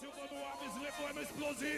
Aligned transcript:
Silva 0.00 0.24
do 0.28 0.36
Alves 0.36 0.74
levou 0.82 1.12
no 1.14 1.20
explosivo. 1.20 1.70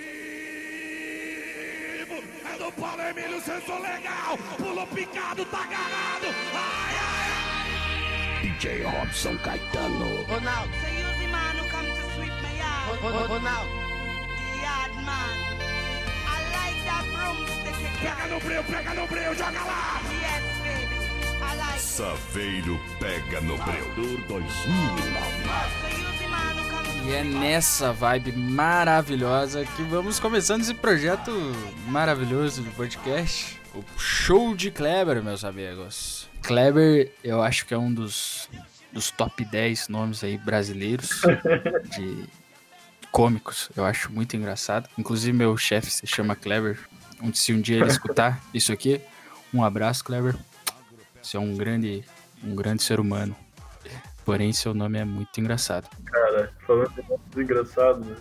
É 2.49 2.59
do 2.59 2.73
Paulo 2.81 3.03
Emílio, 3.03 3.41
sensor 3.43 3.81
legal. 3.81 4.39
Pulou 4.59 4.87
picado, 4.89 5.45
tá 5.47 5.59
agarrado. 5.59 6.27
Ai, 6.55 6.95
ai, 6.95 7.31
ai. 7.43 8.51
DJ 8.61 8.83
Robson 8.85 9.37
Caetano. 9.39 10.25
Ronaldo. 10.29 10.73
So 10.81 10.89
you 10.89 11.11
the 11.19 11.27
man 11.33 11.57
who 11.57 11.65
come 11.69 11.87
to 11.89 12.03
sweep. 12.15 12.33
Ron- 13.03 13.13
Ron- 13.13 13.29
Ronaldo. 13.29 13.71
The 14.37 14.47
yard 14.63 14.95
man. 15.05 15.37
I 16.27 16.39
like 16.57 16.81
that 16.85 17.05
broomstick 17.13 17.79
Pega 18.03 18.27
no 18.29 18.39
breu, 18.41 18.63
pega 18.65 18.95
no 18.95 19.07
breu, 19.07 19.35
joga 19.35 19.63
lá. 19.65 20.01
Yes, 20.21 20.45
baby. 20.63 20.97
I 21.43 21.57
like. 21.57 21.81
Saveiro 21.81 22.79
pega 23.01 23.41
no 23.41 23.57
breu. 23.59 23.87
Dor 23.97 24.19
2009. 24.29 26.02
E 27.05 27.13
é 27.13 27.25
nessa 27.25 27.93
vibe 27.93 28.33
maravilhosa 28.33 29.65
que 29.65 29.83
vamos 29.83 30.21
começando 30.21 30.61
esse 30.61 30.73
projeto 30.73 31.33
maravilhoso 31.89 32.63
de 32.63 32.71
podcast. 32.71 33.61
O 33.75 33.83
Show 33.99 34.55
de 34.55 34.71
Kleber, 34.71 35.23
meus 35.23 35.45
amigos. 35.45 36.29
Kleber, 36.43 37.13
eu 37.25 37.43
acho 37.43 37.67
que 37.67 37.75
é 37.75 37.79
um 37.79 37.93
dos, 37.93 38.49
dos 38.93 39.11
top 39.11 39.45
10 39.45 39.89
nomes 39.89 40.23
aí 40.23 40.39
brasileiros 40.39 41.23
de 41.97 42.25
cômicos. 43.11 43.69
Eu 43.77 43.85
acho 43.85 44.13
muito 44.13 44.37
engraçado. 44.37 44.89
Inclusive, 44.97 45.37
meu 45.37 45.57
chefe 45.57 45.91
se 45.91 46.07
chama 46.07 46.37
Kleber. 46.37 46.79
Se 47.35 47.53
um 47.53 47.61
dia 47.61 47.79
ele 47.79 47.89
escutar 47.89 48.41
isso 48.55 48.73
aqui, 48.73 49.01
um 49.53 49.65
abraço, 49.65 50.05
Kleber. 50.05 50.37
Você 51.21 51.37
é 51.37 51.41
um 51.41 51.57
grande, 51.57 52.05
um 52.45 52.55
grande 52.55 52.83
ser 52.83 53.01
humano. 53.01 53.37
Porém, 54.25 54.53
seu 54.53 54.73
nome 54.73 54.99
é 54.99 55.05
muito 55.05 55.41
engraçado. 55.41 55.89
Cara, 56.05 56.53
falando 56.67 56.91
de 56.91 56.97
negócios 57.03 57.37
engraçados, 57.37 58.07
né? 58.07 58.17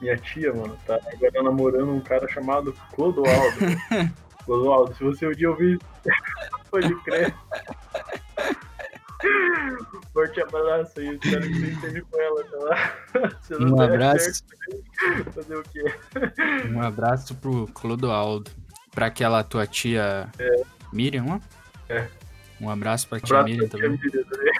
minha 0.00 0.16
tia, 0.16 0.52
mano, 0.52 0.76
tá 0.86 0.98
agora 1.12 1.42
namorando 1.42 1.90
um 1.90 2.00
cara 2.00 2.26
chamado 2.28 2.74
Clodoaldo. 2.94 3.58
Clodoaldo, 4.44 4.94
se 4.94 5.04
você 5.04 5.26
um 5.26 5.32
dia 5.32 5.50
ouvir, 5.50 5.78
pode 6.70 6.94
crer. 7.02 7.34
Forte 10.14 10.40
abraço 10.40 10.98
aí, 10.98 11.18
espero 11.22 11.42
que 11.42 11.60
você 11.60 11.66
esteja 11.72 12.02
com 12.10 12.20
ela, 12.20 12.44
tá 12.44 12.56
lá? 12.56 13.30
Se 13.42 13.52
não 13.52 13.76
Um 13.76 13.80
abraço. 13.82 14.24
certo, 14.24 15.32
fazer 15.32 15.56
o 15.56 15.62
quê? 15.62 15.84
Um 16.72 16.80
abraço 16.80 17.34
pro 17.34 17.66
Clodoaldo. 17.68 18.50
Pra 18.92 19.06
aquela 19.06 19.44
tua 19.44 19.66
tia 19.66 20.28
Miriam, 20.92 21.26
ó. 21.28 21.40
É. 21.88 22.08
Um 22.60 22.68
abraço 22.68 23.08
pra 23.08 23.18
tia 23.18 23.38
Abraço 23.38 23.54
Miriam 23.54 23.68
também. 23.68 23.90
Miriam 23.90 24.24
também. 24.24 24.52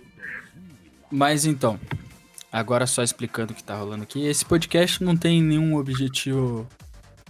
Mas 1.10 1.44
então, 1.44 1.80
agora 2.52 2.86
só 2.86 3.02
explicando 3.02 3.52
o 3.52 3.56
que 3.56 3.64
tá 3.64 3.76
rolando 3.76 4.02
aqui. 4.02 4.26
Esse 4.26 4.44
podcast 4.44 5.02
não 5.02 5.16
tem 5.16 5.42
nenhum 5.42 5.76
objetivo 5.76 6.68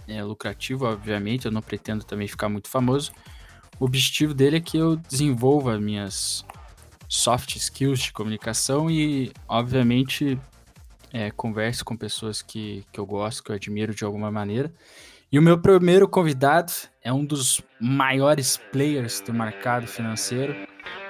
é, 0.07 0.21
lucrativo, 0.23 0.85
obviamente. 0.85 1.45
Eu 1.45 1.51
não 1.51 1.61
pretendo 1.61 2.03
também 2.03 2.27
ficar 2.27 2.49
muito 2.49 2.67
famoso. 2.67 3.11
O 3.79 3.85
objetivo 3.85 4.33
dele 4.33 4.57
é 4.57 4.61
que 4.61 4.77
eu 4.77 4.95
desenvolva 4.95 5.79
minhas 5.79 6.45
soft 7.07 7.55
skills 7.55 7.99
de 7.99 8.13
comunicação 8.13 8.91
e, 8.91 9.31
obviamente, 9.47 10.37
é, 11.11 11.31
converse 11.31 11.83
com 11.83 11.97
pessoas 11.97 12.41
que, 12.41 12.85
que 12.91 12.99
eu 12.99 13.05
gosto, 13.05 13.43
que 13.43 13.51
eu 13.51 13.55
admiro 13.55 13.95
de 13.95 14.03
alguma 14.03 14.29
maneira. 14.31 14.71
E 15.31 15.39
o 15.39 15.41
meu 15.41 15.57
primeiro 15.57 16.09
convidado 16.09 16.73
é 17.01 17.13
um 17.13 17.23
dos 17.23 17.61
maiores 17.79 18.57
players 18.73 19.21
do 19.21 19.33
mercado 19.33 19.87
financeiro. 19.87 20.53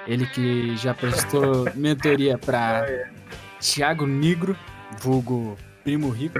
Ele 0.06 0.24
que 0.26 0.76
já 0.76 0.94
prestou 0.94 1.68
mentoria 1.74 2.38
para 2.38 3.10
Thiago 3.58 4.06
Nigro, 4.06 4.56
vulgo 5.00 5.58
Primo 5.82 6.08
Rico, 6.08 6.38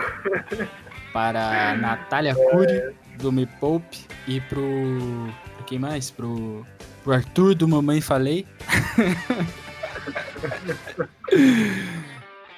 para 1.12 1.74
Natália 1.74 2.36
Cury, 2.36 2.94
do 3.18 3.32
Me 3.32 3.46
Poupe, 3.46 4.06
e 4.28 4.40
pro. 4.42 4.62
pra 5.56 5.64
quem 5.66 5.80
mais? 5.80 6.08
Pro, 6.08 6.64
pro 7.02 7.14
Arthur 7.14 7.56
do 7.56 7.66
Mamãe 7.66 8.00
Falei. 8.00 8.46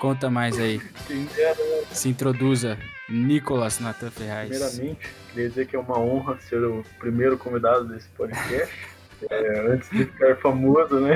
Conta 0.04 0.28
mais 0.28 0.58
aí. 0.58 0.82
Se 1.90 2.10
introduza, 2.10 2.76
Nicolas 3.08 3.80
Natan 3.80 4.10
Ferraz. 4.10 4.50
Primeiramente, 4.50 5.08
queria 5.32 5.48
dizer 5.48 5.66
que 5.66 5.76
é 5.76 5.78
uma 5.78 5.98
honra 5.98 6.38
ser 6.40 6.62
o 6.62 6.84
primeiro 6.98 7.38
convidado 7.38 7.88
desse 7.88 8.08
podcast. 8.10 8.70
É, 9.30 9.60
antes 9.70 9.88
de 9.90 10.04
ficar 10.04 10.36
famoso, 10.36 11.00
né? 11.00 11.14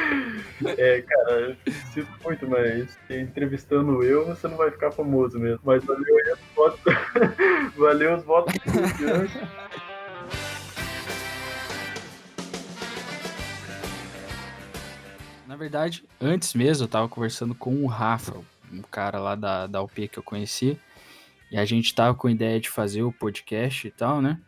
É, 0.78 1.02
cara, 1.02 1.58
eu 1.66 1.72
sinto 1.92 2.08
muito, 2.24 2.48
mas 2.48 2.96
entrevistando 3.10 4.02
eu, 4.02 4.24
você 4.24 4.48
não 4.48 4.56
vai 4.56 4.70
ficar 4.70 4.90
famoso 4.90 5.38
mesmo. 5.38 5.60
Mas 5.62 5.84
valeu 5.84 6.16
aí 6.16 6.32
os 6.32 6.38
votos. 6.54 6.80
valeu 7.76 8.14
os 8.14 8.24
votos 8.24 8.54
Na 15.56 15.60
verdade, 15.60 16.04
antes 16.20 16.52
mesmo 16.52 16.84
eu 16.84 16.88
tava 16.88 17.08
conversando 17.08 17.54
com 17.54 17.82
o 17.82 17.86
Rafa, 17.86 18.34
um 18.70 18.82
cara 18.82 19.18
lá 19.18 19.34
da, 19.34 19.66
da 19.66 19.80
UP 19.80 20.06
que 20.06 20.18
eu 20.18 20.22
conheci. 20.22 20.78
E 21.50 21.56
a 21.56 21.64
gente 21.64 21.94
tava 21.94 22.14
com 22.14 22.28
a 22.28 22.30
ideia 22.30 22.60
de 22.60 22.68
fazer 22.68 23.02
o 23.02 23.10
podcast 23.10 23.88
e 23.88 23.90
tal, 23.90 24.20
né? 24.20 24.38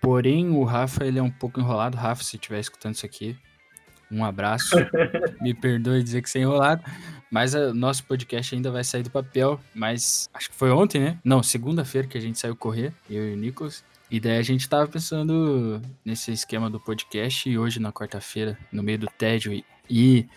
Porém, 0.00 0.48
o 0.48 0.64
Rafa, 0.64 1.04
ele 1.04 1.18
é 1.18 1.22
um 1.22 1.30
pouco 1.30 1.60
enrolado. 1.60 1.98
Rafa, 1.98 2.24
se 2.24 2.36
estiver 2.36 2.58
escutando 2.58 2.94
isso 2.94 3.04
aqui, 3.04 3.36
um 4.10 4.24
abraço. 4.24 4.76
Me 5.42 5.52
perdoe 5.52 6.02
dizer 6.02 6.22
que 6.22 6.30
você 6.30 6.38
é 6.38 6.42
enrolado. 6.42 6.82
Mas 7.30 7.52
o 7.52 7.74
nosso 7.74 8.02
podcast 8.04 8.54
ainda 8.54 8.70
vai 8.70 8.82
sair 8.82 9.02
do 9.02 9.10
papel. 9.10 9.60
Mas 9.74 10.30
acho 10.32 10.48
que 10.48 10.56
foi 10.56 10.70
ontem, 10.70 11.02
né? 11.02 11.18
Não, 11.22 11.42
segunda-feira 11.42 12.08
que 12.08 12.16
a 12.16 12.20
gente 12.20 12.38
saiu 12.38 12.56
correr, 12.56 12.94
eu 13.10 13.28
e 13.28 13.34
o 13.34 13.36
Nicolas. 13.36 13.84
E 14.10 14.18
daí 14.18 14.38
a 14.38 14.42
gente 14.42 14.66
tava 14.66 14.88
pensando 14.88 15.82
nesse 16.02 16.32
esquema 16.32 16.70
do 16.70 16.80
podcast. 16.80 17.46
E 17.46 17.58
hoje, 17.58 17.78
na 17.78 17.92
quarta-feira, 17.92 18.58
no 18.72 18.82
meio 18.82 19.00
do 19.00 19.06
tédio 19.06 19.52
e, 19.52 19.62
e 19.90 20.28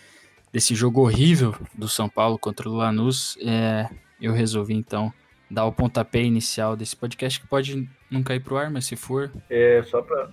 desse 0.52 0.75
jogo 0.75 1.02
horrível 1.02 1.56
do 1.74 1.88
São 1.88 2.09
Paulo 2.09 2.38
contra 2.38 2.68
o 2.68 2.74
Lanús, 2.74 3.38
é, 3.41 3.90
eu 4.19 4.34
resolvi 4.34 4.74
então 4.74 5.14
dar 5.50 5.66
o 5.66 5.72
pontapé 5.72 6.24
inicial 6.24 6.75
desse 6.75 6.96
podcast 6.96 7.40
que 7.40 7.47
pode 7.47 7.88
não 8.09 8.24
cair 8.24 8.40
pro 8.40 8.58
ar, 8.58 8.72
mas 8.72 8.86
se 8.86 8.96
for, 8.96 9.31
É, 9.50 9.84
só 9.84 10.02
pra 10.02 10.30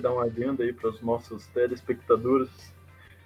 dar 0.00 0.12
uma 0.12 0.24
adenda 0.24 0.64
aí 0.64 0.72
para 0.72 0.90
os 0.90 1.00
nossos 1.02 1.46
telespectadores. 1.48 2.48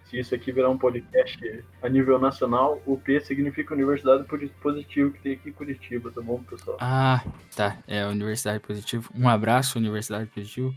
Se 0.05 0.19
isso 0.19 0.35
aqui 0.35 0.53
virar 0.53 0.69
um 0.69 0.77
podcast 0.77 1.65
a 1.83 1.89
nível 1.89 2.19
nacional, 2.19 2.83
o 2.85 2.97
P 2.99 3.21
significa 3.21 3.75
Universidade 3.75 4.25
Positivo 4.61 5.13
que 5.13 5.21
tem 5.21 5.33
aqui 5.33 5.49
em 5.49 5.53
Curitiba, 5.53 6.11
tá 6.11 6.21
bom, 6.21 6.43
pessoal? 6.43 6.77
Ah, 6.81 7.25
tá. 7.57 7.79
É 7.89 8.05
Universidade 8.07 8.61
Positivo. 8.61 9.11
Um 9.15 9.29
abraço, 9.29 9.79
Universidade 9.79 10.27
Positivo. 10.27 10.75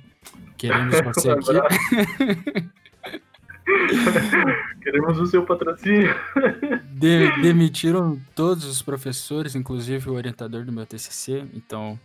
Queremos 0.58 0.96
você 1.02 1.34
Um 1.34 1.40
aqui. 1.40 2.70
Queremos 4.82 5.20
o 5.20 5.26
seu 5.26 5.46
patrocínio. 5.46 6.16
De- 6.94 7.42
demitiram 7.42 8.20
todos 8.36 8.66
os 8.66 8.82
professores, 8.82 9.56
inclusive 9.56 10.10
o 10.10 10.14
orientador 10.14 10.64
do 10.64 10.72
meu 10.72 10.86
TCC. 10.86 11.46
Então, 11.54 12.00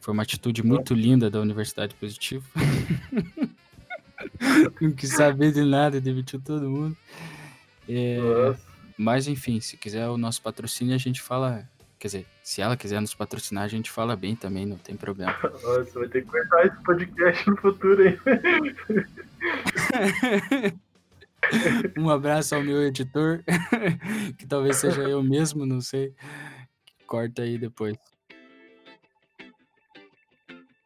foi 0.00 0.12
uma 0.12 0.22
atitude 0.22 0.64
muito 0.64 0.94
linda 0.94 1.30
da 1.30 1.40
Universidade 1.40 1.94
Positivo. 1.94 2.44
Não 4.80 4.90
quis 4.92 5.10
saber 5.10 5.52
de 5.52 5.62
nada, 5.64 6.00
demitiu 6.00 6.40
todo 6.40 6.68
mundo. 6.68 6.96
É, 7.88 8.18
mas, 8.96 9.26
enfim, 9.28 9.60
se 9.60 9.76
quiser 9.76 10.08
o 10.08 10.16
nosso 10.16 10.40
patrocínio, 10.42 10.94
a 10.94 10.98
gente 10.98 11.20
fala. 11.20 11.68
Quer 11.98 12.08
dizer, 12.08 12.26
se 12.42 12.60
ela 12.60 12.76
quiser 12.76 13.00
nos 13.00 13.14
patrocinar, 13.14 13.64
a 13.64 13.68
gente 13.68 13.90
fala 13.90 14.14
bem 14.14 14.36
também, 14.36 14.66
não 14.66 14.76
tem 14.76 14.94
problema. 14.94 15.34
nossa, 15.42 15.98
vai 15.98 16.08
ter 16.08 16.22
que 16.22 16.28
cortar 16.30 16.66
esse 16.66 16.76
podcast 16.82 17.48
no 17.48 17.56
futuro 17.56 18.02
aí. 18.02 18.18
Um 21.98 22.08
abraço 22.10 22.54
ao 22.54 22.62
meu 22.62 22.82
editor, 22.82 23.42
que 24.38 24.46
talvez 24.46 24.76
seja 24.76 25.02
eu 25.02 25.22
mesmo, 25.22 25.64
não 25.66 25.80
sei. 25.80 26.12
Corta 27.06 27.42
aí 27.42 27.58
depois. 27.58 27.96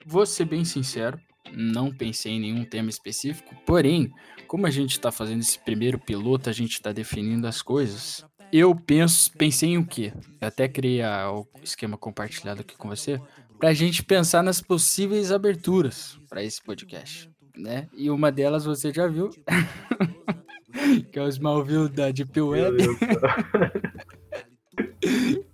Vou 0.06 0.24
ser 0.24 0.46
bem 0.46 0.64
sincero, 0.64 1.20
não 1.52 1.92
pensei 1.94 2.32
em 2.32 2.40
nenhum 2.40 2.64
tema 2.64 2.88
específico, 2.88 3.54
porém, 3.66 4.10
como 4.46 4.66
a 4.66 4.70
gente 4.70 4.92
está 4.92 5.12
fazendo 5.12 5.40
esse 5.40 5.58
primeiro 5.58 5.98
piloto, 5.98 6.48
a 6.48 6.52
gente 6.52 6.72
está 6.72 6.92
definindo 6.92 7.46
as 7.46 7.60
coisas. 7.60 8.24
Eu 8.50 8.74
penso, 8.74 9.30
pensei 9.32 9.70
em 9.70 9.78
o 9.78 9.86
quê? 9.86 10.12
Eu 10.40 10.48
até 10.48 10.66
criei 10.66 11.02
a- 11.02 11.30
o 11.30 11.46
esquema 11.62 11.98
compartilhado 11.98 12.62
aqui 12.62 12.74
com 12.76 12.88
você, 12.88 13.20
para 13.58 13.68
a 13.68 13.74
gente 13.74 14.02
pensar 14.02 14.42
nas 14.42 14.62
possíveis 14.62 15.30
aberturas 15.30 16.18
para 16.30 16.42
esse 16.42 16.62
podcast, 16.62 17.30
né? 17.58 17.88
E 17.92 18.10
uma 18.10 18.32
delas 18.32 18.64
você 18.64 18.92
já 18.92 19.06
viu, 19.06 19.28
que 21.12 21.18
é 21.18 21.22
o 21.22 21.28
Smallville 21.28 21.88
da 21.88 22.10
Deep 22.10 22.40
Web. 22.40 22.76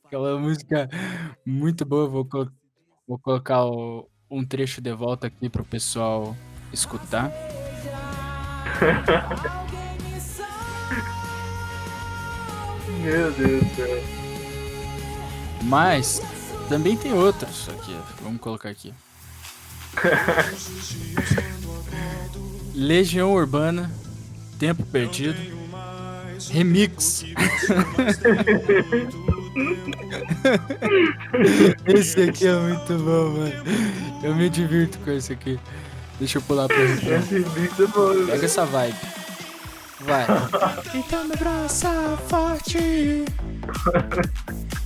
Aquela 0.04 0.38
música 0.38 0.88
muito 1.44 1.84
boa. 1.84 2.06
Vou, 2.08 2.24
colo- 2.24 2.52
vou 3.08 3.18
colocar 3.18 3.64
o- 3.64 4.08
um 4.30 4.44
trecho 4.44 4.80
de 4.80 4.92
volta 4.92 5.26
aqui 5.26 5.48
pro 5.48 5.64
pessoal 5.64 6.36
escutar. 6.72 7.32
Meu 13.02 13.32
Deus 13.32 13.62
do 13.64 13.74
céu. 13.76 14.02
Mas 15.64 16.20
também 16.68 16.96
tem 16.96 17.12
outros 17.12 17.68
aqui. 17.68 17.96
Vamos 18.22 18.40
colocar 18.40 18.68
aqui. 18.70 18.92
Legião 22.74 23.32
Urbana, 23.32 23.90
Tempo 24.58 24.84
Perdido, 24.86 25.38
Remix. 26.50 27.24
esse 31.86 32.22
aqui 32.22 32.46
é 32.46 32.58
muito 32.58 32.94
bom, 32.98 33.30
mano. 33.30 33.52
Eu 34.22 34.34
me 34.34 34.50
divirto 34.50 34.98
com 34.98 35.12
esse 35.12 35.32
aqui. 35.32 35.58
Deixa 36.18 36.38
eu 36.38 36.42
pular 36.42 36.68
pro 36.68 36.76
refrão. 36.76 37.18
Esse 37.18 37.38
mix 37.58 37.80
é 37.80 37.86
bom, 37.86 38.26
Pega 38.26 38.44
essa 38.44 38.64
vibe. 38.64 38.96
Vai. 40.00 40.26
Então 40.94 41.24
me 41.24 41.34
abraça 41.34 42.18
forte. 42.28 43.24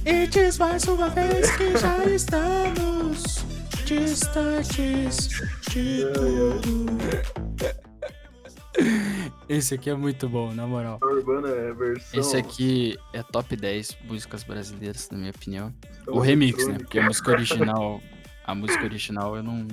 E 0.04 0.26
diz 0.28 0.58
mais 0.58 0.84
uma 0.84 1.08
vez 1.08 1.50
que 1.52 1.76
já 1.76 2.04
estamos 2.04 3.57
distantes 3.88 5.28
de 5.70 6.04
tudo. 6.12 6.86
Esse 9.48 9.74
aqui 9.74 9.88
é 9.88 9.94
muito 9.94 10.28
bom, 10.28 10.52
na 10.52 10.66
moral. 10.66 10.98
Urbana 11.02 11.48
é 11.48 11.72
versão. 11.72 12.20
Esse 12.20 12.36
aqui 12.36 12.98
é 13.14 13.22
top 13.22 13.56
10 13.56 13.96
músicas 14.04 14.44
brasileiras, 14.44 15.08
na 15.10 15.16
minha 15.16 15.30
opinião. 15.30 15.74
versão 16.06 16.14
O 16.14 16.20
remix, 16.20 16.66
né? 16.66 16.76
Porque 16.76 16.98
a 16.98 17.04
música 17.04 17.30
original. 17.30 18.02
A 18.44 18.54
música 18.54 18.84
original 18.84 19.36
eu 19.36 19.42
não. 19.42 19.66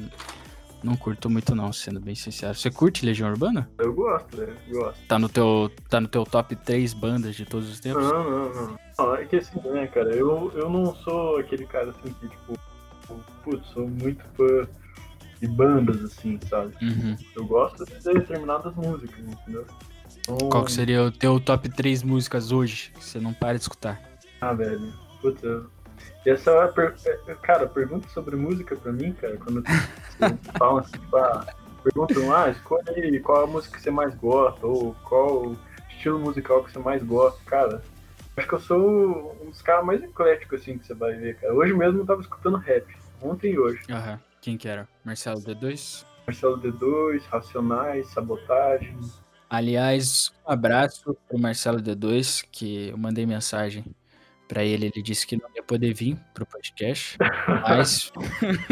Não 0.82 0.96
curto 0.96 1.30
muito 1.32 1.56
não, 1.56 1.74
sendo 1.74 2.00
bem 2.00 2.14
sincero. 2.14 2.54
Você 2.54 2.70
curte 2.70 3.04
Legião 3.04 3.28
Urbana? 3.28 3.68
Eu 3.80 3.92
gosto, 3.92 4.38
velho. 4.38 4.56
Gosto. 4.70 5.00
Tá 5.08 5.18
no 5.18 5.28
teu, 5.28 5.72
tá 5.90 6.00
no 6.00 6.08
teu 6.08 6.24
top 6.24 6.56
3 6.56 6.94
bandas 6.94 7.36
de 7.36 7.44
todos 7.44 7.72
os 7.72 7.80
tempos? 7.80 8.04
Não, 8.04 8.24
não, 8.24 8.54
não. 8.54 8.78
Não, 9.00 9.16
é 9.16 9.26
que 9.26 9.38
assim, 9.38 9.60
né, 9.62 9.88
cara, 9.88 10.16
eu, 10.16 10.52
eu 10.54 10.70
não 10.70 10.94
sou 10.98 11.40
aquele 11.40 11.66
cara 11.66 11.90
assim 11.90 12.14
que, 12.14 12.28
tipo, 12.30 12.54
putz, 13.44 13.68
sou 13.68 13.88
muito 13.88 14.24
fã 14.36 14.68
de 15.40 15.48
bandas, 15.48 16.04
assim, 16.04 16.40
sabe? 16.50 16.74
Uhum. 16.82 17.16
Eu 17.36 17.46
gosto 17.46 17.86
de 17.86 18.14
determinadas 18.14 18.74
músicas, 18.76 19.20
entendeu? 19.20 19.66
Então, 20.20 20.50
Qual 20.50 20.66
que 20.66 20.72
seria 20.72 21.04
o 21.04 21.12
teu 21.12 21.40
top 21.40 21.70
3 21.70 22.04
músicas 22.04 22.52
hoje 22.52 22.92
que 22.98 23.04
você 23.04 23.20
não 23.20 23.34
para 23.34 23.58
de 23.58 23.62
escutar? 23.62 24.02
Ah, 24.42 24.54
velho. 24.54 24.94
Putz, 25.22 25.44
eu... 25.44 25.68
Essa 26.26 26.52
é 26.52 26.64
a 26.64 26.68
per... 26.68 26.96
é, 27.28 27.36
Cara, 27.36 27.68
pergunta 27.68 28.10
sobre 28.10 28.36
música 28.36 28.76
pra 28.76 28.92
mim, 28.92 29.14
cara, 29.14 29.38
quando 29.38 29.62
você 29.62 30.38
fala 30.58 30.82
assim, 30.82 30.92
tipo, 30.94 31.16
ah, 31.18 31.46
perguntam, 31.84 32.36
ah, 32.36 32.50
escolhe 32.50 33.20
qual 33.20 33.44
a 33.44 33.48
música 33.48 33.78
que 33.78 33.84
você 33.84 33.92
mais 33.92 34.16
gosta, 34.16 34.66
ou 34.66 34.96
qual 35.04 35.56
estilo 35.90 36.20
musical 36.20 36.64
que 36.64 36.72
você 36.72 36.80
mais 36.80 37.04
gosta, 37.04 37.40
cara. 37.46 37.82
Acho 38.38 38.48
que 38.48 38.54
eu 38.54 38.60
sou 38.60 39.38
um 39.42 39.50
dos 39.50 39.62
caras 39.62 39.86
mais 39.86 40.04
ecléticos, 40.04 40.62
assim, 40.62 40.78
que 40.78 40.86
você 40.86 40.94
vai 40.94 41.16
ver, 41.16 41.38
cara. 41.40 41.54
Hoje 41.54 41.74
mesmo 41.74 42.02
eu 42.02 42.06
tava 42.06 42.22
escutando 42.22 42.58
rap. 42.58 42.86
Ontem 43.22 43.54
e 43.54 43.60
hoje. 43.60 43.82
Aham. 43.90 44.20
Quem 44.42 44.58
que 44.58 44.68
era? 44.68 44.88
Marcelo 45.04 45.40
D2? 45.40 46.06
Marcelo 46.28 46.60
D2, 46.60 47.24
Racionais, 47.30 48.08
Sabotagem. 48.08 48.96
Aliás, 49.50 50.34
um 50.46 50.52
abraço 50.52 51.16
pro 51.28 51.40
Marcelo 51.40 51.80
D2, 51.80 52.46
que 52.52 52.90
eu 52.90 52.98
mandei 52.98 53.26
mensagem 53.26 53.86
pra 54.48 54.64
ele, 54.64 54.88
ele 54.88 55.02
disse 55.02 55.26
que 55.26 55.36
não 55.36 55.50
ia 55.56 55.64
poder 55.64 55.94
vir 55.94 56.18
pro 56.34 56.46
podcast, 56.46 57.18
mas 57.68 58.12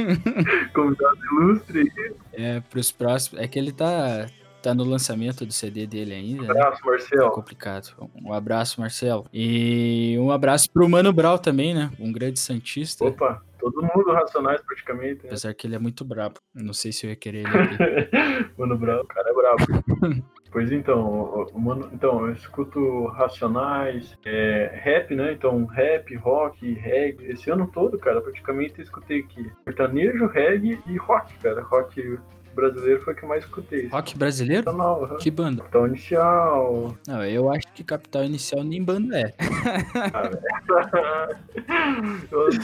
Convidado 0.73 1.19
ilustre. 1.31 1.91
é 2.33 2.59
pros 2.59 2.91
próximos, 2.91 3.41
é 3.41 3.47
que 3.47 3.57
ele 3.57 3.71
tá 3.71 4.27
tá 4.63 4.73
no 4.73 4.83
lançamento 4.85 5.45
do 5.45 5.51
CD 5.51 5.85
dele 5.85 6.13
ainda, 6.13 6.43
né? 6.43 6.49
Abraço, 6.51 6.81
É 6.85 6.89
Marcelo. 6.89 7.31
complicado. 7.31 8.09
Um 8.15 8.31
abraço, 8.33 8.79
Marcelo. 8.79 9.25
E 9.33 10.15
um 10.19 10.31
abraço 10.31 10.71
pro 10.71 10.87
Mano 10.87 11.11
Brau 11.11 11.37
também, 11.37 11.73
né? 11.73 11.91
Um 11.99 12.11
grande 12.11 12.39
santista, 12.39 13.03
Opa, 13.05 13.41
todo 13.59 13.81
mundo 13.81 14.11
Racionais 14.11 14.61
praticamente. 14.61 15.23
Né? 15.23 15.29
apesar 15.29 15.53
que 15.53 15.67
ele 15.67 15.75
é 15.75 15.79
muito 15.79 16.05
brabo. 16.05 16.35
Não 16.53 16.73
sei 16.73 16.91
se 16.93 17.05
eu 17.05 17.09
ia 17.09 17.15
querer 17.15 17.39
ele 17.39 17.47
aqui. 17.47 17.77
Mano 18.57 18.77
bravo, 18.77 19.01
o 19.03 19.07
cara 19.07 19.29
é 19.29 19.33
brabo. 19.33 20.23
pois 20.51 20.71
então, 20.71 21.47
mano, 21.55 21.89
então, 21.91 22.27
eu 22.27 22.33
escuto 22.33 23.07
Racionais, 23.07 24.17
é, 24.25 24.71
rap, 24.83 25.13
né? 25.13 25.33
Então, 25.33 25.65
rap, 25.65 26.15
rock, 26.17 26.73
reggae. 26.73 27.31
Esse 27.31 27.49
ano 27.51 27.67
todo, 27.73 27.97
cara, 27.97 28.21
praticamente 28.21 28.75
eu 28.77 28.83
escutei 28.83 29.19
aqui 29.19 29.51
sertanejo, 29.65 30.27
reggae 30.27 30.79
e 30.87 30.97
rock, 30.97 31.33
cara. 31.39 31.61
Rock 31.63 32.17
brasileiro 32.53 33.01
foi 33.01 33.13
o 33.13 33.15
que 33.15 33.23
eu 33.23 33.29
mais 33.29 33.43
escutei. 33.43 33.87
Rock 33.87 34.17
brasileiro? 34.17 34.65
Nacional. 34.65 35.17
Que 35.17 35.31
banda? 35.31 35.63
Então, 35.67 35.87
inicial. 35.87 36.97
Não, 37.07 37.23
eu 37.23 37.51
acho 37.51 37.67
que 37.73 37.83
Capital 37.83 38.23
Inicial 38.25 38.63
nem 38.63 38.83
banda 38.83 39.19
é. 39.19 39.33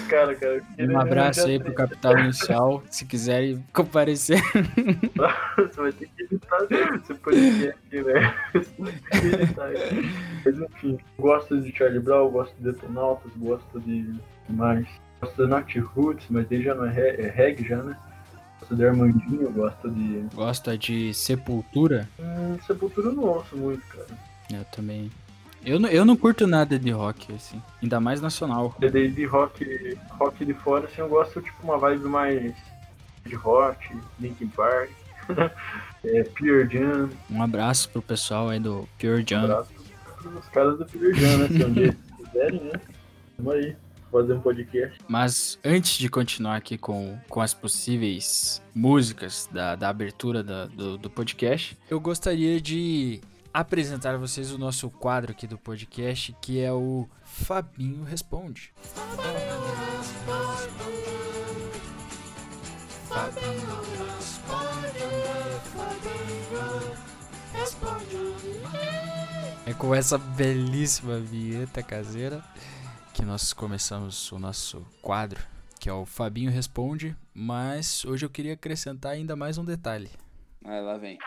Cara. 0.09 0.38
ele 0.77 0.94
Um 0.94 1.00
abraço 1.00 1.45
aí 1.45 1.59
pro 1.59 1.74
Capital 1.74 2.18
Inicial, 2.19 2.83
se 2.89 3.06
quiserem 3.06 3.63
comparecer. 3.74 4.41
Você 5.57 5.81
vai 5.81 5.92
ter 5.92 6.09
que 6.15 6.24
editar 6.24 6.57
esse 6.95 7.13
podcast 7.15 7.69
aqui, 7.69 8.01
né? 8.01 8.33
Mas 10.45 10.59
enfim, 10.59 10.97
gosto 11.18 11.59
de 11.62 11.75
Charlie 11.75 12.00
Brown, 12.00 12.30
gosto 12.30 12.56
de 12.57 12.71
Detonautas, 12.71 13.31
gosto 13.38 13.80
de 13.81 14.15
mais. 14.50 14.88
Gosto 15.21 15.44
de 15.44 15.50
Nat 15.50 15.75
Roots, 15.75 16.27
mas 16.30 16.50
ele 16.50 16.63
já 16.63 16.74
não 16.74 16.85
é, 16.85 17.09
é 17.21 17.27
reggae 17.30 17.68
já, 17.68 17.83
né? 17.83 17.97
Gosto 18.69 18.75
de 18.75 18.86
Armandinho, 18.86 19.51
gosto 19.51 19.89
de. 19.89 20.25
Gosta 20.36 20.77
de 20.77 21.13
Sepultura? 21.13 22.07
Hum, 22.19 22.57
Sepultura 22.68 23.07
eu 23.07 23.13
não 23.13 23.24
ouço 23.24 23.57
muito, 23.57 23.81
cara. 23.88 24.06
Eu 24.54 24.63
também. 24.66 25.12
Eu 25.66 25.80
não, 25.80 25.89
eu 25.89 26.06
não 26.06 26.16
curto 26.16 26.45
nada 26.45 26.77
de 26.77 26.92
rock, 26.92 27.33
assim. 27.33 27.62
Ainda 27.81 28.00
mais 28.00 28.21
nacional. 28.21 28.75
De, 28.80 29.07
de, 29.10 29.25
rock, 29.25 29.98
rock 30.12 30.45
de 30.45 30.54
fora, 30.54 30.86
assim, 30.86 31.01
eu 31.01 31.10
gosto 31.10 31.42
tipo 31.42 31.63
uma 31.63 31.80
vibe 31.80 32.07
mais 32.07 32.56
de 33.25 33.36
rock, 33.36 33.98
Linkin 34.19 34.48
Park, 34.48 34.92
é, 36.06 36.24
Pure 36.24 36.69
Jam, 36.71 37.10
Um 37.30 37.42
abraço 37.42 37.89
pro 37.89 38.01
pessoal 38.01 38.50
aí 38.50 38.60
do 38.60 38.88
Pure 39.00 39.25
Jam. 39.27 39.45
abraço 39.45 39.74
pros 40.21 40.48
caras 40.50 40.77
do 40.77 40.86
Pure 40.86 41.13
Jam, 41.13 41.38
né? 41.39 41.48
Se 41.48 41.66
um 41.66 41.74
dia 41.74 41.98
quiserem, 42.18 42.63
né? 42.66 42.81
Vamos 43.38 43.54
aí, 43.54 43.75
fazer 44.11 44.33
um 44.33 44.41
podcast. 44.41 44.97
Mas 45.07 45.59
antes 45.63 45.97
de 45.97 46.09
continuar 46.09 46.56
aqui 46.56 46.77
com, 46.77 47.17
com 47.29 47.41
as 47.41 47.53
possíveis 47.53 48.61
músicas 48.73 49.47
da, 49.51 49.75
da 49.75 49.89
abertura 49.89 50.44
da- 50.44 50.65
do, 50.65 50.97
do 50.97 51.09
podcast, 51.09 51.77
eu 51.89 52.00
gostaria 52.00 52.59
de 52.61 53.21
apresentar 53.53 54.13
a 54.15 54.17
vocês 54.17 54.51
o 54.51 54.57
nosso 54.57 54.89
quadro 54.89 55.31
aqui 55.31 55.47
do 55.47 55.57
podcast, 55.57 56.35
que 56.41 56.59
é 56.59 56.71
o 56.71 57.07
Fabinho 57.23 58.04
Responde. 58.04 58.71
É 69.66 69.73
com 69.73 69.94
essa 69.94 70.18
belíssima 70.18 71.19
vinheta 71.19 71.83
caseira 71.83 72.44
que 73.19 73.26
nós 73.26 73.52
começamos 73.52 74.31
o 74.31 74.40
nosso 74.40 74.88
quadro, 75.02 75.44
que 75.78 75.90
é 75.90 75.94
o 75.94 76.06
Fabinho 76.06 76.49
Responde, 76.49 77.14
mas 77.33 78.06
hoje 78.06 78.26
eu 78.26 78.30
queria 78.30 78.54
acrescentar 78.54 79.11
ainda 79.11 79.35
mais 79.35 79.57
um 79.57 79.66
detalhe. 79.66 80.09
Vai, 80.61 80.81
lá 80.81 80.97
vem. 80.97 81.18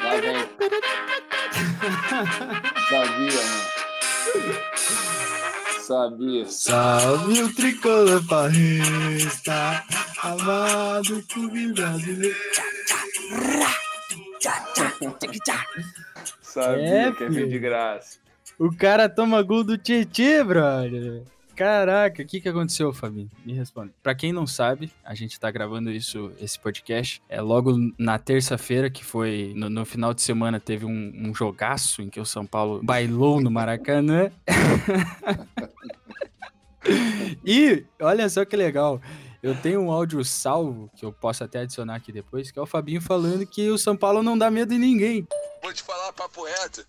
Lá 0.00 0.14
vem. 0.20 0.48
Sabia, 2.88 3.42
mano. 3.42 3.70
Sabia. 5.80 6.46
Salve 6.46 7.42
o 7.42 7.52
tricolor 7.52 8.24
paulista, 8.28 9.84
amado 10.22 11.20
clube 11.26 11.72
brasileiro. 11.72 12.36
Sabia 16.40 17.08
É, 17.08 17.12
que 17.12 17.24
é 17.24 17.28
de 17.28 17.58
graça. 17.58 18.19
O 18.60 18.70
cara 18.70 19.08
toma 19.08 19.40
gol 19.40 19.64
do 19.64 19.78
Tietê, 19.78 20.44
brother. 20.44 21.22
Caraca, 21.56 22.22
o 22.22 22.26
que 22.26 22.42
que 22.42 22.48
aconteceu, 22.50 22.92
Fabinho? 22.92 23.30
Me 23.42 23.54
responde. 23.54 23.90
Pra 24.02 24.14
quem 24.14 24.34
não 24.34 24.46
sabe, 24.46 24.92
a 25.02 25.14
gente 25.14 25.40
tá 25.40 25.50
gravando 25.50 25.90
isso, 25.90 26.30
esse 26.38 26.58
podcast, 26.58 27.22
é 27.26 27.40
logo 27.40 27.74
na 27.98 28.18
terça-feira, 28.18 28.90
que 28.90 29.02
foi 29.02 29.54
no, 29.56 29.70
no 29.70 29.86
final 29.86 30.12
de 30.12 30.20
semana, 30.20 30.60
teve 30.60 30.84
um, 30.84 31.10
um 31.24 31.34
jogaço 31.34 32.02
em 32.02 32.10
que 32.10 32.20
o 32.20 32.26
São 32.26 32.44
Paulo 32.44 32.82
bailou 32.82 33.40
no 33.40 33.50
Maracanã. 33.50 34.30
e 37.42 37.82
olha 37.98 38.28
só 38.28 38.44
que 38.44 38.56
legal. 38.56 39.00
Eu 39.42 39.54
tenho 39.54 39.80
um 39.80 39.90
áudio 39.90 40.22
salvo, 40.22 40.90
que 40.94 41.06
eu 41.06 41.10
posso 41.10 41.42
até 41.42 41.60
adicionar 41.60 41.94
aqui 41.94 42.12
depois, 42.12 42.50
que 42.50 42.58
é 42.58 42.62
o 42.62 42.66
Fabinho 42.66 43.00
falando 43.00 43.46
que 43.46 43.70
o 43.70 43.78
São 43.78 43.96
Paulo 43.96 44.22
não 44.22 44.36
dá 44.36 44.50
medo 44.50 44.74
em 44.74 44.78
ninguém. 44.78 45.26
Vou 45.62 45.72
te 45.72 45.82
falar 45.82 46.12
papo 46.12 46.44
reto. 46.44 46.84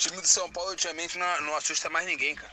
O 0.00 0.02
time 0.02 0.16
do 0.16 0.26
São 0.26 0.50
Paulo 0.50 0.70
ultimamente 0.70 1.18
não, 1.18 1.26
não 1.42 1.54
assusta 1.54 1.90
mais 1.90 2.06
ninguém, 2.06 2.34
cara. 2.34 2.50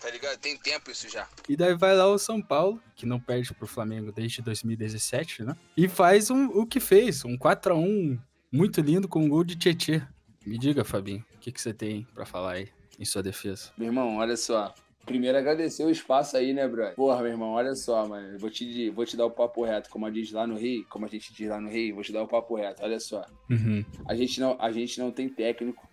Tá 0.00 0.10
ligado? 0.10 0.36
Tem 0.38 0.56
tempo 0.56 0.90
isso 0.90 1.08
já. 1.08 1.28
E 1.48 1.56
daí 1.56 1.72
vai 1.76 1.94
lá 1.94 2.08
o 2.08 2.18
São 2.18 2.42
Paulo, 2.42 2.82
que 2.96 3.06
não 3.06 3.20
perde 3.20 3.54
pro 3.54 3.68
Flamengo 3.68 4.10
desde 4.10 4.42
2017, 4.42 5.44
né? 5.44 5.56
E 5.76 5.86
faz 5.86 6.28
um, 6.28 6.46
o 6.46 6.66
que 6.66 6.80
fez, 6.80 7.24
um 7.24 7.38
4x1 7.38 8.18
muito 8.50 8.80
lindo 8.80 9.06
com 9.06 9.20
um 9.20 9.28
gol 9.28 9.44
de 9.44 9.54
Tietê. 9.54 10.02
Me 10.44 10.58
diga, 10.58 10.84
Fabinho, 10.84 11.24
o 11.36 11.38
que, 11.38 11.52
que 11.52 11.60
você 11.60 11.72
tem 11.72 12.04
pra 12.12 12.26
falar 12.26 12.54
aí 12.54 12.68
em 12.98 13.04
sua 13.04 13.22
defesa? 13.22 13.70
Meu 13.78 13.86
irmão, 13.86 14.16
olha 14.16 14.36
só. 14.36 14.74
Primeiro 15.06 15.38
agradecer 15.38 15.84
o 15.84 15.90
espaço 15.90 16.36
aí, 16.36 16.52
né, 16.52 16.66
brother? 16.66 16.96
Porra, 16.96 17.22
meu 17.22 17.30
irmão, 17.30 17.50
olha 17.52 17.76
só, 17.76 18.08
mano. 18.08 18.36
Vou 18.40 18.50
te, 18.50 18.90
vou 18.90 19.06
te 19.06 19.16
dar 19.16 19.24
o 19.24 19.30
papo 19.30 19.64
reto, 19.64 19.88
como 19.88 20.04
a 20.04 20.10
gente 20.10 20.24
diz 20.24 20.32
lá 20.32 20.48
no 20.48 20.56
Rio, 20.56 20.84
como 20.90 21.06
a 21.06 21.08
gente 21.08 21.32
diz 21.32 21.48
lá 21.48 21.60
no 21.60 21.70
Rio, 21.70 21.94
vou 21.94 22.02
te 22.02 22.12
dar 22.12 22.24
o 22.24 22.28
papo 22.28 22.56
reto. 22.56 22.82
Olha 22.82 22.98
só. 22.98 23.24
Uhum. 23.48 23.84
A 24.06 24.16
gente 24.16 24.40
não, 24.40 24.56
a 24.60 24.72
gente 24.72 24.98
não 24.98 25.12
tem 25.12 25.28
técnico. 25.28 25.87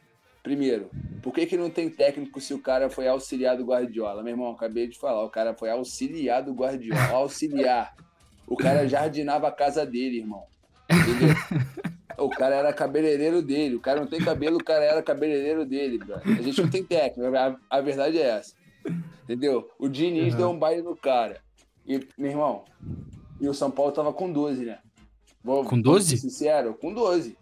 Primeiro, 0.46 0.92
por 1.24 1.34
que, 1.34 1.48
que 1.48 1.58
não 1.58 1.72
tem 1.72 1.90
técnico 1.90 2.40
se 2.40 2.54
o 2.54 2.60
cara 2.60 2.88
foi 2.88 3.08
auxiliar 3.08 3.58
do 3.58 3.66
Guardiola? 3.66 4.22
Meu 4.22 4.34
irmão, 4.34 4.52
acabei 4.52 4.88
de 4.88 4.96
falar, 4.96 5.24
o 5.26 5.30
cara 5.32 5.56
foi 5.56 5.72
auxiliar 5.72 6.44
do 6.44 6.54
Guardiola. 6.54 7.02
Auxiliar. 7.18 7.96
O 8.48 8.56
cara 8.56 8.88
jardinava 8.88 9.48
a 9.48 9.52
casa 9.52 9.84
dele, 9.88 10.20
irmão. 10.20 10.44
Entendeu? 10.88 11.36
O 12.20 12.30
cara 12.30 12.54
era 12.58 12.72
cabeleireiro 12.72 13.42
dele. 13.42 13.74
O 13.76 13.80
cara 13.80 14.00
não 14.00 14.06
tem 14.08 14.22
cabelo, 14.22 14.58
o 14.58 14.64
cara 14.64 14.84
era 14.86 15.02
cabeleireiro 15.02 15.66
dele, 15.66 15.98
bro. 15.98 16.14
A 16.24 16.42
gente 16.44 16.62
não 16.62 16.70
tem 16.70 16.84
técnico. 16.84 17.36
A, 17.36 17.58
a 17.68 17.82
verdade 17.82 18.20
é 18.20 18.28
essa. 18.38 18.54
Entendeu? 19.24 19.68
O 19.80 19.90
Diniz 19.90 20.34
Uhum. 20.34 20.40
deu 20.40 20.50
um 20.52 20.60
baile 20.60 20.84
no 20.84 20.96
cara. 20.96 21.42
E, 21.88 22.08
meu 22.16 22.30
irmão, 22.30 22.66
e 23.42 23.50
o 23.50 23.54
São 23.56 23.72
Paulo 23.72 23.92
tava 23.92 24.14
com 24.14 24.32
12, 24.32 24.64
né? 24.64 24.78
Vou, 25.44 25.64
Com 25.64 25.72
vou 25.82 25.82
12? 25.82 26.10
ser 26.12 26.18
sincero, 26.18 26.76
com 26.80 26.94
12. 26.94 27.36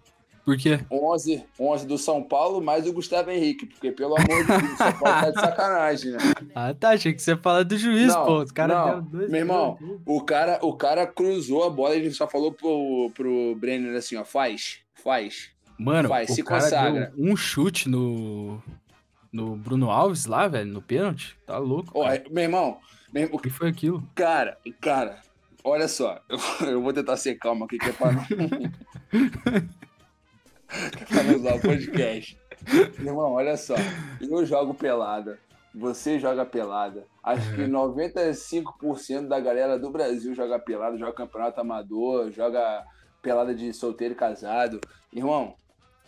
Por 0.45 0.57
quê? 0.57 0.79
11, 0.91 1.45
11 1.57 1.87
do 1.87 1.97
São 1.97 2.21
Paulo, 2.21 2.61
mais 2.61 2.85
o 2.85 2.91
Gustavo 2.91 3.31
Henrique, 3.31 3.65
porque 3.65 3.91
pelo 3.93 4.15
amor 4.17 4.41
de 4.43 4.47
Deus, 4.47 4.73
o 4.73 4.77
São 4.77 4.91
Paulo 4.99 5.21
tá 5.21 5.29
de 5.31 5.39
sacanagem, 5.39 6.11
né? 6.11 6.17
Ah, 6.53 6.73
tá. 6.73 6.89
Achei 6.89 7.13
que 7.13 7.21
você 7.21 7.31
ia 7.31 7.37
falar 7.37 7.63
do 7.63 7.77
juiz, 7.77 8.13
Não, 8.13 8.25
pô. 8.25 8.39
Os 8.43 8.51
caras 8.51 8.83
deram 8.85 9.03
dois. 9.03 9.29
Meu 9.29 9.39
irmão, 9.39 9.77
dois. 9.79 10.01
O 10.05 10.21
cara, 10.21 10.59
o 10.61 10.73
cara 10.75 11.07
cruzou 11.07 11.63
a 11.63 11.69
bola 11.69 11.95
e 11.95 11.99
ele 11.99 12.11
só 12.11 12.27
falou 12.27 12.51
pro, 12.51 13.09
pro 13.15 13.55
Brenner 13.55 13.95
assim, 13.95 14.17
ó, 14.17 14.25
faz, 14.25 14.79
faz. 15.01 15.49
Mano, 15.79 16.09
vai, 16.09 16.25
o 16.25 16.27
se 16.27 16.43
cara 16.43 16.61
consagra. 16.61 17.13
deu 17.15 17.25
um 17.31 17.35
chute 17.37 17.87
no. 17.87 18.61
No 19.31 19.55
Bruno 19.55 19.89
Alves 19.89 20.25
lá, 20.27 20.47
velho, 20.47 20.71
no 20.71 20.81
pênalti. 20.81 21.35
Tá 21.47 21.57
louco. 21.57 21.91
Ó, 21.95 22.05
meu 22.29 22.43
irmão, 22.43 22.77
meu, 23.11 23.29
O 23.31 23.39
que 23.39 23.49
foi 23.49 23.69
aquilo? 23.69 24.03
cara, 24.13 24.57
cara, 24.79 25.21
olha 25.63 25.87
só, 25.87 26.19
eu, 26.29 26.37
eu 26.69 26.81
vou 26.83 26.93
tentar 26.93 27.17
ser 27.17 27.35
calmo 27.39 27.63
aqui, 27.63 27.79
que 27.79 27.89
é 27.89 27.93
pra 27.93 28.11
não... 28.11 28.23
não 31.25 31.35
usar 31.37 31.55
o 31.55 31.59
podcast. 31.59 32.37
Irmão, 32.99 33.33
olha 33.33 33.57
só, 33.57 33.75
eu 34.21 34.45
jogo 34.45 34.73
pelada, 34.73 35.39
você 35.73 36.19
joga 36.19 36.45
pelada, 36.45 37.05
acho 37.23 37.53
que 37.55 37.61
95% 37.61 39.27
da 39.27 39.39
galera 39.39 39.77
do 39.77 39.89
Brasil 39.89 40.33
joga 40.33 40.59
pelada, 40.59 40.97
joga 40.97 41.13
campeonato 41.13 41.59
amador, 41.61 42.31
joga 42.31 42.83
pelada 43.21 43.53
de 43.53 43.73
solteiro 43.73 44.13
e 44.13 44.17
casado. 44.17 44.79
Irmão, 45.11 45.55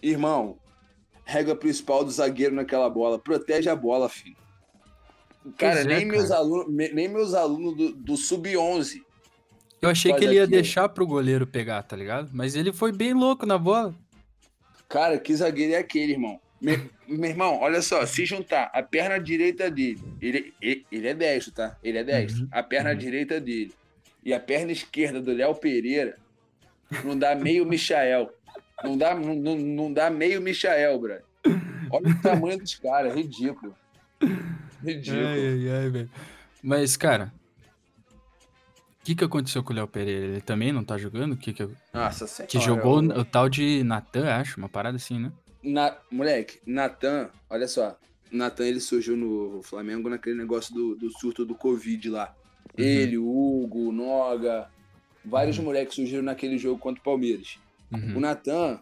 irmão, 0.02 0.58
regra 1.24 1.56
principal 1.56 2.04
do 2.04 2.12
zagueiro 2.12 2.56
naquela 2.56 2.90
bola, 2.90 3.20
protege 3.20 3.70
a 3.70 3.76
bola, 3.76 4.08
filho. 4.10 4.38
Cara, 5.58 5.82
é, 5.82 5.84
nem, 5.84 6.06
Meus 6.06 6.30
cara. 6.30 6.40
alunos, 6.40 6.74
me- 6.74 6.90
nem 6.90 7.08
meus 7.08 7.34
alunos 7.36 7.76
do, 7.78 7.92
do 7.94 8.18
Sub-11. 8.18 9.04
Eu 9.82 9.90
achei 9.90 10.12
que 10.14 10.24
ele 10.24 10.36
ia 10.36 10.44
aquilo. 10.44 10.56
deixar 10.60 10.90
pro 10.90 11.06
goleiro 11.06 11.46
pegar, 11.46 11.84
tá 11.84 11.96
ligado? 11.96 12.32
Mas 12.34 12.56
ele 12.56 12.74
foi 12.74 12.92
bem 12.92 13.14
louco 13.14 13.46
na 13.46 13.58
bola. 13.58 13.94
Cara, 14.96 15.18
que 15.20 15.36
zagueiro 15.36 15.74
é 15.74 15.78
aquele, 15.78 16.14
irmão? 16.14 16.40
Me- 16.62 16.90
meu 17.06 17.30
irmão, 17.30 17.60
olha 17.60 17.82
só, 17.82 18.06
se 18.06 18.26
juntar 18.26 18.72
a 18.74 18.82
perna 18.82 19.20
direita 19.20 19.70
dele, 19.70 20.00
ele, 20.22 20.54
ele, 20.62 20.86
ele 20.90 21.08
é 21.10 21.14
destro, 21.14 21.52
tá? 21.52 21.76
Ele 21.84 21.98
é 21.98 22.04
destro. 22.06 22.44
Uhum, 22.44 22.48
A 22.50 22.64
perna 22.64 22.92
uhum. 22.92 22.98
direita 22.98 23.42
dele 23.42 23.74
e 24.24 24.34
a 24.34 24.40
perna 24.40 24.72
esquerda 24.72 25.20
do 25.22 25.34
Léo 25.34 25.54
Pereira, 25.54 26.18
não 27.04 27.20
dá 27.20 27.36
meio 27.36 27.66
Michael. 27.66 28.32
Não 28.86 28.98
dá, 28.98 29.14
não, 29.14 29.36
não, 29.58 29.92
dá 29.92 30.10
meio 30.10 30.42
Michael, 30.42 30.98
brother. 30.98 31.24
Olha 31.92 32.10
o 32.10 32.22
tamanho 32.22 32.58
dos 32.58 32.76
caras, 32.76 33.14
ridículo. 33.14 33.76
Ridículo. 34.82 35.28
Ai, 35.28 35.40
ai, 35.48 35.70
ai, 35.84 35.90
velho. 35.90 36.10
Mas, 36.64 36.96
cara, 36.96 37.34
o 39.06 39.08
que, 39.08 39.14
que 39.14 39.24
aconteceu 39.24 39.64
com 39.64 39.72
o 39.72 39.76
Léo 39.76 39.88
Pereira? 39.88 40.26
Ele 40.26 40.42
também 40.42 40.74
não 40.74 40.84
tá 40.84 40.98
jogando? 40.98 41.34
O 41.34 41.38
Que, 41.38 41.54
que, 41.54 41.70
Nossa 41.94 42.26
senhora. 42.26 42.50
que 42.50 42.60
jogou 42.60 43.00
o, 43.04 43.20
o 43.20 43.24
tal 43.24 43.48
de 43.48 43.84
Natan, 43.84 44.28
acho, 44.34 44.58
uma 44.58 44.68
parada 44.68 44.96
assim, 44.96 45.20
né? 45.20 45.32
Na, 45.64 45.96
moleque, 46.12 46.60
Natan, 46.66 47.30
olha 47.48 47.68
só. 47.68 47.96
Natan, 48.32 48.66
ele 48.66 48.80
surgiu 48.80 49.16
no 49.16 49.62
Flamengo 49.62 50.10
naquele 50.10 50.36
negócio 50.36 50.74
do, 50.74 50.96
do 50.96 51.12
surto 51.12 51.46
do 51.46 51.54
Covid 51.54 52.10
lá. 52.10 52.36
Uhum. 52.76 52.84
Ele, 52.84 53.16
o 53.20 53.28
Hugo, 53.28 53.90
o 53.90 53.92
Noga, 53.92 54.68
vários 55.24 55.60
moleques 55.60 55.94
surgiram 55.94 56.24
naquele 56.24 56.58
jogo 56.58 56.80
contra 56.80 57.00
o 57.00 57.04
Palmeiras. 57.04 57.60
O 57.92 57.98
Uhum. 57.98 58.20
Natan, 58.20 58.82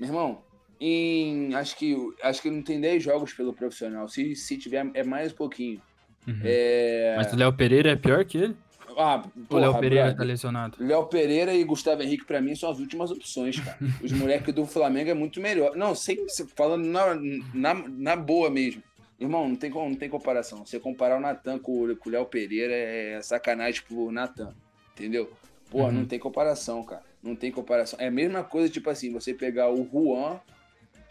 meu 0.00 0.08
irmão, 0.08 0.42
em, 0.80 1.54
acho 1.54 1.76
que 1.76 1.96
acho 2.24 2.42
que 2.42 2.50
não 2.50 2.60
tem 2.60 2.80
10 2.80 3.04
jogos 3.04 3.32
pelo 3.32 3.54
profissional. 3.54 4.08
Se, 4.08 4.34
se 4.34 4.58
tiver, 4.58 4.90
é 4.94 5.04
mais 5.04 5.30
um 5.32 5.36
pouquinho. 5.36 5.80
Uhum. 6.26 6.40
É... 6.42 7.14
Mas 7.16 7.32
o 7.32 7.36
Léo 7.36 7.52
Pereira 7.52 7.92
é 7.92 7.96
pior 7.96 8.24
que 8.24 8.38
ele? 8.38 8.56
Ah, 8.96 9.22
o 9.50 9.56
Léo 9.56 9.74
Pereira 9.78 10.04
brother. 10.04 10.16
tá 10.18 10.24
lesionado? 10.24 10.76
Léo 10.80 11.06
Pereira 11.06 11.54
e 11.54 11.64
Gustavo 11.64 12.02
Henrique, 12.02 12.24
pra 12.24 12.40
mim, 12.40 12.54
são 12.54 12.70
as 12.70 12.78
últimas 12.78 13.10
opções, 13.10 13.58
cara. 13.60 13.78
Os 14.02 14.12
moleques 14.12 14.54
do 14.54 14.66
Flamengo 14.66 15.10
é 15.10 15.14
muito 15.14 15.40
melhor. 15.40 15.76
Não, 15.76 15.94
sem, 15.94 16.28
se- 16.28 16.46
falando 16.54 16.84
na, 16.86 17.14
na, 17.52 17.74
na 17.74 18.16
boa 18.16 18.50
mesmo. 18.50 18.82
Irmão, 19.18 19.48
não 19.48 19.56
tem, 19.56 19.70
não 19.70 19.94
tem 19.94 20.08
comparação. 20.08 20.64
Você 20.66 20.78
comparar 20.80 21.16
o 21.16 21.20
Natan 21.20 21.58
com, 21.58 21.84
o- 21.84 21.96
com 21.96 22.08
o 22.08 22.12
Léo 22.12 22.26
Pereira 22.26 22.72
é 22.74 23.20
sacanagem 23.22 23.82
pro 23.86 24.10
Natan. 24.10 24.52
Entendeu? 24.94 25.32
Porra, 25.70 25.86
Uhum. 25.88 25.92
não 25.92 26.04
tem 26.04 26.18
comparação, 26.18 26.82
cara. 26.84 27.02
Não 27.22 27.34
tem 27.34 27.50
comparação. 27.50 27.98
É 28.00 28.08
a 28.08 28.10
mesma 28.10 28.44
coisa, 28.44 28.68
tipo 28.68 28.90
assim, 28.90 29.10
você 29.12 29.32
pegar 29.32 29.70
o 29.72 29.88
Juan, 29.90 30.38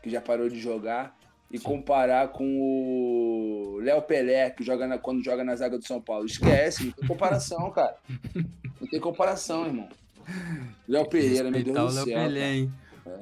que 0.02 0.10
já 0.10 0.22
parou 0.22 0.48
de 0.48 0.60
jogar, 0.60 1.18
e 1.54 1.60
comparar 1.60 2.30
com 2.30 2.44
o 2.60 3.78
Léo 3.80 4.02
Pelé, 4.02 4.50
que 4.50 4.64
joga 4.64 4.88
na- 4.88 4.98
quando 4.98 5.24
joga 5.24 5.44
na 5.44 5.56
zaga 5.56 5.78
do 5.78 5.86
São 5.88 6.02
Paulo. 6.02 6.26
Esquece, 6.26 6.86
não 6.86 6.92
tem 6.94 7.08
comparação, 7.08 7.70
cara. 7.72 7.96
Não 8.82 8.88
tem 8.90 9.00
comparação, 9.00 9.66
irmão. 9.68 9.88
Léo 10.88 11.08
Pereira, 11.08 11.52
meu 11.52 11.64
Deus 11.64 11.76
do 11.76 11.82
Léo 11.96 12.06
céu. 12.06 12.16
Pelé, 12.18 12.40
cara. 12.40 12.56
hein? 12.56 12.74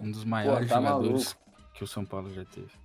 Um 0.01 0.11
dos 0.11 0.23
maiores 0.23 0.69
tá 0.69 0.75
jogadores 0.75 1.25
maluco. 1.25 1.35
que 1.73 1.83
o 1.83 1.87
São 1.87 2.05
Paulo 2.05 2.33
já 2.33 2.45
teve. 2.45 2.69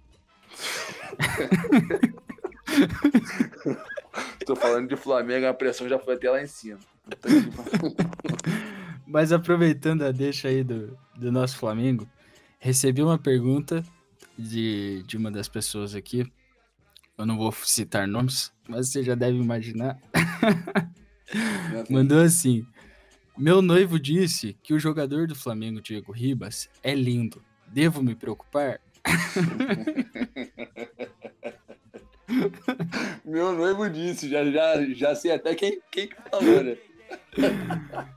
Tô 4.46 4.56
falando 4.56 4.88
de 4.88 4.96
Flamengo, 4.96 5.46
a 5.46 5.54
pressão 5.54 5.88
já 5.88 5.98
foi 5.98 6.14
até 6.14 6.30
lá 6.30 6.42
em 6.42 6.46
cima. 6.46 6.78
Mas 9.06 9.32
aproveitando 9.32 10.02
a 10.02 10.10
deixa 10.10 10.48
aí 10.48 10.64
do, 10.64 10.96
do 11.14 11.30
nosso 11.30 11.56
Flamengo, 11.56 12.08
recebi 12.58 13.02
uma 13.02 13.18
pergunta 13.18 13.84
de, 14.38 15.02
de 15.04 15.16
uma 15.16 15.30
das 15.30 15.48
pessoas 15.48 15.94
aqui. 15.94 16.30
Eu 17.16 17.24
não 17.24 17.36
vou 17.36 17.50
citar 17.52 18.06
nomes, 18.06 18.52
mas 18.68 18.88
você 18.88 19.02
já 19.02 19.14
deve 19.14 19.38
imaginar. 19.38 19.98
Mandou 21.88 22.20
assim: 22.20 22.66
Meu 23.36 23.62
noivo 23.62 23.98
disse 23.98 24.56
que 24.62 24.74
o 24.74 24.78
jogador 24.78 25.26
do 25.26 25.34
Flamengo, 25.34 25.80
Diego 25.80 26.12
Ribas, 26.12 26.68
é 26.82 26.94
lindo. 26.94 27.42
Devo 27.66 28.02
me 28.02 28.14
preocupar? 28.14 28.80
Meu 33.24 33.54
noivo 33.54 33.88
disse, 33.88 34.28
já, 34.28 34.44
já, 34.50 34.84
já 34.94 35.14
sei 35.14 35.32
até 35.32 35.54
quem, 35.54 35.80
quem 35.90 36.08
que 36.08 36.16
falou, 36.30 36.62
né? 36.62 36.76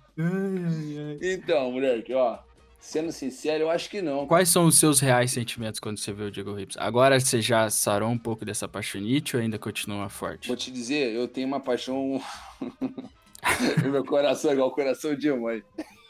Então, 1.21 1.71
moleque, 1.71 2.13
ó. 2.13 2.39
Sendo 2.79 3.11
sincero, 3.11 3.63
eu 3.65 3.69
acho 3.69 3.89
que 3.89 4.01
não. 4.01 4.25
Quais 4.25 4.49
são 4.49 4.65
os 4.65 4.77
seus 4.79 4.99
reais 4.99 5.31
sentimentos 5.31 5.79
quando 5.79 5.97
você 5.99 6.11
vê 6.13 6.23
o 6.23 6.31
Diego 6.31 6.53
Ribas? 6.53 6.75
Agora 6.77 7.19
você 7.19 7.41
já 7.41 7.69
sarou 7.69 8.09
um 8.09 8.17
pouco 8.17 8.45
dessa 8.45 8.67
paixonite 8.67 9.35
ou 9.35 9.41
ainda 9.41 9.59
continua 9.59 10.07
forte? 10.09 10.47
Vou 10.47 10.57
te 10.57 10.71
dizer, 10.71 11.13
eu 11.13 11.27
tenho 11.27 11.47
uma 11.47 11.59
paixão. 11.59 12.21
Meu 13.83 14.03
coração 14.05 14.51
é 14.51 14.53
igual 14.53 14.69
o 14.69 14.71
coração 14.71 15.13
de 15.15 15.31
mãe. 15.31 15.61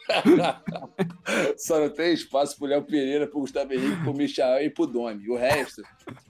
Só 1.58 1.80
não 1.80 1.90
tem 1.90 2.14
espaço 2.14 2.58
pro 2.58 2.68
Léo 2.68 2.84
Pereira, 2.84 3.28
pro 3.28 3.40
Gustavo 3.42 3.74
Henrique, 3.74 4.02
pro 4.04 4.14
Michael 4.14 4.66
e 4.66 4.70
pro 4.70 4.86
Domi. 4.88 5.30
O 5.30 5.36
resto, 5.36 5.82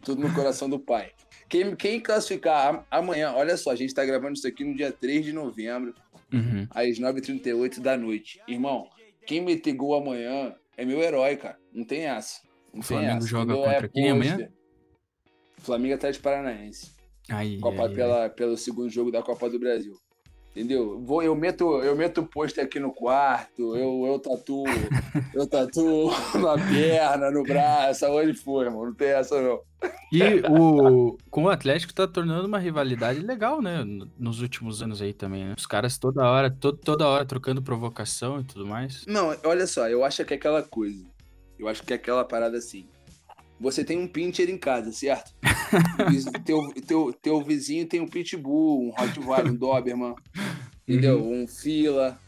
tudo 0.03 0.21
no 0.21 0.33
coração 0.33 0.69
do 0.69 0.79
pai. 0.79 1.11
Quem, 1.47 1.75
quem 1.75 1.99
classificar 1.99 2.85
amanhã, 2.91 3.33
olha 3.35 3.57
só, 3.57 3.71
a 3.71 3.75
gente 3.75 3.93
tá 3.93 4.05
gravando 4.05 4.33
isso 4.33 4.47
aqui 4.47 4.63
no 4.63 4.75
dia 4.75 4.91
3 4.91 5.25
de 5.25 5.33
novembro, 5.33 5.93
Uhum. 6.31 6.67
às 6.69 6.99
9h38 6.99 7.79
da 7.79 7.97
noite. 7.97 8.39
Irmão, 8.47 8.87
quem 9.29 9.41
meter 9.41 9.73
gol 9.73 9.93
amanhã 9.93 10.55
é 10.75 10.83
meu 10.83 10.99
herói, 11.03 11.37
cara. 11.37 11.59
Não 11.71 11.85
tem 11.85 12.05
essa. 12.05 12.41
Não 12.73 12.79
O 12.79 12.81
tem 12.81 12.81
Flamengo 12.81 13.17
essa. 13.19 13.27
joga 13.27 13.53
contra 13.53 13.87
quem 13.87 14.09
amanhã? 14.09 14.51
Flamengo 15.59 15.93
Atlético 15.93 16.23
Paranaense. 16.23 16.95
Aí, 17.29 17.59
Copa 17.59 17.85
aí, 17.87 17.93
pela, 17.93 18.27
pelo 18.31 18.57
segundo 18.57 18.89
jogo 18.89 19.11
da 19.11 19.21
Copa 19.21 19.47
do 19.47 19.59
Brasil. 19.59 19.95
Entendeu? 20.51 20.99
Vou, 21.05 21.21
eu 21.21 21.35
meto, 21.35 21.81
eu 21.83 21.95
meto 21.95 22.23
pôster 22.23 22.63
aqui 22.63 22.79
no 22.79 22.91
quarto, 22.91 23.77
eu, 23.77 24.05
eu 24.05 24.19
tatuo, 24.19 24.65
eu 25.33 25.47
tatuo 25.47 26.11
na 26.39 26.55
perna, 26.57 27.31
no 27.31 27.43
braço, 27.43 28.05
aonde 28.05 28.33
for, 28.33 28.65
irmão. 28.65 28.85
Não 28.85 28.93
tem 28.93 29.09
essa, 29.09 29.39
não. 29.41 29.61
E 30.11 30.21
o, 30.49 31.17
com 31.29 31.43
o 31.43 31.49
Atlético 31.49 31.93
tá 31.93 32.07
tornando 32.07 32.47
uma 32.47 32.57
rivalidade 32.57 33.19
legal, 33.19 33.61
né? 33.61 33.85
Nos 34.17 34.41
últimos 34.41 34.81
anos 34.81 35.01
aí 35.01 35.13
também, 35.13 35.45
né? 35.45 35.53
Os 35.57 35.67
caras 35.67 35.97
toda 35.97 36.27
hora, 36.27 36.49
to, 36.49 36.73
toda 36.73 37.07
hora 37.07 37.23
trocando 37.23 37.61
provocação 37.61 38.41
e 38.41 38.43
tudo 38.43 38.65
mais. 38.65 39.05
Não, 39.05 39.35
olha 39.43 39.67
só, 39.67 39.87
eu 39.87 40.03
acho 40.03 40.25
que 40.25 40.33
é 40.33 40.37
aquela 40.37 40.63
coisa. 40.63 41.05
Eu 41.59 41.67
acho 41.67 41.83
que 41.83 41.93
é 41.93 41.95
aquela 41.95 42.25
parada 42.25 42.57
assim. 42.57 42.87
Você 43.59 43.83
tem 43.83 43.97
um 43.97 44.07
pincher 44.07 44.49
em 44.49 44.57
casa, 44.57 44.91
certo? 44.91 45.33
Teu, 46.45 46.73
teu, 46.87 47.13
teu 47.13 47.43
vizinho 47.43 47.85
tem 47.85 47.99
um 47.99 48.07
pitbull, 48.07 48.87
um 48.87 48.89
Rottweiler, 48.89 49.51
um 49.51 49.55
Doberman, 49.55 50.15
entendeu? 50.87 51.23
Um 51.23 51.47
fila. 51.47 52.19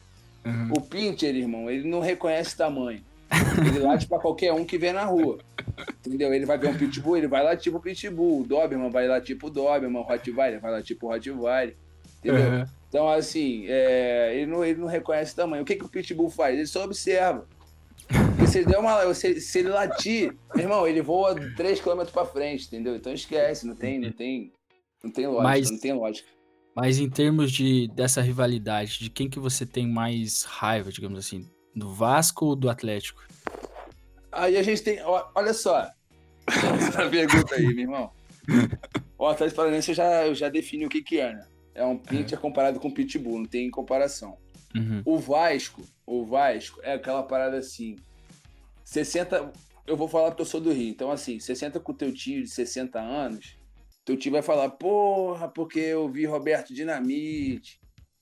Uhum. 0.46 0.74
O 0.78 0.82
pincher, 0.82 1.36
irmão, 1.36 1.70
ele 1.70 1.90
não 1.90 2.00
reconhece 2.00 2.56
tamanho. 2.56 3.02
Ele 3.66 3.80
late 3.80 4.08
pra 4.08 4.20
qualquer 4.20 4.54
um 4.54 4.66
que 4.66 4.78
vê 4.78 4.92
na 4.92 5.06
rua. 5.06 5.40
Entendeu? 6.06 6.34
Ele 6.34 6.46
vai 6.46 6.58
ver 6.58 6.70
um 6.70 6.78
pitbull, 6.78 7.18
ele 7.18 7.28
vai 7.28 7.44
lá 7.44 7.56
tipo 7.56 7.80
pitbull. 7.80 8.42
O 8.42 8.44
Doberman 8.44 8.90
vai 8.90 9.08
lá 9.08 9.22
tipo 9.22 9.50
Doberman. 9.50 10.02
O 10.02 10.04
Rottweiler 10.04 10.60
vai 10.60 10.72
lá 10.72 10.82
tipo 10.82 11.08
Rottweiler. 11.08 11.76
Entendeu? 12.20 12.52
Uhum. 12.52 12.66
Então, 12.90 13.10
assim, 13.10 13.66
é, 13.68 14.36
ele, 14.36 14.52
não, 14.52 14.66
ele 14.66 14.80
não 14.80 14.88
reconhece 14.88 15.36
tamanho. 15.36 15.64
O 15.64 15.66
que, 15.66 15.76
que 15.76 15.86
o 15.86 15.90
pitbull 15.90 16.30
faz? 16.30 16.56
Ele 16.56 16.68
só 16.68 16.84
observa. 16.84 17.48
Ele, 18.60 18.65
der 18.65 18.79
uma, 18.79 19.13
se, 19.13 19.39
se 19.41 19.60
ele 19.60 19.70
latir, 19.70 20.36
meu 20.55 20.63
irmão, 20.63 20.88
ele 20.88 21.01
voa 21.01 21.36
3km 21.36 22.12
pra 22.12 22.25
frente, 22.25 22.67
entendeu? 22.67 22.96
Então 22.96 23.13
esquece, 23.13 23.65
não 23.65 23.75
tem, 23.75 24.00
não 24.00 24.12
tem, 24.12 24.51
não 25.03 25.12
tem 25.12 25.27
lógica, 25.27 25.43
Mas- 25.43 25.72
não 25.72 25.79
tem 25.79 25.93
lógica. 25.93 26.29
Mas 26.74 27.00
em 27.00 27.10
termos 27.10 27.51
de 27.51 27.89
dessa 27.89 28.22
rivalidade, 28.22 29.00
de 29.00 29.10
quem 29.10 29.29
que 29.29 29.39
você 29.39 29.65
tem 29.65 29.86
mais 29.86 30.43
raiva, 30.46 30.89
digamos 30.89 31.20
assim? 31.20 31.46
Do 31.75 31.93
Vasco 31.93 32.46
ou 32.46 32.55
do 32.55 32.70
Atlético? 32.70 33.22
Aí 34.31 34.55
a 34.58 34.63
gente 34.63 34.81
tem. 34.81 35.00
Olha 35.03 35.53
só. 35.53 35.89
Essa 36.48 37.10
pergunta 37.10 37.55
aí, 37.55 37.67
meu 37.67 37.79
irmão. 37.79 38.12
O 39.17 39.27
Atlético 39.27 39.58
Paranaense 39.58 39.91
eu 39.91 39.96
já, 39.96 40.25
eu 40.27 40.34
já 40.34 40.48
defini 40.50 40.86
o 40.86 40.89
que, 40.89 41.03
que 41.03 41.20
é, 41.20 41.34
né? 41.34 41.46
É 41.75 41.86
um 41.86 41.98
pincher 41.98 42.39
comparado 42.39 42.79
com 42.79 42.89
pitbull, 42.89 43.39
não 43.39 43.46
tem 43.46 43.70
comparação. 43.70 44.38
Uhum. 44.75 45.01
O 45.05 45.20
Vasco, 45.20 45.84
o 46.05 46.25
Vasco 46.25 46.79
é 46.84 46.93
aquela 46.93 47.24
parada 47.24 47.58
assim. 47.58 47.98
60. 48.91 49.53
Eu 49.88 49.95
vou 49.95 50.07
falar 50.07 50.31
porque 50.31 50.41
eu 50.41 50.45
sou 50.45 50.60
do 50.60 50.71
Rio. 50.71 50.89
Então, 50.89 51.10
assim, 51.10 51.39
60 51.39 51.79
com 51.79 51.93
teu 51.93 52.13
tio 52.13 52.43
de 52.43 52.50
60 52.50 53.00
anos, 53.00 53.55
teu 54.03 54.17
tio 54.17 54.33
vai 54.33 54.41
falar, 54.41 54.69
porra, 54.71 55.48
porque 55.48 55.79
eu 55.79 56.10
vi 56.10 56.25
Roberto 56.25 56.74
Dinamite, 56.74 57.79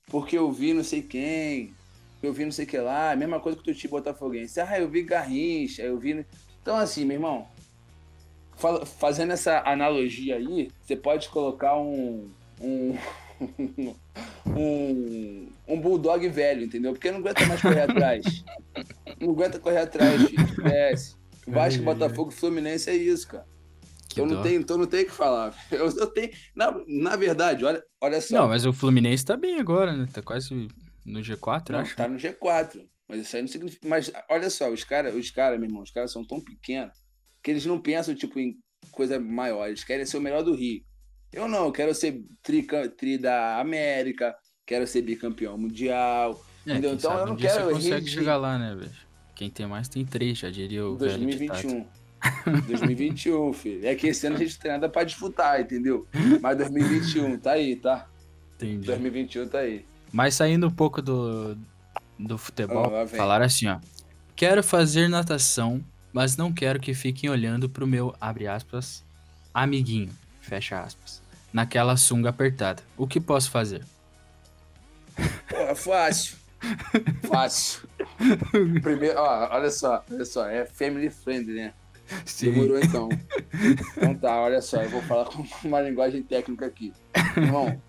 porque 0.07 0.37
eu 0.37 0.51
vi 0.51 0.73
não 0.73 0.83
sei 0.83 1.01
quem, 1.01 1.73
eu 2.21 2.31
vi 2.31 2.45
não 2.45 2.51
sei 2.51 2.65
o 2.65 2.67
que 2.67 2.77
lá, 2.77 3.15
mesma 3.15 3.39
coisa 3.39 3.57
que 3.57 3.63
teu 3.63 3.73
tio 3.73 3.89
Botafoguense. 3.89 4.61
Ah, 4.61 4.79
eu 4.79 4.87
vi 4.87 5.01
Garrincha, 5.01 5.81
eu 5.81 5.97
vi. 5.97 6.23
Então, 6.61 6.77
assim, 6.77 7.03
meu 7.03 7.15
irmão, 7.15 7.47
fazendo 8.99 9.33
essa 9.33 9.63
analogia 9.65 10.35
aí, 10.35 10.69
você 10.81 10.95
pode 10.95 11.29
colocar 11.29 11.77
um. 11.79 12.29
um 12.61 12.95
um, 14.45 15.51
um 15.67 15.79
bulldog 15.81 16.27
velho, 16.29 16.63
entendeu? 16.65 16.91
Porque 16.93 17.11
não 17.11 17.19
aguenta 17.19 17.45
mais 17.45 17.61
correr 17.61 17.81
atrás. 17.81 18.43
Não 19.19 19.31
aguenta 19.31 19.59
correr 19.59 19.79
atrás. 19.79 20.21
Esquece. 20.21 21.15
Vasco, 21.47 21.83
Botafogo, 21.83 22.31
Fluminense 22.31 22.89
é 22.89 22.95
isso, 22.95 23.27
cara. 23.27 23.45
Que 24.09 24.21
Então 24.21 24.25
não, 24.25 24.35
dó. 24.37 24.41
tem, 24.43 24.55
então 24.55 24.77
não 24.77 24.85
tem 24.85 25.03
o 25.03 25.05
que 25.05 25.11
falar. 25.11 25.55
Eu, 25.71 25.87
eu 25.87 26.07
tenho. 26.07 26.29
Na, 26.55 26.75
na 26.87 27.15
verdade, 27.15 27.63
olha, 27.65 27.83
olha 28.01 28.21
só. 28.21 28.35
Não, 28.41 28.47
mas 28.47 28.65
o 28.65 28.73
Fluminense 28.73 29.25
tá 29.25 29.35
bem 29.37 29.59
agora, 29.59 29.93
né? 29.95 30.07
Tá 30.11 30.21
quase 30.21 30.67
no 31.05 31.19
G4, 31.21 31.69
Não, 31.71 31.79
acho. 31.79 31.95
tá 31.95 32.07
no 32.07 32.17
G4. 32.17 32.85
Mas 33.07 33.21
isso 33.21 33.35
aí 33.35 33.41
não 33.41 33.47
significa. 33.49 33.87
Mas 33.87 34.11
olha 34.29 34.49
só, 34.49 34.69
os 34.69 34.83
caras, 34.83 35.15
os 35.15 35.31
cara, 35.31 35.57
meu 35.57 35.67
irmão, 35.67 35.81
os 35.81 35.91
caras 35.91 36.11
são 36.11 36.25
tão 36.25 36.39
pequenos 36.39 36.93
que 37.41 37.49
eles 37.51 37.65
não 37.65 37.79
pensam, 37.81 38.13
tipo, 38.13 38.39
em 38.39 38.57
coisa 38.91 39.19
maior. 39.19 39.67
Eles 39.67 39.83
querem 39.83 40.05
ser 40.05 40.17
o 40.17 40.21
melhor 40.21 40.43
do 40.43 40.53
Rio. 40.53 40.83
Eu 41.31 41.47
não, 41.47 41.71
quero 41.71 41.93
ser 41.93 42.23
tri, 42.41 42.65
tri 42.97 43.17
da 43.17 43.59
América, 43.59 44.35
quero 44.65 44.87
ser 44.87 45.01
bicampeão 45.01 45.57
mundial. 45.57 46.43
É, 46.65 46.71
entendeu? 46.71 46.93
Então 46.93 47.17
eu 47.17 47.25
não 47.27 47.33
um 47.33 47.37
quero 47.37 47.65
Você 47.65 47.73
consegue 47.73 48.09
chegar 48.09 48.37
lá, 48.37 48.57
né, 48.57 48.75
velho? 48.75 48.91
Quem 49.35 49.49
tem 49.49 49.65
mais 49.67 49.87
tem 49.87 50.05
três, 50.05 50.37
já 50.37 50.49
diria 50.49 50.85
o 50.85 50.97
velho 50.97 51.25
ditado. 51.25 51.61
2021. 51.61 51.99
2021, 52.67 53.53
filho. 53.53 53.87
É 53.87 53.95
que 53.95 54.07
esse 54.07 54.27
ano 54.27 54.35
a 54.35 54.39
gente 54.39 54.59
tem 54.59 54.71
nada 54.71 54.89
pra 54.89 55.03
disputar, 55.03 55.61
entendeu? 55.61 56.05
Mas 56.41 56.57
2021, 56.57 57.37
tá 57.37 57.51
aí, 57.53 57.75
tá? 57.75 58.07
Entendi. 58.55 58.85
2021 58.85 59.47
tá 59.47 59.59
aí. 59.59 59.85
Mas 60.11 60.35
saindo 60.35 60.67
um 60.67 60.71
pouco 60.71 61.01
do, 61.01 61.57
do 62.17 62.37
futebol, 62.37 62.93
Ah, 62.93 63.07
falaram 63.07 63.45
assim, 63.45 63.67
ó. 63.67 63.79
Quero 64.35 64.63
fazer 64.63 65.07
natação, 65.07 65.83
mas 66.11 66.35
não 66.35 66.51
quero 66.51 66.79
que 66.79 66.93
fiquem 66.93 67.29
olhando 67.29 67.69
pro 67.69 67.87
meu, 67.87 68.13
abre 68.19 68.47
aspas, 68.47 69.05
amiguinho, 69.53 70.09
fecha 70.49 70.81
aspas, 70.81 71.21
naquela 71.53 71.95
sunga 71.95 72.29
apertada. 72.29 72.81
O 72.97 73.05
que 73.07 73.19
posso 73.21 73.51
fazer? 73.51 73.85
Pô, 75.47 75.75
fácil. 75.75 76.37
Fácil. 77.29 77.87
Primeiro, 78.81 79.17
ó, 79.17 79.47
olha 79.55 79.71
só, 79.71 80.03
olha 80.11 80.25
só, 80.25 80.45
é 80.49 80.65
family 80.65 81.09
friendly, 81.09 81.53
né? 81.53 81.73
Demorou 82.41 82.77
então. 82.79 83.07
Então 83.95 84.15
tá, 84.15 84.41
olha 84.41 84.61
só, 84.61 84.81
eu 84.83 84.89
vou 84.89 85.01
falar 85.03 85.25
com 85.25 85.45
uma 85.63 85.79
linguagem 85.79 86.21
técnica 86.21 86.65
aqui. 86.65 86.91
Irmão, 87.37 87.81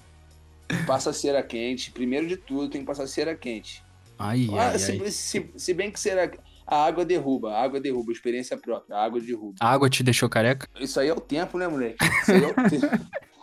passa 0.86 1.12
cera 1.12 1.42
quente. 1.42 1.90
Primeiro 1.90 2.28
de 2.28 2.36
tudo, 2.36 2.68
tem 2.70 2.82
que 2.82 2.86
passar 2.86 3.08
cera 3.08 3.34
quente. 3.34 3.82
Ai, 4.16 4.46
Ah, 4.52 4.68
ai, 4.68 4.78
se, 4.78 4.92
ai. 5.02 5.10
se- 5.10 5.50
se 5.56 5.74
bem 5.74 5.90
que 5.90 5.98
cera. 5.98 6.30
A 6.70 6.84
água 6.86 7.04
derruba, 7.04 7.52
a 7.52 7.62
água 7.62 7.80
derruba, 7.80 8.12
experiência 8.12 8.56
própria, 8.56 8.96
a 8.96 9.04
água 9.04 9.20
derruba. 9.20 9.56
A 9.60 9.68
água 9.72 9.90
te 9.90 10.02
deixou 10.04 10.28
careca? 10.28 10.68
Isso 10.80 11.00
aí 11.00 11.08
é 11.08 11.12
o 11.12 11.20
tempo, 11.20 11.58
né, 11.58 11.66
moleque? 11.66 11.96
Isso 12.22 12.30
aí 12.32 12.44
é 12.44 12.46
o 12.46 12.54
tempo. 12.70 12.86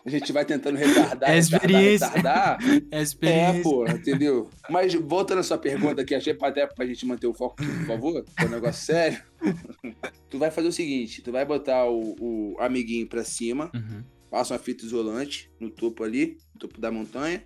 A 0.05 0.09
gente 0.09 0.31
vai 0.31 0.45
tentando 0.45 0.77
retardar, 0.77 1.29
É 1.29 1.33
retardar, 1.33 1.39
experiência. 1.39 2.07
retardar. 2.07 2.57
É 2.89 2.99
É, 2.99 3.01
experiência. 3.01 3.63
pô, 3.63 3.85
entendeu? 3.85 4.49
Mas 4.69 4.93
voltando 4.93 5.39
à 5.39 5.43
sua 5.43 5.57
pergunta 5.57 6.01
aqui, 6.01 6.15
achei 6.15 6.35
até 6.41 6.65
pra 6.65 6.85
gente 6.85 7.05
manter 7.05 7.27
o 7.27 7.33
foco 7.33 7.61
aqui, 7.61 7.69
por 7.79 7.85
favor, 7.87 8.23
que 8.23 8.43
é 8.43 8.45
um 8.45 8.49
negócio 8.49 8.85
sério. 8.85 9.21
tu 10.29 10.39
vai 10.39 10.49
fazer 10.49 10.69
o 10.69 10.71
seguinte, 10.71 11.21
tu 11.21 11.29
vai 11.31 11.43
botar 11.43 11.85
o, 11.89 12.15
o 12.21 12.55
amiguinho 12.59 13.05
pra 13.07 13.25
cima, 13.25 13.69
Uhum. 13.75 14.01
passa 14.31 14.53
uma 14.53 14.59
fita 14.61 14.85
isolante 14.85 15.51
no 15.59 15.69
topo 15.69 16.03
ali, 16.05 16.37
no 16.53 16.59
topo 16.61 16.79
da 16.79 16.89
montanha, 16.89 17.43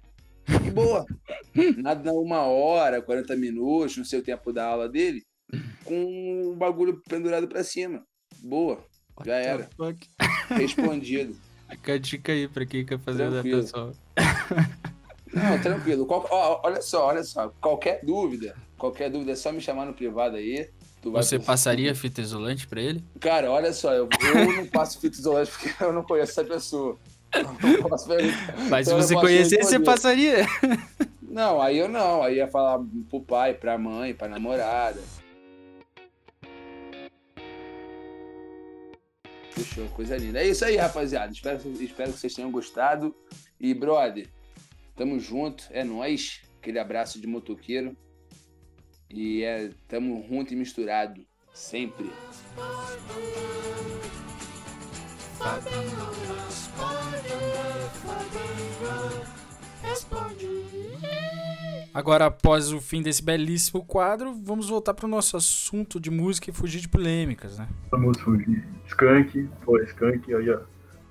e 0.64 0.70
boa. 0.70 1.04
Nada 1.78 2.12
uma 2.14 2.42
hora, 2.42 3.02
40 3.02 3.36
minutos, 3.36 3.98
não 3.98 4.06
sei 4.06 4.20
o 4.20 4.24
tempo 4.24 4.54
da 4.54 4.66
aula 4.68 4.88
dele, 4.88 5.24
com 5.84 6.52
o 6.52 6.56
bagulho 6.56 7.02
pendurado 7.08 7.48
pra 7.48 7.64
cima. 7.64 8.04
Boa, 8.44 8.84
já 9.26 9.36
era. 9.36 9.70
Fuck. 9.78 10.08
Respondido. 10.50 11.36
Fica 11.70 11.94
a 11.94 11.98
dica 11.98 12.32
aí 12.32 12.48
pra 12.48 12.66
quem 12.66 12.86
quer 12.86 13.00
fazer 13.00 13.30
Tranquilo. 13.30 13.58
natação. 13.58 13.94
Não, 15.34 15.62
tranquilo. 15.62 16.06
Qual- 16.06 16.28
ó, 16.30 16.60
olha 16.66 16.82
só, 16.82 17.06
olha 17.08 17.24
só. 17.24 17.50
Qualquer 17.62 18.02
dúvida, 18.04 18.56
qualquer 18.78 19.10
dúvida, 19.10 19.32
é 19.32 19.36
só 19.36 19.52
me 19.52 19.62
chamar 19.62 19.86
no 19.86 19.94
privado 19.94 20.36
aí. 20.36 20.70
Você 21.04 21.40
passaria 21.40 21.96
fita 21.96 22.22
isolante 22.22 22.68
pra 22.68 22.82
ele? 22.82 23.04
Cara, 23.20 23.50
olha 23.50 23.74
só, 23.74 23.92
eu, 23.94 24.08
eu 24.22 24.54
não 24.54 24.68
passo 24.68 25.00
fita 25.00 25.18
isolante 25.18 25.50
porque 25.52 25.72
eu 25.84 25.94
não 25.94 26.04
conheço 26.04 26.32
essa 26.34 26.44
pessoa. 26.44 26.98
Posso. 27.82 28.10
Mas 28.70 28.88
Então 28.88 29.02
se 29.02 29.08
você 29.08 29.14
não 29.16 29.22
posso 29.22 29.34
conhecesse, 29.34 29.64
você 29.64 29.80
passaria. 29.80 30.46
Não, 31.22 31.62
aí 31.62 31.78
eu 31.78 31.88
não. 31.88 32.22
Aí 32.22 32.36
ia 32.36 32.48
falar 32.50 32.80
pro 33.10 33.22
pai, 33.22 33.54
pra 33.54 33.78
mãe, 33.78 34.14
pra 34.14 34.28
namorada. 34.28 35.00
Fechou, 39.52 39.88
coisa 39.90 40.18
linda. 40.18 40.40
É 40.40 40.48
isso 40.48 40.64
aí, 40.64 40.78
rapaziada. 40.78 41.32
Espero, 41.32 41.60
espero 41.82 42.14
que 42.14 42.20
vocês 42.20 42.34
tenham 42.34 42.52
gostado. 42.52 43.16
E, 43.60 43.74
brother, 43.74 44.28
tamo 44.96 45.20
junto. 45.20 45.66
É 45.72 45.84
nóis. 45.84 46.42
Aquele 46.60 46.80
abraço 46.80 47.20
de 47.20 47.28
motoqueiro. 47.28 47.96
E 49.10 49.44
é, 49.44 49.70
tamo 49.88 50.26
junto 50.30 50.54
e 50.54 50.56
misturado. 50.56 51.26
Sempre. 51.54 52.10
Agora, 61.94 62.28
após 62.28 62.72
o 62.72 62.80
fim 62.80 63.02
desse 63.02 63.22
belíssimo 63.22 63.84
quadro, 63.84 64.34
vamos 64.34 64.70
voltar 64.70 64.94
pro 64.94 65.08
nosso 65.08 65.36
assunto 65.36 66.00
de 66.00 66.10
música 66.10 66.50
e 66.50 66.54
fugir 66.54 66.80
de 66.80 66.88
polêmicas, 66.88 67.58
né? 67.58 67.68
Vamos 67.90 68.20
fugir. 68.20 68.66
Skunk, 68.88 69.50
pô, 69.64 69.78
Skunk, 69.80 70.34
aí, 70.34 70.50
ó. 70.50 70.60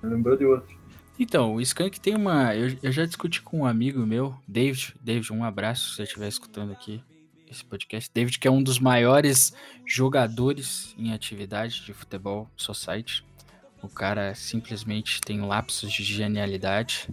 Lembrou 0.02 0.36
de 0.36 0.44
outro. 0.46 0.80
Então, 1.18 1.56
o 1.56 1.60
Skank 1.60 2.00
tem 2.00 2.16
uma. 2.16 2.56
Eu, 2.56 2.74
eu 2.82 2.90
já 2.90 3.04
discuti 3.04 3.42
com 3.42 3.58
um 3.58 3.66
amigo 3.66 4.06
meu, 4.06 4.34
David. 4.48 4.94
David, 5.02 5.30
um 5.34 5.44
abraço 5.44 5.90
se 5.90 5.96
você 5.96 6.02
estiver 6.04 6.28
escutando 6.28 6.72
aqui 6.72 7.02
esse 7.50 7.62
podcast. 7.62 8.10
David, 8.14 8.38
que 8.38 8.48
é 8.48 8.50
um 8.50 8.62
dos 8.62 8.78
maiores 8.78 9.52
jogadores 9.84 10.94
em 10.96 11.12
atividade 11.12 11.84
de 11.84 11.92
futebol 11.92 12.48
society. 12.56 13.22
O 13.82 13.88
cara 13.88 14.34
simplesmente 14.34 15.20
tem 15.20 15.42
lapsos 15.42 15.92
de 15.92 16.02
genialidade. 16.02 17.06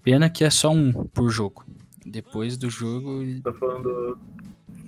Pena 0.00 0.30
que 0.30 0.44
é 0.44 0.50
só 0.50 0.70
um 0.70 0.92
por 0.92 1.28
jogo. 1.28 1.64
Depois 2.04 2.56
do 2.56 2.68
jogo, 2.68 3.22
Tá 3.42 3.52
falando 3.54 3.82
do, 3.82 4.18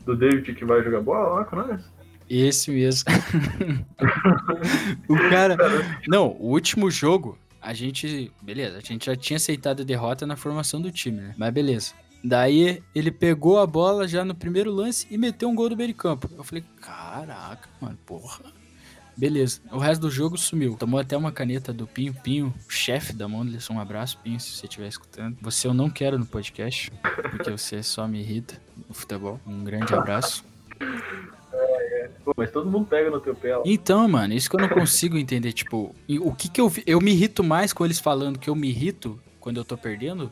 do 0.05 0.17
David 0.17 0.55
que 0.55 0.65
vai 0.65 0.83
jogar 0.83 1.01
bola 1.01 1.41
lá 1.41 1.45
com 1.45 1.57
nós? 1.57 1.83
esse 2.29 2.71
mesmo. 2.71 3.05
o 5.09 5.17
cara. 5.31 5.57
Não, 6.09 6.29
o 6.41 6.51
último 6.51 6.91
jogo, 6.91 7.39
a 7.61 7.73
gente. 7.73 8.33
Beleza, 8.43 8.79
a 8.79 8.81
gente 8.81 9.07
já 9.07 9.17
tinha 9.17 9.37
aceitado 9.37 9.83
a 9.83 9.85
derrota 9.85 10.27
na 10.27 10.37
formação 10.37 10.81
do 10.81 10.91
time, 10.91 11.21
né? 11.21 11.35
Mas 11.37 11.53
beleza. 11.53 11.95
Daí 12.25 12.83
ele 12.95 13.13
pegou 13.13 13.59
a 13.61 13.67
bola 13.67 14.09
já 14.09 14.25
no 14.25 14.35
primeiro 14.35 14.73
lance 14.73 15.07
e 15.11 15.17
meteu 15.17 15.49
um 15.49 15.55
gol 15.55 15.69
do 15.69 15.77
meio 15.77 15.89
de 15.89 15.95
campo. 15.95 16.29
Eu 16.37 16.43
falei, 16.43 16.65
caraca, 16.81 17.69
mano, 17.81 17.97
porra. 18.05 18.41
Beleza. 19.17 19.61
O 19.73 19.79
resto 19.79 20.03
do 20.03 20.11
jogo 20.11 20.37
sumiu. 20.37 20.77
Tomou 20.79 21.01
até 21.01 21.17
uma 21.17 21.33
caneta 21.33 21.73
do 21.73 21.87
Pinho. 21.87 22.13
Pinho, 22.13 22.53
chefe 22.69 23.13
da 23.13 23.27
Mondelez. 23.27 23.69
Um 23.71 23.81
abraço, 23.81 24.19
Pinho, 24.23 24.39
se 24.39 24.51
você 24.51 24.67
estiver 24.67 24.89
escutando. 24.89 25.37
Você 25.41 25.67
eu 25.67 25.73
não 25.73 25.89
quero 25.89 26.19
no 26.19 26.27
podcast, 26.27 26.93
porque 27.31 27.51
você 27.51 27.83
só 27.83 28.07
me 28.07 28.21
irrita 28.21 28.61
no 28.89 28.95
futebol. 28.95 29.41
Um 29.47 29.65
grande 29.65 29.95
abraço. 29.95 30.45
Pô, 32.25 32.35
mas 32.37 32.51
todo 32.51 32.69
mundo 32.69 32.87
pega 32.87 33.09
no 33.09 33.21
teu 33.21 33.35
pé. 33.35 33.57
ó. 33.57 33.63
Então, 33.65 34.07
mano, 34.09 34.35
isso 34.35 34.51
que 34.51 34.57
eu 34.57 34.61
não 34.61 34.69
consigo 34.69 35.17
entender. 35.17 35.53
Tipo, 35.53 35.95
o 36.21 36.35
que 36.35 36.49
que 36.49 36.61
eu. 36.61 36.71
Eu 36.85 37.01
me 37.01 37.13
irrito 37.13 37.43
mais 37.43 37.73
com 37.73 37.85
eles 37.85 37.99
falando 37.99 38.39
que 38.39 38.51
eu 38.51 38.55
me 38.55 38.69
irrito 38.69 39.19
quando 39.41 39.59
eu 39.59 39.65
tô 39.65 39.79
perdendo 39.79 40.31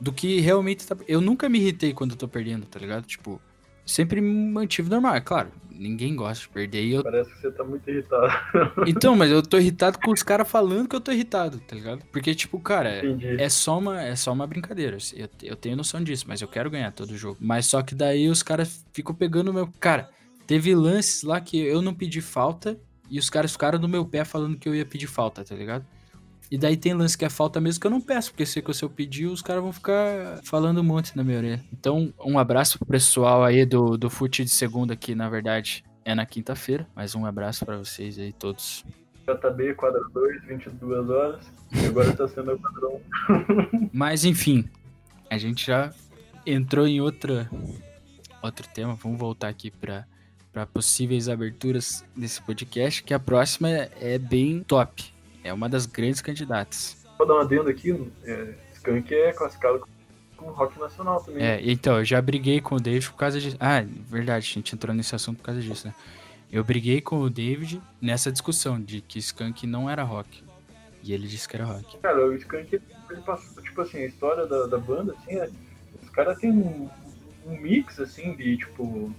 do 0.00 0.12
que 0.12 0.40
realmente 0.40 0.86
tá. 0.86 0.96
Eu 1.08 1.20
nunca 1.20 1.48
me 1.48 1.58
irritei 1.58 1.92
quando 1.92 2.12
eu 2.12 2.16
tô 2.16 2.28
perdendo, 2.28 2.64
tá 2.66 2.78
ligado? 2.78 3.04
Tipo, 3.04 3.40
sempre 3.84 4.20
me 4.20 4.50
mantive 4.52 4.88
normal. 4.88 5.16
É 5.16 5.20
claro, 5.20 5.50
ninguém 5.78 6.14
gosta 6.14 6.42
de 6.42 6.48
perder. 6.48 6.84
E 6.84 6.92
eu 6.94 7.02
Parece 7.02 7.30
que 7.32 7.40
você 7.40 7.50
tá 7.50 7.64
muito 7.64 7.88
irritado. 7.88 8.32
Então, 8.86 9.16
mas 9.16 9.30
eu 9.30 9.42
tô 9.42 9.58
irritado 9.58 9.98
com 9.98 10.10
os 10.12 10.22
caras 10.22 10.48
falando 10.48 10.88
que 10.88 10.96
eu 10.96 11.00
tô 11.00 11.12
irritado, 11.12 11.58
tá 11.60 11.74
ligado? 11.74 12.04
Porque, 12.12 12.34
tipo, 12.34 12.58
cara, 12.60 13.04
Entendi. 13.04 13.40
é 13.40 13.48
só 13.48 13.78
uma, 13.78 14.00
é 14.02 14.14
só 14.16 14.32
uma 14.32 14.46
brincadeira. 14.46 14.96
Eu, 15.14 15.28
eu 15.42 15.56
tenho 15.56 15.76
noção 15.76 16.02
disso, 16.02 16.24
mas 16.28 16.40
eu 16.40 16.48
quero 16.48 16.70
ganhar 16.70 16.92
todo 16.92 17.10
o 17.10 17.16
jogo. 17.16 17.38
Mas 17.40 17.66
só 17.66 17.82
que 17.82 17.94
daí 17.94 18.28
os 18.28 18.42
caras 18.42 18.84
ficam 18.92 19.14
pegando 19.14 19.50
o 19.50 19.54
meu. 19.54 19.68
Cara, 19.80 20.08
teve 20.46 20.74
lances 20.74 21.22
lá 21.22 21.40
que 21.40 21.58
eu 21.58 21.82
não 21.82 21.94
pedi 21.94 22.20
falta 22.20 22.78
e 23.10 23.18
os 23.18 23.28
caras 23.30 23.52
ficaram 23.52 23.78
no 23.78 23.88
meu 23.88 24.04
pé 24.04 24.24
falando 24.24 24.56
que 24.56 24.68
eu 24.68 24.74
ia 24.74 24.84
pedir 24.84 25.06
falta, 25.06 25.44
tá 25.44 25.54
ligado? 25.54 25.84
E 26.50 26.58
daí 26.58 26.76
tem 26.76 26.94
lance 26.94 27.16
que 27.16 27.24
é 27.24 27.30
falta 27.30 27.60
mesmo 27.60 27.80
que 27.80 27.86
eu 27.86 27.90
não 27.90 28.00
peço, 28.00 28.30
porque 28.30 28.46
sei 28.46 28.62
que 28.62 28.72
se 28.72 28.84
eu 28.84 28.90
pedir, 28.90 29.26
os 29.26 29.42
caras 29.42 29.62
vão 29.62 29.72
ficar 29.72 30.40
falando 30.44 30.80
um 30.80 30.84
monte 30.84 31.16
na 31.16 31.24
minha 31.24 31.38
orelha. 31.38 31.64
Então, 31.72 32.12
um 32.24 32.38
abraço 32.38 32.78
pro 32.78 32.86
pessoal 32.86 33.42
aí 33.42 33.64
do, 33.64 33.96
do 33.96 34.10
Fute 34.10 34.44
de 34.44 34.50
segunda, 34.50 34.94
que 34.94 35.14
na 35.14 35.28
verdade 35.28 35.84
é 36.04 36.14
na 36.14 36.26
quinta-feira. 36.26 36.86
Mas 36.94 37.14
um 37.14 37.24
abraço 37.24 37.64
pra 37.64 37.76
vocês 37.76 38.18
aí 38.18 38.32
todos. 38.32 38.84
JB, 39.26 39.74
quadro 39.74 40.08
2, 40.12 40.44
22 40.44 41.10
horas. 41.10 41.46
E 41.72 41.86
agora 41.86 42.12
tá 42.12 42.28
sendo 42.28 42.52
o 42.52 42.58
quadrão. 42.58 43.00
Mas 43.92 44.24
enfim, 44.24 44.68
a 45.30 45.38
gente 45.38 45.66
já 45.66 45.92
entrou 46.46 46.86
em 46.86 47.00
outra 47.00 47.50
outro 48.42 48.68
tema. 48.68 48.94
Vamos 48.94 49.18
voltar 49.18 49.48
aqui 49.48 49.70
para 49.70 50.06
para 50.52 50.66
possíveis 50.66 51.28
aberturas 51.28 52.04
desse 52.16 52.40
podcast, 52.40 53.02
que 53.02 53.12
a 53.12 53.18
próxima 53.18 53.68
é, 53.68 53.90
é 54.00 54.18
bem 54.18 54.62
top. 54.62 55.12
É 55.44 55.52
uma 55.52 55.68
das 55.68 55.84
grandes 55.84 56.22
candidatas. 56.22 56.96
Vou 57.18 57.28
dar 57.28 57.34
um 57.34 57.40
adendo 57.40 57.68
aqui. 57.68 58.10
É, 58.24 58.54
Skank 58.74 59.14
é 59.14 59.32
classificado 59.32 59.86
como 60.36 60.50
rock 60.52 60.78
nacional 60.80 61.22
também. 61.22 61.44
É, 61.44 61.60
então, 61.62 61.98
eu 61.98 62.04
já 62.04 62.20
briguei 62.20 62.60
com 62.60 62.76
o 62.76 62.80
David 62.80 63.10
por 63.10 63.16
causa 63.16 63.38
disso. 63.38 63.56
Ah, 63.60 63.84
verdade, 64.08 64.46
a 64.50 64.54
gente 64.54 64.74
entrou 64.74 64.94
nesse 64.94 65.14
assunto 65.14 65.36
por 65.36 65.44
causa 65.44 65.60
disso, 65.60 65.86
né? 65.86 65.94
Eu 66.50 66.64
briguei 66.64 67.00
com 67.00 67.20
o 67.20 67.28
David 67.28 67.82
nessa 68.00 68.32
discussão 68.32 68.80
de 68.80 69.00
que 69.00 69.18
Skunk 69.18 69.66
não 69.66 69.88
era 69.88 70.02
rock. 70.02 70.42
E 71.02 71.12
ele 71.12 71.26
disse 71.26 71.48
que 71.48 71.56
era 71.56 71.66
rock. 71.66 71.98
Cara, 71.98 72.26
o 72.26 72.34
Skank, 72.34 72.80
ele 73.10 73.20
passou, 73.22 73.62
tipo 73.62 73.80
assim, 73.82 73.98
a 73.98 74.06
história 74.06 74.46
da, 74.46 74.66
da 74.66 74.78
banda, 74.78 75.14
assim, 75.18 75.36
é, 75.36 75.50
os 76.02 76.08
caras 76.08 76.38
têm 76.38 76.50
um, 76.50 76.88
um 77.46 77.60
mix, 77.60 78.00
assim, 78.00 78.34
de, 78.34 78.56
tipo, 78.56 79.12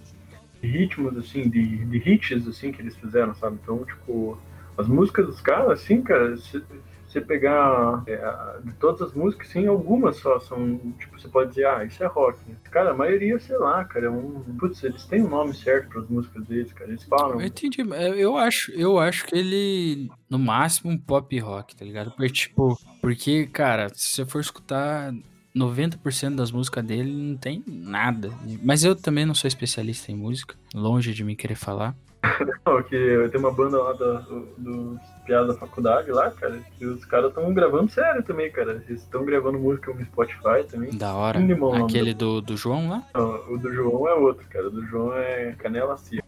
de 0.61 0.67
ritmos, 0.67 1.15
assim, 1.17 1.47
de, 1.47 1.85
de 1.85 1.97
hits, 1.97 2.47
assim, 2.47 2.71
que 2.71 2.81
eles 2.81 2.95
fizeram, 2.95 3.35
sabe? 3.35 3.59
Então, 3.61 3.85
tipo, 3.85 4.39
as 4.77 4.88
músicas 4.88 5.25
dos 5.25 5.41
caras, 5.41 5.81
assim, 5.81 6.01
cara, 6.01 6.35
se 6.38 6.63
você 7.07 7.21
pegar 7.21 8.03
é, 8.07 8.59
de 8.63 8.73
todas 8.73 9.01
as 9.01 9.13
músicas, 9.13 9.47
sim, 9.47 9.67
algumas 9.67 10.17
só 10.17 10.39
são, 10.39 10.77
tipo, 10.99 11.19
você 11.19 11.27
pode 11.29 11.49
dizer, 11.49 11.65
ah, 11.65 11.83
isso 11.85 12.03
é 12.03 12.07
rock. 12.07 12.39
Cara, 12.69 12.91
a 12.91 12.93
maioria, 12.93 13.39
sei 13.39 13.57
lá, 13.57 13.85
cara, 13.85 14.07
é 14.07 14.09
um... 14.09 14.41
Putz, 14.59 14.83
eles 14.83 15.05
têm 15.05 15.23
um 15.23 15.29
nome 15.29 15.53
certo 15.53 15.89
para 15.89 16.01
as 16.01 16.09
músicas 16.09 16.45
deles, 16.45 16.73
cara, 16.73 16.91
eles 16.91 17.03
falam... 17.03 17.39
Eu 17.39 17.47
entendi, 17.47 17.81
eu 18.17 18.35
acho, 18.35 18.71
eu 18.73 18.99
acho 18.99 19.25
que 19.25 19.35
ele, 19.35 20.09
no 20.29 20.38
máximo, 20.38 20.91
um 20.91 20.97
pop 20.97 21.39
rock, 21.39 21.75
tá 21.75 21.85
ligado? 21.85 22.11
Porque, 22.11 22.29
tipo, 22.29 22.77
porque, 23.01 23.47
cara, 23.47 23.88
se 23.89 24.15
você 24.15 24.25
for 24.25 24.41
escutar 24.41 25.13
90% 25.55 26.35
das 26.35 26.51
músicas 26.51 26.83
dele, 26.83 27.11
não 27.11 27.38
tem 27.38 27.63
nada. 27.65 28.29
Mas 28.61 28.83
eu 28.83 28.93
também 28.93 29.25
não 29.25 29.33
sou 29.33 29.47
especialista 29.47 30.11
em 30.11 30.15
música, 30.15 30.55
longe 30.73 31.13
de 31.13 31.23
me 31.23 31.35
querer 31.35 31.55
falar. 31.55 31.95
Não, 32.65 32.81
que 32.83 33.29
tem 33.31 33.39
uma 33.39 33.51
banda 33.51 33.81
lá 33.81 33.93
da, 33.93 34.19
do, 34.19 34.47
dos 34.57 34.99
piadas 35.25 35.47
da 35.47 35.53
faculdade 35.55 36.11
lá, 36.11 36.31
cara, 36.31 36.59
e 36.79 36.85
os 36.85 37.03
caras 37.05 37.29
estão 37.29 37.53
gravando 37.53 37.89
sério 37.89 38.23
também, 38.23 38.51
cara. 38.51 38.83
Eles 38.88 39.01
estão 39.01 39.25
gravando 39.25 39.59
música 39.59 39.93
no 39.93 40.05
Spotify 40.05 40.63
também. 40.69 40.97
Da 40.97 41.13
hora. 41.13 41.39
Limão, 41.39 41.85
Aquele 41.85 42.13
do, 42.13 42.41
do 42.41 42.55
João 42.55 42.89
lá? 42.89 43.03
Não, 43.13 43.53
o 43.53 43.57
do 43.57 43.73
João 43.73 44.07
é 44.07 44.13
outro, 44.13 44.45
cara. 44.49 44.67
O 44.67 44.71
do 44.71 44.85
João 44.85 45.13
é 45.15 45.53
Canela 45.57 45.97
Seca. 45.97 46.23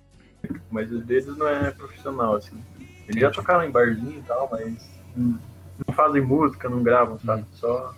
Mas 0.71 0.91
o 0.91 0.99
deles 0.99 1.37
não 1.37 1.47
é 1.47 1.71
profissional, 1.71 2.35
assim. 2.35 2.57
Eles 3.07 3.21
já 3.21 3.31
tocaram 3.31 3.63
em 3.63 3.71
barzinho 3.71 4.19
e 4.19 4.23
tal, 4.23 4.47
mas 4.51 5.01
hum, 5.17 5.37
não 5.85 5.95
fazem 5.95 6.21
música, 6.21 6.69
não 6.69 6.83
gravam, 6.83 7.17
sabe? 7.19 7.45
Só 7.53 7.93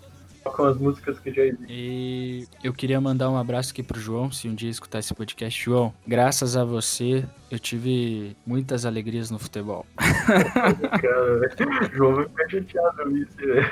tocam 0.49 0.65
as 0.65 0.77
músicas 0.77 1.19
que 1.19 1.31
já 1.31 1.43
existem. 1.43 1.67
E 1.69 2.47
eu 2.63 2.73
queria 2.73 2.99
mandar 2.99 3.29
um 3.29 3.37
abraço 3.37 3.71
aqui 3.71 3.83
pro 3.83 3.99
João, 3.99 4.31
se 4.31 4.47
um 4.47 4.55
dia 4.55 4.69
escutar 4.69 4.99
esse 4.99 5.13
podcast. 5.13 5.63
João, 5.63 5.93
graças 6.07 6.57
a 6.57 6.63
você, 6.63 7.25
eu 7.51 7.59
tive 7.59 8.35
muitas 8.45 8.85
alegrias 8.85 9.29
no 9.29 9.39
futebol. 9.39 9.85
Cara, 9.97 11.89
João 11.93 12.15
vai 12.15 12.25
ficar 12.25 12.49
chateado 12.49 13.03
com 13.03 13.17
isso, 13.17 13.37
né? 13.45 13.71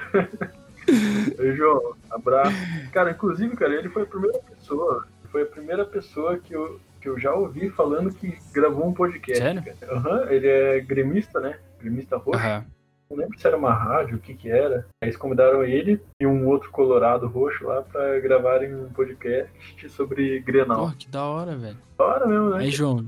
Oi, 1.40 1.56
João, 1.56 1.96
abraço. 2.10 2.56
Cara, 2.92 3.12
inclusive, 3.12 3.56
cara, 3.56 3.76
ele 3.76 3.90
foi 3.90 4.04
a 4.04 4.06
primeira 4.06 4.40
pessoa, 4.40 5.08
foi 5.32 5.44
a 5.44 5.48
primeira 5.48 5.86
pessoa 5.86 6.38
que 6.38 6.54
eu, 6.54 6.80
que 7.02 7.10
eu 7.10 7.20
já 7.20 7.34
ouvi 7.34 7.70
falando 7.70 8.14
que 8.14 8.38
gravou 8.54 8.88
um 8.88 8.94
podcast. 8.94 9.44
Sério? 9.44 9.64
Aham, 9.90 10.28
ele 10.30 10.48
é 10.48 10.80
gremista, 10.80 11.40
né? 11.40 11.60
Gremista 11.80 12.18
roxo. 12.18 12.40
Aham. 12.40 12.66
Não 13.10 13.18
lembro 13.18 13.40
se 13.40 13.48
era 13.48 13.58
uma 13.58 13.74
rádio, 13.74 14.18
o 14.18 14.20
que 14.20 14.34
que 14.34 14.50
era. 14.50 14.86
Aí 15.02 15.10
eles 15.10 15.18
convidaram 15.18 15.64
ele 15.64 16.02
e 16.20 16.28
um 16.28 16.48
outro 16.48 16.70
colorado 16.72 17.28
roxo 17.28 17.66
lá 17.66 17.82
pra 17.82 18.20
gravarem 18.20 18.76
um 18.76 18.90
podcast 18.90 19.90
sobre 19.90 20.40
Grenal. 20.42 20.90
Pô, 20.90 20.96
que 20.98 21.10
da 21.10 21.24
hora, 21.24 21.56
velho. 21.56 21.78
Da 21.98 22.06
hora 22.06 22.28
mesmo, 22.28 22.50
né? 22.50 22.64
Aí, 22.64 22.72
João, 22.72 23.06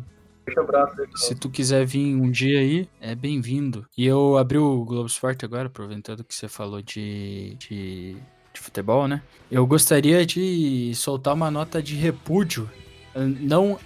Deixa 0.50 0.62
um 0.62 0.64
abraço 0.64 1.00
aí. 1.00 1.08
Se 1.16 1.36
tu 1.36 1.48
quiser 1.48 1.86
vir 1.86 2.16
um 2.16 2.32
dia 2.32 2.60
aí, 2.60 2.90
é 3.00 3.14
bem-vindo. 3.14 3.86
E 3.96 4.06
eu 4.06 4.36
abri 4.36 4.58
o 4.58 4.84
Globo 4.84 5.06
Esporte 5.06 5.46
agora, 5.46 5.68
aproveitando 5.68 6.24
que 6.24 6.34
você 6.34 6.48
falou 6.48 6.82
de, 6.82 7.56
de, 7.60 8.16
de 8.52 8.60
futebol, 8.60 9.08
né? 9.08 9.22
Eu 9.52 9.68
gostaria 9.68 10.26
de 10.26 10.92
soltar 10.96 11.36
uma 11.36 11.52
nota 11.52 11.84
de 11.84 11.96
repúdio, 11.96 12.68
eh, 13.14 13.20
não 13.20 13.78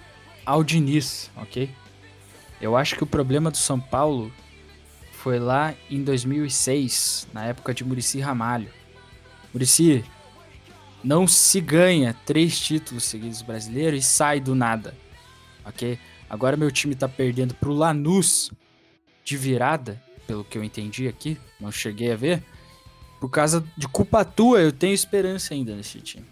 ao 0.46 0.64
Diniz, 0.64 1.30
ok? 1.36 1.68
Eu 2.62 2.76
acho 2.76 2.96
que 2.96 3.04
o 3.04 3.06
problema 3.06 3.50
do 3.50 3.58
São 3.58 3.78
Paulo 3.78 4.32
foi 5.24 5.38
lá 5.38 5.74
em 5.90 6.04
2006, 6.04 7.28
na 7.32 7.46
época 7.46 7.72
de 7.72 7.82
Murici 7.82 8.20
Ramalho. 8.20 8.68
Murici, 9.54 10.04
não 11.02 11.26
se 11.26 11.62
ganha 11.62 12.14
três 12.26 12.60
títulos 12.60 13.04
seguidos 13.04 13.40
brasileiros 13.40 14.00
e 14.00 14.06
sai 14.06 14.38
do 14.38 14.54
nada, 14.54 14.94
ok? 15.64 15.98
Agora 16.28 16.58
meu 16.58 16.70
time 16.70 16.94
tá 16.94 17.08
perdendo 17.08 17.54
pro 17.54 17.72
Lanús 17.72 18.52
de 19.24 19.38
virada, 19.38 19.98
pelo 20.26 20.44
que 20.44 20.58
eu 20.58 20.62
entendi 20.62 21.08
aqui, 21.08 21.38
não 21.58 21.72
cheguei 21.72 22.12
a 22.12 22.16
ver. 22.16 22.44
Por 23.18 23.30
causa 23.30 23.64
de 23.78 23.88
culpa 23.88 24.26
tua, 24.26 24.60
eu 24.60 24.72
tenho 24.72 24.92
esperança 24.92 25.54
ainda 25.54 25.74
nesse 25.74 26.00
time. 26.02 26.26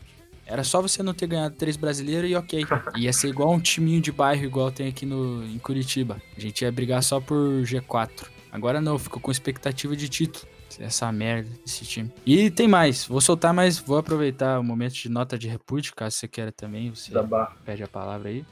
Era 0.45 0.63
só 0.63 0.83
você 0.83 1.03
não 1.03 1.15
ter 1.15 1.29
ganhado 1.29 1.55
três 1.57 1.79
brasileiros 1.79 2.31
e 2.31 2.35
ok. 2.35 2.67
Ia 2.97 3.13
ser 3.15 3.29
igual 3.29 3.55
um 3.55 3.61
timinho 3.61 4.03
de 4.03 4.13
bairro, 4.13 4.45
igual 4.45 4.71
tem 4.71 4.89
aqui 4.89 5.07
no, 5.07 5.43
em 5.47 5.59
Curitiba. 5.59 6.21
A 6.37 6.41
gente 6.41 6.61
ia 6.61 6.71
brigar 6.71 7.03
só 7.03 7.23
por 7.23 7.63
G4. 7.63 8.42
Agora 8.53 8.83
não, 8.83 8.99
ficou 8.99 9.19
com 9.19 9.31
expectativa 9.31 9.97
de 9.97 10.11
título. 10.11 10.47
Essa 10.79 11.11
merda 11.11 11.51
desse 11.65 11.85
time. 11.85 12.13
E 12.25 12.51
tem 12.51 12.69
mais, 12.69 13.05
vou 13.05 13.21
soltar, 13.21 13.53
mas 13.53 13.79
vou 13.79 13.99
aproveitar 13.99 14.59
o 14.59 14.65
momento 14.65 14.95
de 14.95 15.09
nota 15.09 15.39
de 15.39 15.49
repúdio, 15.49 15.95
caso 15.95 16.17
você 16.17 16.29
queira 16.29 16.53
também. 16.53 16.91
Você 16.91 17.11
barra. 17.23 17.57
pede 17.65 17.83
a 17.83 17.89
palavra 17.89 18.29
aí. 18.29 18.45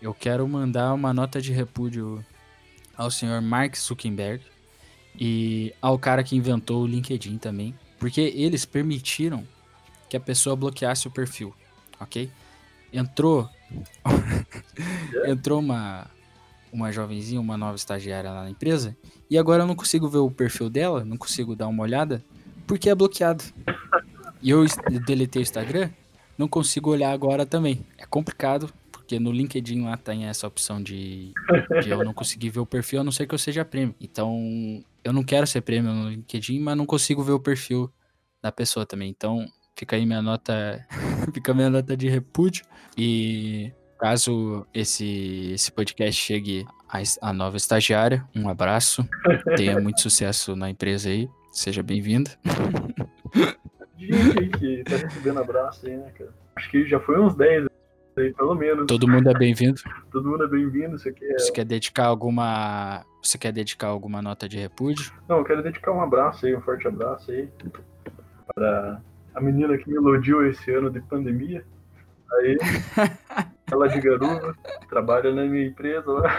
Eu 0.00 0.14
quero 0.14 0.46
mandar 0.48 0.94
uma 0.94 1.12
nota 1.12 1.40
de 1.40 1.52
repúdio 1.52 2.24
ao 2.96 3.10
senhor 3.10 3.40
Mark 3.40 3.76
Zuckerberg 3.76 4.44
e 5.18 5.72
ao 5.80 5.98
cara 5.98 6.22
que 6.22 6.36
inventou 6.36 6.82
o 6.82 6.86
LinkedIn 6.86 7.38
também, 7.38 7.74
porque 7.98 8.20
eles 8.20 8.64
permitiram 8.64 9.44
que 10.08 10.16
a 10.16 10.20
pessoa 10.20 10.56
bloqueasse 10.56 11.06
o 11.06 11.10
perfil, 11.10 11.54
ok? 12.00 12.30
Entrou 12.92 13.48
entrou 15.26 15.60
uma 15.60 16.08
uma 16.72 16.92
jovenzinha, 16.92 17.40
uma 17.40 17.56
nova 17.56 17.76
estagiária 17.76 18.30
lá 18.30 18.44
na 18.44 18.50
empresa, 18.50 18.96
e 19.30 19.38
agora 19.38 19.62
eu 19.62 19.66
não 19.66 19.74
consigo 19.74 20.08
ver 20.08 20.18
o 20.18 20.30
perfil 20.30 20.70
dela, 20.70 21.04
não 21.04 21.16
consigo 21.16 21.54
dar 21.56 21.68
uma 21.68 21.82
olhada, 21.82 22.24
porque 22.66 22.88
é 22.88 22.94
bloqueado. 22.94 23.44
E 24.42 24.50
eu 24.50 24.64
deletei 25.04 25.42
o 25.42 25.44
Instagram, 25.44 25.90
não 26.36 26.46
consigo 26.46 26.90
olhar 26.90 27.12
agora 27.12 27.44
também. 27.44 27.84
É 27.96 28.06
complicado, 28.06 28.72
porque 28.92 29.18
no 29.18 29.32
LinkedIn 29.32 29.82
lá 29.82 29.96
tem 29.96 30.26
essa 30.26 30.46
opção 30.46 30.82
de, 30.82 31.32
de 31.82 31.90
eu 31.90 32.04
não 32.04 32.14
conseguir 32.14 32.50
ver 32.50 32.60
o 32.60 32.66
perfil, 32.66 33.00
a 33.00 33.04
não 33.04 33.10
ser 33.10 33.26
que 33.26 33.34
eu 33.34 33.38
seja 33.38 33.64
prêmio. 33.64 33.94
Então, 34.00 34.84
eu 35.02 35.12
não 35.12 35.24
quero 35.24 35.46
ser 35.46 35.62
prêmio 35.62 35.92
no 35.92 36.10
LinkedIn, 36.10 36.60
mas 36.60 36.76
não 36.76 36.86
consigo 36.86 37.22
ver 37.22 37.32
o 37.32 37.40
perfil 37.40 37.90
da 38.42 38.52
pessoa 38.52 38.86
também. 38.86 39.08
Então, 39.10 39.46
fica 39.74 39.96
aí 39.96 40.04
minha 40.04 40.22
nota, 40.22 40.86
fica 41.32 41.54
minha 41.54 41.70
nota 41.70 41.96
de 41.96 42.08
repúdio. 42.08 42.64
E 42.96 43.72
Caso 43.98 44.66
esse, 44.72 45.52
esse 45.52 45.72
podcast 45.72 46.20
chegue 46.20 46.64
à, 46.88 47.02
es- 47.02 47.18
à 47.20 47.32
nova 47.32 47.56
estagiária, 47.56 48.24
um 48.34 48.48
abraço. 48.48 49.06
Tenha 49.56 49.78
muito 49.80 50.00
sucesso 50.00 50.54
na 50.54 50.70
empresa 50.70 51.08
aí. 51.08 51.28
Seja 51.50 51.82
bem-vinda. 51.82 52.30
Gente 53.98 54.48
que 54.58 54.84
tá 54.84 54.96
recebendo 54.96 55.40
abraço 55.40 55.86
aí, 55.86 55.96
né, 55.96 56.10
cara? 56.16 56.30
Acho 56.56 56.70
que 56.70 56.86
já 56.86 57.00
foi 57.00 57.18
uns 57.20 57.34
10 57.34 57.66
aí, 58.16 58.32
pelo 58.34 58.54
menos. 58.54 58.86
Todo 58.86 59.08
mundo 59.08 59.28
é 59.28 59.34
bem-vindo. 59.36 59.80
Todo 60.12 60.28
mundo 60.28 60.44
é 60.44 60.48
bem-vindo. 60.48 60.94
Isso 60.96 61.08
aqui 61.08 61.24
é. 61.24 61.38
Você 61.38 61.50
quer 61.52 61.64
dedicar 61.64 62.06
alguma. 62.06 63.04
Você 63.22 63.36
quer 63.36 63.52
dedicar 63.52 63.88
alguma 63.88 64.22
nota 64.22 64.48
de 64.48 64.56
repúdio? 64.58 65.12
Não, 65.28 65.38
eu 65.38 65.44
quero 65.44 65.62
dedicar 65.62 65.90
um 65.92 66.00
abraço 66.00 66.46
aí, 66.46 66.54
um 66.54 66.60
forte 66.60 66.86
abraço 66.86 67.30
aí. 67.32 67.48
Para 68.54 69.00
a 69.34 69.40
menina 69.40 69.76
que 69.76 69.88
me 69.88 69.96
iludiu 69.96 70.46
esse 70.48 70.70
ano 70.72 70.88
de 70.90 71.00
pandemia. 71.00 71.64
Aí, 72.32 72.56
ela 73.70 73.88
de 73.88 74.00
garuva, 74.00 74.54
trabalha 74.88 75.32
na 75.32 75.44
minha 75.44 75.66
empresa 75.66 76.10
lá. 76.10 76.30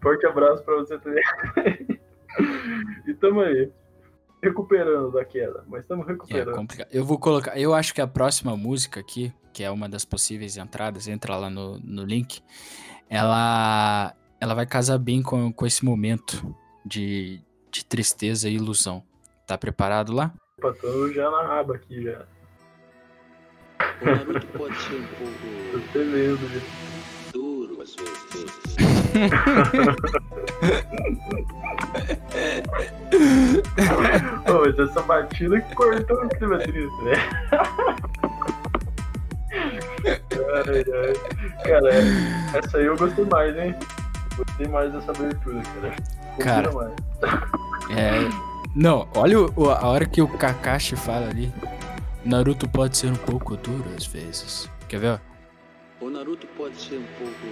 Forte 0.00 0.26
abraço 0.26 0.62
pra 0.64 0.76
você 0.76 0.98
também. 0.98 1.22
E 3.06 3.14
tamo 3.14 3.40
aí. 3.40 3.70
Recuperando 4.42 5.10
da 5.10 5.24
queda, 5.24 5.64
mas 5.66 5.82
estamos 5.82 6.06
É 6.06 6.12
recuperando. 6.12 6.54
complicado. 6.54 6.88
Eu 6.92 7.04
vou 7.04 7.18
colocar. 7.18 7.58
Eu 7.58 7.74
acho 7.74 7.94
que 7.94 8.00
a 8.00 8.06
próxima 8.06 8.56
música 8.56 9.00
aqui, 9.00 9.32
que 9.52 9.64
é 9.64 9.70
uma 9.70 9.88
das 9.88 10.04
possíveis 10.04 10.56
entradas, 10.56 11.08
entra 11.08 11.36
lá 11.36 11.48
no, 11.50 11.78
no 11.80 12.04
link. 12.04 12.40
Ela, 13.08 14.14
ela 14.40 14.54
vai 14.54 14.66
casar 14.66 14.98
bem 14.98 15.22
com, 15.22 15.50
com 15.52 15.66
esse 15.66 15.84
momento 15.84 16.54
de, 16.84 17.40
de 17.72 17.84
tristeza 17.84 18.48
e 18.48 18.54
ilusão. 18.54 19.02
Tá 19.46 19.56
preparado 19.56 20.12
lá? 20.12 20.32
Opa, 20.58 20.72
tô 20.80 21.10
já 21.12 21.30
na 21.30 21.58
aba 21.58 21.76
aqui 21.76 22.02
já. 22.02 22.26
O 24.00 24.04
Naruto 24.04 24.46
pode 24.58 24.76
ser 24.76 24.94
um 24.94 25.02
Tô 25.72 25.78
pouco 25.80 25.88
já. 26.52 26.60
duro 27.32 27.82
às 27.82 27.94
vezes. 27.94 28.76
Pô, 34.46 34.60
mas 34.64 34.78
essa 34.78 35.02
batida 35.02 35.60
que 35.60 35.74
cortou 35.74 36.24
o 36.24 36.28
clima 36.28 36.58
triste, 36.58 37.02
né? 37.04 37.12
Ai, 40.04 40.84
ai. 40.94 41.62
Cara, 41.64 41.90
essa 42.58 42.78
aí 42.78 42.84
eu 42.86 42.96
gostei 42.96 43.24
mais, 43.26 43.56
hein? 43.56 43.74
Gostei 44.36 44.68
mais 44.68 44.92
dessa 44.92 45.10
abertura, 45.12 45.62
cara. 45.80 45.96
Cara. 46.38 46.68
Combina 46.68 46.94
mais. 47.20 47.98
É. 47.98 48.28
Não, 48.74 49.08
olha 49.14 49.40
o- 49.40 49.70
a 49.70 49.86
hora 49.88 50.04
que 50.04 50.20
o 50.20 50.28
Kakashi 50.28 50.96
fala 50.96 51.28
ali. 51.30 51.52
Naruto 52.26 52.68
pode 52.68 52.96
ser 52.96 53.06
um 53.06 53.14
pouco 53.14 53.56
duro 53.56 53.84
às 53.96 54.04
vezes. 54.06 54.68
Quer 54.88 54.98
ver? 54.98 55.20
ó? 56.00 56.04
O 56.04 56.10
Naruto 56.10 56.46
pode 56.56 56.74
ser 56.76 56.96
um 56.98 57.06
pouco 57.18 57.46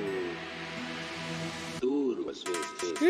duro 1.80 2.28
às 2.28 2.42
vezes. 2.42 2.94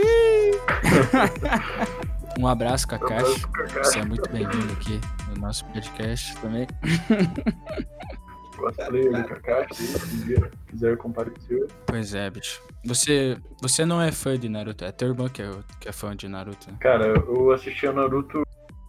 Um 2.36 2.48
abraço, 2.48 2.88
Kakashi. 2.88 3.42
Você 3.76 4.00
é 4.00 4.04
muito 4.04 4.28
bem-vindo 4.28 4.72
aqui 4.72 5.00
no 5.28 5.36
nosso 5.40 5.64
podcast 5.66 6.34
também. 6.40 6.66
Cosplayer 8.58 9.12
do 9.12 9.22
Kakashi, 9.28 9.84
se 9.84 10.50
quiser 10.66 10.96
comparecer. 10.96 11.64
Pois 11.86 12.12
é, 12.12 12.28
bicho. 12.30 12.60
Você, 12.84 13.38
você 13.62 13.86
não 13.86 14.02
é 14.02 14.10
fã 14.10 14.36
de 14.36 14.48
Naruto, 14.48 14.84
é 14.84 14.90
teu 14.90 15.10
irmão 15.10 15.28
que 15.28 15.42
é, 15.42 15.50
que 15.78 15.88
é 15.88 15.92
fã 15.92 16.16
de 16.16 16.26
Naruto. 16.26 16.72
né? 16.72 16.76
Cara, 16.80 17.06
eu 17.06 17.52
assistia 17.52 17.92
Naruto 17.92 18.42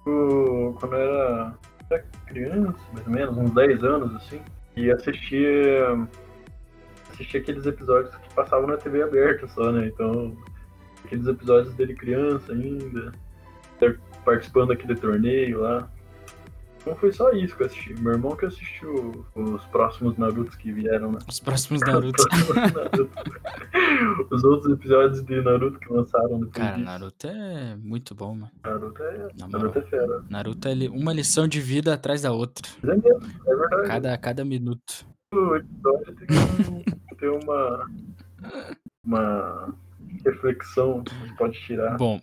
quando 0.03 0.93
eu 0.93 1.01
era, 1.01 1.53
era 1.89 2.03
criança, 2.27 2.79
mais 2.93 3.07
ou 3.07 3.13
menos, 3.13 3.37
uns 3.37 3.51
10 3.51 3.83
anos, 3.83 4.15
assim. 4.15 4.41
E 4.75 4.91
assistia, 4.91 6.07
assistia 7.11 7.39
aqueles 7.39 7.65
episódios 7.65 8.13
que 8.15 8.33
passavam 8.33 8.67
na 8.67 8.77
TV 8.77 9.03
aberta 9.03 9.47
só, 9.47 9.71
né? 9.71 9.87
Então, 9.87 10.35
aqueles 11.03 11.27
episódios 11.27 11.73
dele 11.75 11.93
criança 11.93 12.51
ainda, 12.51 13.13
participando 14.23 14.69
daquele 14.69 14.95
torneio 14.95 15.61
lá. 15.61 15.89
Então 16.85 16.95
foi 16.97 17.11
só 17.11 17.31
isso 17.31 17.57
que 17.57 17.63
eu 17.63 17.65
assisti. 17.65 17.99
Meu 17.99 18.11
irmão 18.13 18.35
que 18.35 18.45
assistiu 18.45 19.25
os 19.33 19.65
próximos 19.65 20.15
Narutos 20.17 20.55
que 20.55 20.71
vieram, 20.71 21.13
né? 21.13 21.17
Os 21.27 21.39
próximos 21.39 21.81
Naruto. 21.87 22.23
Naruto. 22.29 23.09
Os 24.29 24.43
outros 24.43 24.71
episódios 24.71 25.23
de 25.23 25.41
Naruto 25.41 25.79
que 25.79 25.91
lançaram 25.91 26.41
depois 26.41 26.51
Cara, 26.51 26.75
disso. 26.75 26.85
Naruto 26.85 27.27
é 27.27 27.75
muito 27.77 28.13
bom, 28.13 28.35
mano. 28.35 28.51
Naruto 28.63 29.01
é, 29.01 29.27
Na 29.35 29.47
Naruto 29.47 29.79
é 29.79 29.81
fera. 29.81 30.23
Naruto 30.29 30.67
é 30.67 30.73
uma 30.91 31.11
lição 31.11 31.47
de 31.47 31.59
vida 31.59 31.91
atrás 31.91 32.21
da 32.21 32.31
outra. 32.31 32.69
Mas 32.83 32.91
é 32.91 33.09
mesmo, 33.09 33.41
é 33.47 33.55
verdade. 33.55 33.87
Cada, 33.87 34.17
cada 34.19 34.45
minuto. 34.45 35.07
O 35.33 35.55
episódio 35.55 36.15
tem 36.15 36.27
que 36.27 37.15
ter 37.17 37.29
uma, 37.29 37.89
uma 39.03 39.75
reflexão 40.23 41.03
que 41.03 41.15
a 41.15 41.17
gente 41.25 41.35
pode 41.35 41.59
tirar. 41.61 41.97
Bom, 41.97 42.21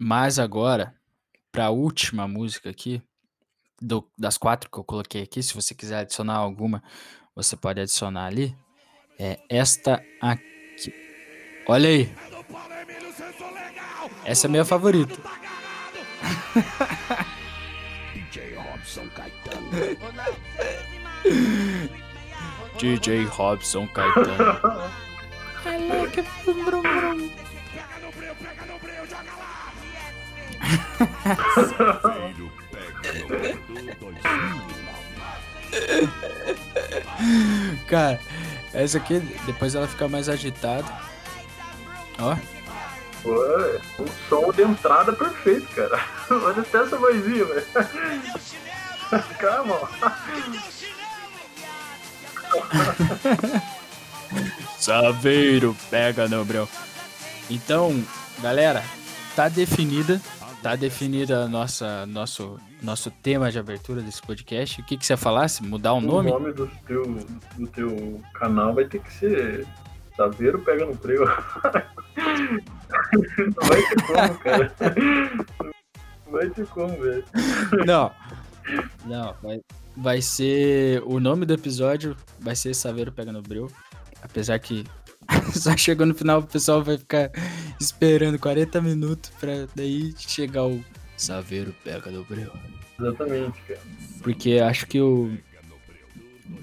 mas 0.00 0.38
agora, 0.38 0.94
pra 1.52 1.68
última 1.68 2.26
música 2.26 2.70
aqui, 2.70 3.02
do- 3.80 4.08
das 4.18 4.36
quatro 4.38 4.70
que 4.70 4.78
eu 4.78 4.84
coloquei 4.84 5.22
aqui, 5.22 5.42
se 5.42 5.54
você 5.54 5.74
quiser 5.74 5.98
adicionar 6.00 6.34
alguma, 6.36 6.82
você 7.34 7.56
pode 7.56 7.80
adicionar 7.80 8.26
ali. 8.26 8.56
É 9.18 9.38
esta 9.48 10.02
aqui. 10.20 10.44
Olha 11.66 11.88
aí. 11.88 12.12
Essa 14.24 14.46
é 14.46 14.48
a 14.48 14.50
minha 14.50 14.64
favorita. 14.64 15.14
DJ 18.14 18.54
Robson 18.56 19.08
Caetano. 19.14 19.70
DJ 22.78 23.24
Robson 23.26 23.86
Caetano. 23.88 24.36
Pega 25.64 25.78
no 28.06 28.12
breu, 28.12 28.34
pega 28.36 28.64
no 28.66 28.78
breu, 28.78 29.06
joga 29.06 29.32
lá. 29.38 29.72
Cara, 37.86 38.18
essa 38.72 38.96
aqui, 38.98 39.20
depois 39.46 39.74
ela 39.74 39.88
fica 39.88 40.08
mais 40.08 40.28
agitada. 40.28 40.86
Ó, 42.18 42.36
Pô, 43.22 43.34
um 43.98 44.06
som 44.28 44.52
de 44.52 44.62
entrada 44.62 45.12
perfeito, 45.12 45.66
cara. 45.74 46.00
Olha 46.30 46.62
até 46.62 46.78
essa 46.78 46.96
vozinha, 46.96 47.44
velho. 47.44 47.66
Calma. 49.38 49.88
Saveiro, 54.78 55.76
pega 55.90 56.28
no 56.28 56.44
breu. 56.44 56.68
Então, 57.50 58.04
galera, 58.40 58.84
tá 59.34 59.48
definida, 59.48 60.20
tá 60.62 60.76
definida 60.76 61.44
a 61.44 61.48
nossa 61.48 62.06
nosso 62.06 62.60
nosso 62.82 63.10
tema 63.10 63.50
de 63.50 63.58
abertura 63.58 64.00
desse 64.00 64.22
podcast. 64.22 64.80
O 64.80 64.84
que 64.84 64.96
que 64.96 65.04
você 65.04 65.16
falasse? 65.16 65.62
Mudar 65.62 65.92
o 65.94 66.00
nome? 66.00 66.30
O 66.30 66.38
nome 66.38 66.52
do 66.52 66.66
teu, 66.86 67.02
do 67.56 67.66
teu 67.68 68.20
canal 68.34 68.74
vai 68.74 68.84
ter 68.84 69.00
que 69.00 69.12
ser 69.12 69.66
Saveiro 70.16 70.58
Pega 70.60 70.86
no 70.86 70.96
Preu. 70.96 71.24
Não 73.38 73.68
vai 73.68 73.82
ter 73.82 74.02
como, 74.02 74.38
cara. 74.38 74.74
Não 76.24 76.32
vai 76.32 76.50
ter 76.50 76.66
como, 76.66 76.96
velho. 77.00 77.24
Não. 77.86 78.12
Não, 79.06 79.34
vai, 79.42 79.60
vai 79.96 80.20
ser 80.20 81.02
o 81.06 81.18
nome 81.18 81.46
do 81.46 81.54
episódio 81.54 82.16
vai 82.38 82.54
ser 82.54 82.74
Saveiro 82.74 83.12
pega 83.12 83.32
no 83.32 83.42
breu. 83.42 83.70
Apesar 84.22 84.58
que 84.58 84.84
só 85.54 85.76
chegou 85.76 86.06
no 86.06 86.14
final 86.14 86.40
o 86.40 86.46
pessoal 86.46 86.82
vai 86.82 86.98
ficar 86.98 87.30
esperando 87.80 88.38
40 88.38 88.80
minutos 88.80 89.30
pra 89.40 89.66
daí 89.74 90.14
chegar 90.18 90.66
o 90.66 90.84
Saveiro 91.18 91.74
pega 91.84 92.10
no 92.10 92.24
breu. 92.24 92.52
Exatamente, 92.98 93.60
cara. 93.62 93.80
Porque 94.22 94.60
acho 94.60 94.86
que 94.86 95.00
o, 95.00 95.36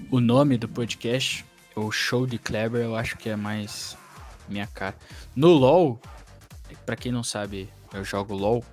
o 0.09 0.19
nome 0.19 0.57
do 0.57 0.67
podcast, 0.67 1.45
o 1.75 1.91
show 1.91 2.25
de 2.25 2.39
Kleber, 2.39 2.81
eu 2.81 2.95
acho 2.95 3.17
que 3.17 3.29
é 3.29 3.35
mais 3.35 3.97
minha 4.47 4.65
cara. 4.67 4.95
No 5.35 5.49
LoL, 5.49 5.99
pra 6.85 6.95
quem 6.95 7.11
não 7.11 7.23
sabe, 7.23 7.69
eu 7.93 8.03
jogo 8.03 8.33
LoL, 8.33 8.63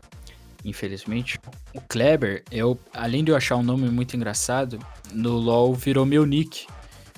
infelizmente. 0.64 1.40
O 1.75 1.81
Kleber, 1.81 2.45
eu, 2.51 2.79
além 2.95 3.25
de 3.25 3.33
eu 3.33 3.37
achar 3.37 3.57
um 3.57 3.62
nome 3.62 3.90
muito 3.90 4.16
engraçado, 4.16 4.79
no 5.12 5.33
LoL 5.37 5.75
virou 5.75 6.07
meu 6.07 6.25
nick. 6.25 6.66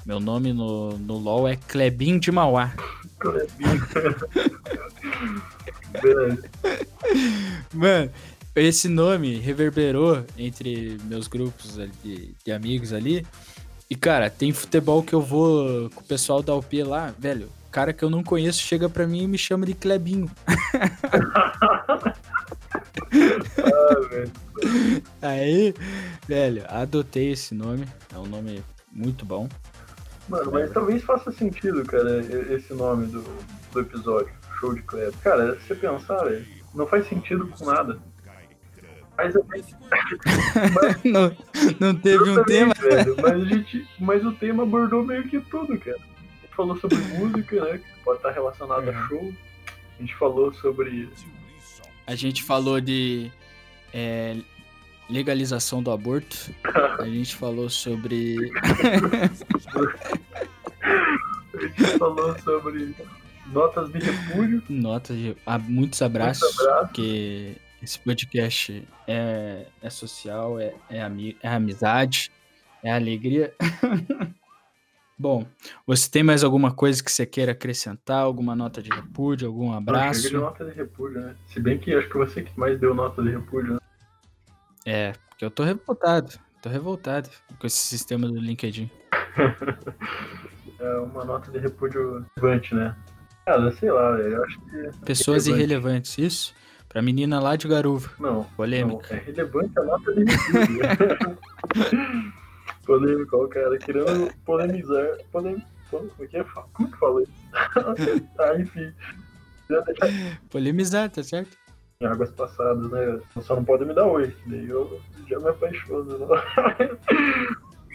Meu 0.07 0.21
nome 0.21 0.53
no, 0.53 0.99
no 0.99 1.19
LoL 1.19 1.49
é 1.49 1.57
Klebin 1.57 2.19
de 2.19 2.33
Mauá. 2.33 2.75
Beleza. 3.23 3.55
Mano, 7.73 8.11
esse 8.63 8.89
nome 8.89 9.39
reverberou 9.39 10.25
entre 10.39 10.97
meus 11.05 11.27
grupos 11.27 11.77
de, 12.03 12.35
de 12.45 12.53
amigos 12.53 12.93
ali. 12.93 13.27
E, 13.91 13.97
cara, 13.97 14.31
tem 14.31 14.53
futebol 14.53 15.03
que 15.03 15.13
eu 15.13 15.21
vou 15.21 15.91
com 15.91 16.01
o 16.01 16.05
pessoal 16.05 16.43
da 16.43 16.55
UP 16.55 16.83
lá, 16.83 17.13
velho. 17.19 17.49
Cara 17.71 17.93
que 17.93 18.05
eu 18.05 18.11
não 18.11 18.23
conheço 18.23 18.61
chega 18.61 18.89
pra 18.89 19.07
mim 19.07 19.25
e 19.25 19.27
me 19.27 19.37
chama 19.37 19.67
de 19.67 19.75
velho. 19.75 20.31
Aí, 25.21 25.75
velho, 26.27 26.65
adotei 26.69 27.33
esse 27.33 27.55
nome. 27.55 27.87
É 28.15 28.19
um 28.19 28.27
nome 28.27 28.63
muito 28.93 29.25
bom. 29.25 29.49
Mano, 30.29 30.53
mas 30.53 30.73
talvez 30.73 31.03
faça 31.03 31.33
sentido, 31.33 31.85
cara, 31.85 32.21
esse 32.55 32.73
nome 32.73 33.07
do, 33.07 33.25
do 33.73 33.81
episódio, 33.81 34.33
show 34.59 34.73
de 34.73 34.83
Kleber. 34.83 35.13
Cara, 35.23 35.59
se 35.61 35.67
você 35.67 35.75
pensar, 35.75 36.25
velho, 36.25 36.47
não 36.75 36.87
faz 36.87 37.07
sentido 37.09 37.47
com 37.49 37.67
nada. 37.67 37.99
Mas, 39.17 39.35
não, 41.05 41.37
não 41.79 41.95
teve 41.95 42.25
um 42.25 42.33
Exatamente, 42.33 42.47
tema. 42.47 42.75
velho, 42.75 43.17
mas, 43.23 43.33
a 43.33 43.45
gente, 43.45 43.89
mas 43.99 44.25
o 44.25 44.33
tema 44.33 44.63
abordou 44.65 45.05
meio 45.05 45.29
que 45.29 45.41
tudo, 45.41 45.79
cara. 45.79 45.97
A 45.99 46.41
gente 46.43 46.55
falou 46.57 46.77
sobre 46.77 46.97
música, 47.19 47.65
né? 47.65 47.79
Que 47.79 48.01
pode 48.05 48.19
estar 48.19 48.31
relacionado 48.33 48.89
Uhum. 48.89 48.91
a 48.99 49.09
show. 49.09 49.33
A 49.99 50.03
gente 50.03 50.15
falou 50.17 50.53
sobre. 50.55 51.09
A 52.07 52.15
gente 52.15 52.43
falou 52.43 52.81
de 52.81 53.31
é, 53.93 54.37
legalização 55.09 55.83
do 55.83 55.91
aborto. 55.93 56.37
A 56.99 57.05
gente 57.07 57.35
falou 57.37 57.69
sobre. 57.71 58.37
A 61.53 61.61
gente 61.61 61.99
falou 61.99 62.39
sobre 62.41 62.95
notas 63.47 63.91
de 63.93 63.99
repúdio. 63.99 64.63
Notas 64.69 65.17
de. 65.17 65.37
ah, 65.47 65.59
muitos 65.59 66.03
abraços. 66.03 66.43
Muitos 66.43 66.61
abraços. 66.61 66.87
Porque 66.89 67.57
esse 67.85 67.99
podcast 67.99 68.87
é, 69.07 69.67
é 69.83 69.91
social, 69.91 70.59
é, 70.59 70.75
é, 70.91 71.03
ami- 71.03 71.37
é 71.43 71.49
amizade, 71.49 72.33
é 72.83 72.93
alegria. 72.93 73.53
Bom, 75.17 75.47
você 75.87 76.11
tem 76.11 76.23
mais 76.25 76.43
alguma 76.43 76.73
coisa 76.75 77.03
que 77.03 77.13
você 77.13 77.25
queira 77.25 77.53
acrescentar? 77.53 78.23
Alguma 78.23 78.57
nota 78.57 78.83
de 78.83 78.91
repúdio? 78.91 79.47
Algum 79.47 79.73
abraço? 79.73 80.23
de 80.29 80.35
nota 80.35 80.65
de 80.65 80.73
repúdio, 80.73 81.21
né? 81.21 81.37
Se 81.47 81.61
bem 81.61 81.79
que 81.79 81.95
acho 81.95 82.09
que 82.09 82.17
você 82.19 82.43
que 82.43 82.59
mais 82.59 82.81
deu 82.81 82.95
nota 82.95 83.23
de 83.23 83.31
repúdio, 83.31 83.75
né? 83.75 83.79
É, 84.85 85.13
porque 85.29 85.45
eu 85.45 85.51
tô 85.51 85.63
revoltado. 85.63 86.33
Tô 86.61 86.69
revoltado 86.69 87.29
com 87.61 87.67
esse 87.67 87.77
sistema 87.79 88.27
do 88.27 88.39
LinkedIn. 88.41 88.91
É 90.81 90.99
uma 90.99 91.25
nota 91.25 91.51
de 91.51 91.59
repúdio 91.59 92.27
relevante, 92.37 92.75
né? 92.75 92.95
Cara, 93.47 93.71
sei 93.73 93.91
lá, 93.91 94.11
eu 94.19 94.45
acho 94.45 94.61
que. 94.61 95.05
Pessoas 95.07 95.47
Relevante. 95.47 95.51
irrelevantes, 95.73 96.19
isso? 96.19 96.55
Pra 96.95 97.03
menina 97.03 97.39
lá 97.41 97.57
de 97.57 97.67
Garuva. 97.67 98.09
Não, 98.21 98.45
Polêmica. 98.57 99.09
Não, 99.11 99.17
é 99.17 99.21
relevante 99.25 99.77
a 99.77 99.83
nota 99.83 100.15
de 100.15 100.25
ó, 103.33 103.37
o 103.37 103.49
cara 103.49 103.77
querendo 103.79 104.33
polemizar. 104.45 105.19
Polem... 105.33 105.61
Como 105.91 106.09
é 106.21 106.27
que 106.29 106.37
é? 106.37 106.45
Como 106.73 106.89
que 106.89 106.97
fala 106.97 107.21
isso? 107.25 107.33
ah, 108.39 108.55
enfim. 108.57 108.95
Polemizar, 110.49 111.11
tá 111.11 111.25
certo? 111.25 111.59
em 112.01 112.07
águas 112.07 112.31
passadas, 112.31 112.89
né? 112.89 113.19
Só 113.41 113.57
não 113.57 113.65
pode 113.65 113.85
me 113.85 113.93
dar 113.93 114.07
oi, 114.07 114.33
daí 114.47 114.69
eu 114.69 115.01
já 115.29 115.41
me 115.41 115.49
apaixono. 115.49 116.17
Não? 116.17 116.29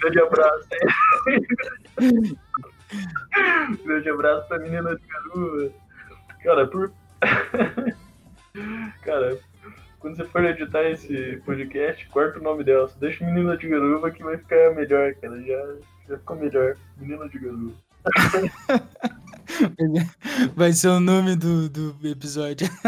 Grande 0.01 0.19
abraço 0.19 0.67
aí. 0.73 0.81
Grande 3.85 4.09
abraço 4.09 4.45
pra 4.49 4.59
menina 4.59 4.93
de 4.93 5.01
Garuva. 5.07 5.71
Cara, 6.43 6.67
por. 6.67 6.91
Cara, 9.01 9.37
quando 9.99 10.15
você 10.15 10.23
for 10.25 10.45
editar 10.45 10.83
esse 10.83 11.41
podcast, 11.45 12.07
corta 12.07 12.39
o 12.39 12.43
nome 12.43 12.63
dela. 12.63 12.87
Só 12.87 12.97
deixa 12.99 13.25
menina 13.25 13.57
de 13.57 13.67
Garuva 13.67 14.11
que 14.11 14.23
vai 14.23 14.37
ficar 14.37 14.73
melhor, 14.75 15.13
cara. 15.15 15.41
Já, 15.41 15.75
já 16.09 16.17
ficou 16.17 16.37
melhor. 16.37 16.77
Menina 16.97 17.27
de 17.27 17.39
Garuva. 17.39 17.73
Vai 20.55 20.71
ser 20.71 20.89
o 20.89 20.99
nome 20.99 21.35
do, 21.35 21.69
do 21.69 21.95
episódio. 22.03 22.67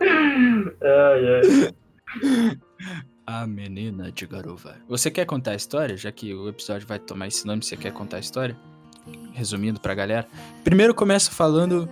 ai, 0.00 1.26
ai. 1.26 2.56
A 3.26 3.46
menina 3.46 4.12
de 4.12 4.26
Garuva. 4.26 4.76
Você 4.88 5.10
quer 5.10 5.24
contar 5.24 5.52
a 5.52 5.56
história? 5.56 5.96
Já 5.96 6.12
que 6.12 6.32
o 6.32 6.48
episódio 6.48 6.86
vai 6.86 6.98
tomar 6.98 7.26
esse 7.26 7.46
nome, 7.46 7.64
você 7.64 7.76
quer 7.76 7.92
contar 7.92 8.18
a 8.18 8.20
história? 8.20 8.56
Resumindo 9.32 9.80
pra 9.80 9.94
galera. 9.94 10.26
Primeiro 10.62 10.94
começa 10.94 11.30
falando 11.30 11.88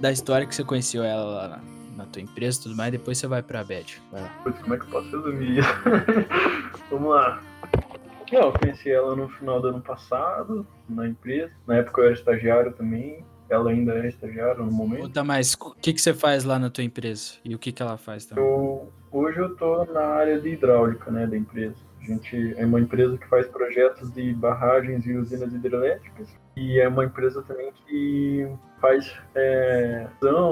da 0.00 0.10
história 0.10 0.46
que 0.46 0.54
você 0.54 0.64
conheceu 0.64 1.02
ela 1.02 1.24
lá 1.24 1.48
na, 1.48 1.60
na 1.96 2.06
tua 2.06 2.22
empresa 2.22 2.60
e 2.60 2.62
tudo 2.64 2.76
mais, 2.76 2.92
depois 2.92 3.18
você 3.18 3.26
vai 3.26 3.42
pra 3.42 3.64
Bad. 3.64 4.00
Vai 4.12 4.22
lá. 4.22 4.28
Putz, 4.44 4.58
como 4.60 4.74
é 4.74 4.78
que 4.78 4.84
eu 4.84 4.90
posso 4.90 5.10
resumir 5.10 5.58
isso? 5.58 5.68
Vamos 6.90 7.10
lá. 7.10 7.42
Não, 8.32 8.40
eu 8.40 8.52
conheci 8.52 8.90
ela 8.90 9.16
no 9.16 9.28
final 9.28 9.60
do 9.60 9.68
ano 9.68 9.80
passado, 9.80 10.66
na 10.88 11.08
empresa. 11.08 11.52
Na 11.66 11.76
época 11.76 12.00
eu 12.00 12.04
era 12.06 12.14
estagiário 12.14 12.72
também. 12.72 13.24
Ela 13.48 13.70
ainda 13.70 13.94
é 13.94 14.08
estagiária 14.08 14.62
no 14.62 14.70
momento. 14.70 15.02
Conta 15.02 15.24
mais, 15.24 15.54
o 15.54 15.74
que, 15.74 15.94
que 15.94 16.00
você 16.00 16.12
faz 16.12 16.44
lá 16.44 16.58
na 16.58 16.68
tua 16.68 16.84
empresa? 16.84 17.34
E 17.42 17.54
o 17.54 17.58
que, 17.58 17.72
que 17.72 17.82
ela 17.82 17.96
faz 17.96 18.26
também? 18.26 18.44
Eu, 18.44 18.92
hoje 19.10 19.38
eu 19.38 19.56
tô 19.56 19.86
na 19.86 20.04
área 20.04 20.38
de 20.38 20.50
hidráulica, 20.50 21.10
né, 21.10 21.26
da 21.26 21.36
empresa. 21.36 21.76
A 22.02 22.04
gente 22.04 22.54
é 22.58 22.66
uma 22.66 22.80
empresa 22.80 23.16
que 23.16 23.26
faz 23.26 23.48
projetos 23.48 24.12
de 24.12 24.34
barragens 24.34 25.06
e 25.06 25.14
usinas 25.14 25.52
hidrelétricas. 25.52 26.28
E 26.58 26.80
é 26.80 26.88
uma 26.88 27.04
empresa 27.04 27.40
também 27.42 27.72
que 27.86 28.48
faz 28.80 29.16
é, 29.34 30.08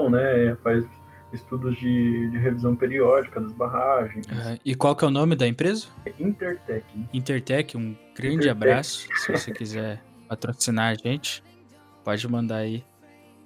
né, 0.09 0.55
faz 0.63 0.85
estudos 1.33 1.77
de, 1.77 2.29
de 2.29 2.37
revisão 2.37 2.75
periódica 2.75 3.41
das 3.41 3.51
barragens. 3.51 4.25
Aham. 4.31 4.57
E 4.63 4.73
qual 4.73 4.95
que 4.95 5.03
é 5.03 5.07
o 5.07 5.11
nome 5.11 5.35
da 5.35 5.45
empresa? 5.45 5.87
É 6.05 6.13
Intertech. 6.17 6.85
Intertech, 7.13 7.77
um 7.77 7.95
grande 8.15 8.35
Intertech. 8.35 8.49
abraço. 8.49 9.07
Se 9.15 9.31
você 9.33 9.51
quiser 9.51 10.01
patrocinar 10.29 10.91
a 10.91 10.95
gente, 10.95 11.43
pode 12.03 12.25
mandar 12.27 12.57
aí 12.57 12.83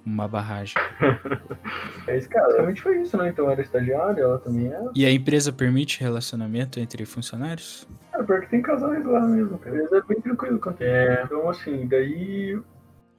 uma 0.04 0.28
barragem. 0.28 0.74
É 2.08 2.18
isso, 2.18 2.28
cara, 2.28 2.52
realmente 2.54 2.82
foi 2.82 3.00
isso, 3.00 3.16
né? 3.16 3.28
Então 3.28 3.48
era 3.48 3.62
estagiária, 3.62 4.20
ela 4.22 4.36
também 4.36 4.66
era. 4.66 4.90
E 4.92 5.06
a 5.06 5.12
empresa 5.12 5.52
permite 5.52 6.00
relacionamento 6.00 6.80
entre 6.80 7.06
funcionários? 7.06 7.86
Cara, 8.12 8.24
pior 8.24 8.40
que 8.42 8.50
tem 8.50 8.62
casais 8.62 9.04
lá 9.04 9.20
mesmo, 9.22 9.58
cara. 9.58 9.76
Mas 9.82 9.92
é 9.92 10.02
bem 10.02 10.20
tranquilo 10.20 10.58
quanto 10.58 10.82
é. 10.82 11.22
Então, 11.24 11.48
assim, 11.48 11.86
daí. 11.88 12.60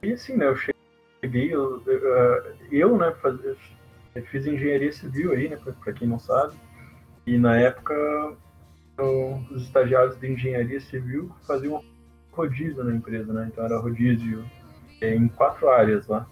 E 0.02 0.12
assim, 0.12 0.36
né? 0.36 0.46
Eu 0.46 0.56
cheguei, 0.56 1.52
eu, 1.52 1.82
eu, 2.70 2.96
né, 2.96 3.12
faz, 3.20 3.38
eu 3.44 3.56
fiz 4.26 4.46
engenharia 4.46 4.92
civil 4.92 5.32
aí, 5.32 5.48
né? 5.48 5.56
Pra, 5.56 5.72
pra 5.72 5.92
quem 5.92 6.06
não 6.06 6.18
sabe. 6.18 6.54
E 7.26 7.36
na 7.38 7.58
época, 7.58 7.94
os 9.50 9.62
estagiários 9.62 10.16
de 10.20 10.30
engenharia 10.30 10.80
civil 10.80 11.34
faziam 11.46 11.82
rodízio 12.32 12.84
na 12.84 12.94
empresa, 12.94 13.32
né? 13.32 13.48
Então 13.50 13.64
era 13.64 13.78
rodízio 13.78 14.44
é, 15.00 15.14
em 15.14 15.26
quatro 15.28 15.68
áreas 15.70 16.06
lá. 16.06 16.26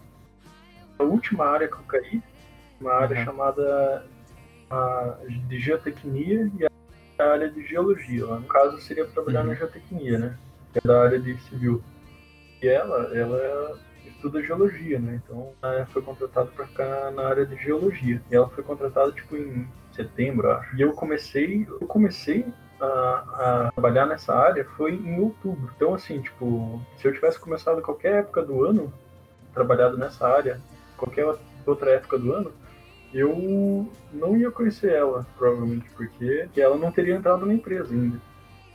A 0.99 1.03
última 1.03 1.47
área 1.47 1.67
que 1.67 1.75
eu 1.75 1.85
caí, 1.89 2.23
uma 2.81 2.93
área 2.93 3.19
Uhum. 3.19 3.25
chamada 3.25 4.07
de 5.49 5.59
geotecnia 5.59 6.51
e 6.59 6.72
a 7.23 7.33
área 7.33 7.51
de 7.51 7.67
geologia. 7.67 8.27
Lá. 8.27 8.39
No 8.39 8.47
caso, 8.47 8.79
seria 8.81 9.07
trabalhar 9.07 9.41
Uhum. 9.43 9.49
na 9.49 9.55
geotecnia, 9.55 10.19
né? 10.19 10.39
Que 10.73 10.79
é 10.79 10.89
da 10.89 11.03
área 11.03 11.19
de 11.19 11.37
civil. 11.43 11.83
E 12.63 12.69
ela, 12.69 13.11
ela 13.17 13.79
estuda 14.07 14.43
geologia, 14.43 14.99
né? 14.99 15.21
Então, 15.25 15.53
ela 15.63 15.87
foi 15.87 16.03
contratada 16.03 16.51
para 16.55 16.67
ficar 16.67 17.11
na 17.13 17.27
área 17.27 17.45
de 17.47 17.57
geologia. 17.57 18.21
E 18.31 18.35
ela 18.37 18.49
foi 18.49 18.63
contratada, 18.63 19.11
tipo, 19.13 19.37
em 19.37 19.67
setembro, 19.93 20.51
acho. 20.51 20.77
E 20.77 20.81
eu 20.81 20.93
comecei, 20.93 21.67
eu 21.69 21.87
comecei 21.87 22.47
a, 22.81 23.67
a 23.67 23.73
trabalhar 23.73 24.07
nessa 24.07 24.35
área 24.35 24.65
foi 24.77 24.95
em 24.95 25.21
outubro. 25.21 25.71
Então, 25.77 25.95
assim, 25.95 26.21
tipo, 26.21 26.81
se 26.97 27.07
eu 27.07 27.13
tivesse 27.13 27.39
começado 27.39 27.81
qualquer 27.83 28.21
época 28.21 28.43
do 28.43 28.65
ano, 28.65 28.93
trabalhado 29.53 29.97
nessa 29.99 30.27
área, 30.27 30.61
qualquer 30.97 31.27
outra 31.67 31.91
época 31.91 32.19
do 32.19 32.33
ano, 32.33 32.53
eu 33.13 33.91
não 34.13 34.37
ia 34.37 34.51
conhecer 34.51 34.93
ela, 34.93 35.27
provavelmente, 35.37 35.89
porque 35.97 36.49
que 36.53 36.61
ela 36.61 36.77
não 36.77 36.91
teria 36.91 37.15
entrado 37.15 37.47
na 37.47 37.55
empresa 37.55 37.93
ainda. 37.93 38.19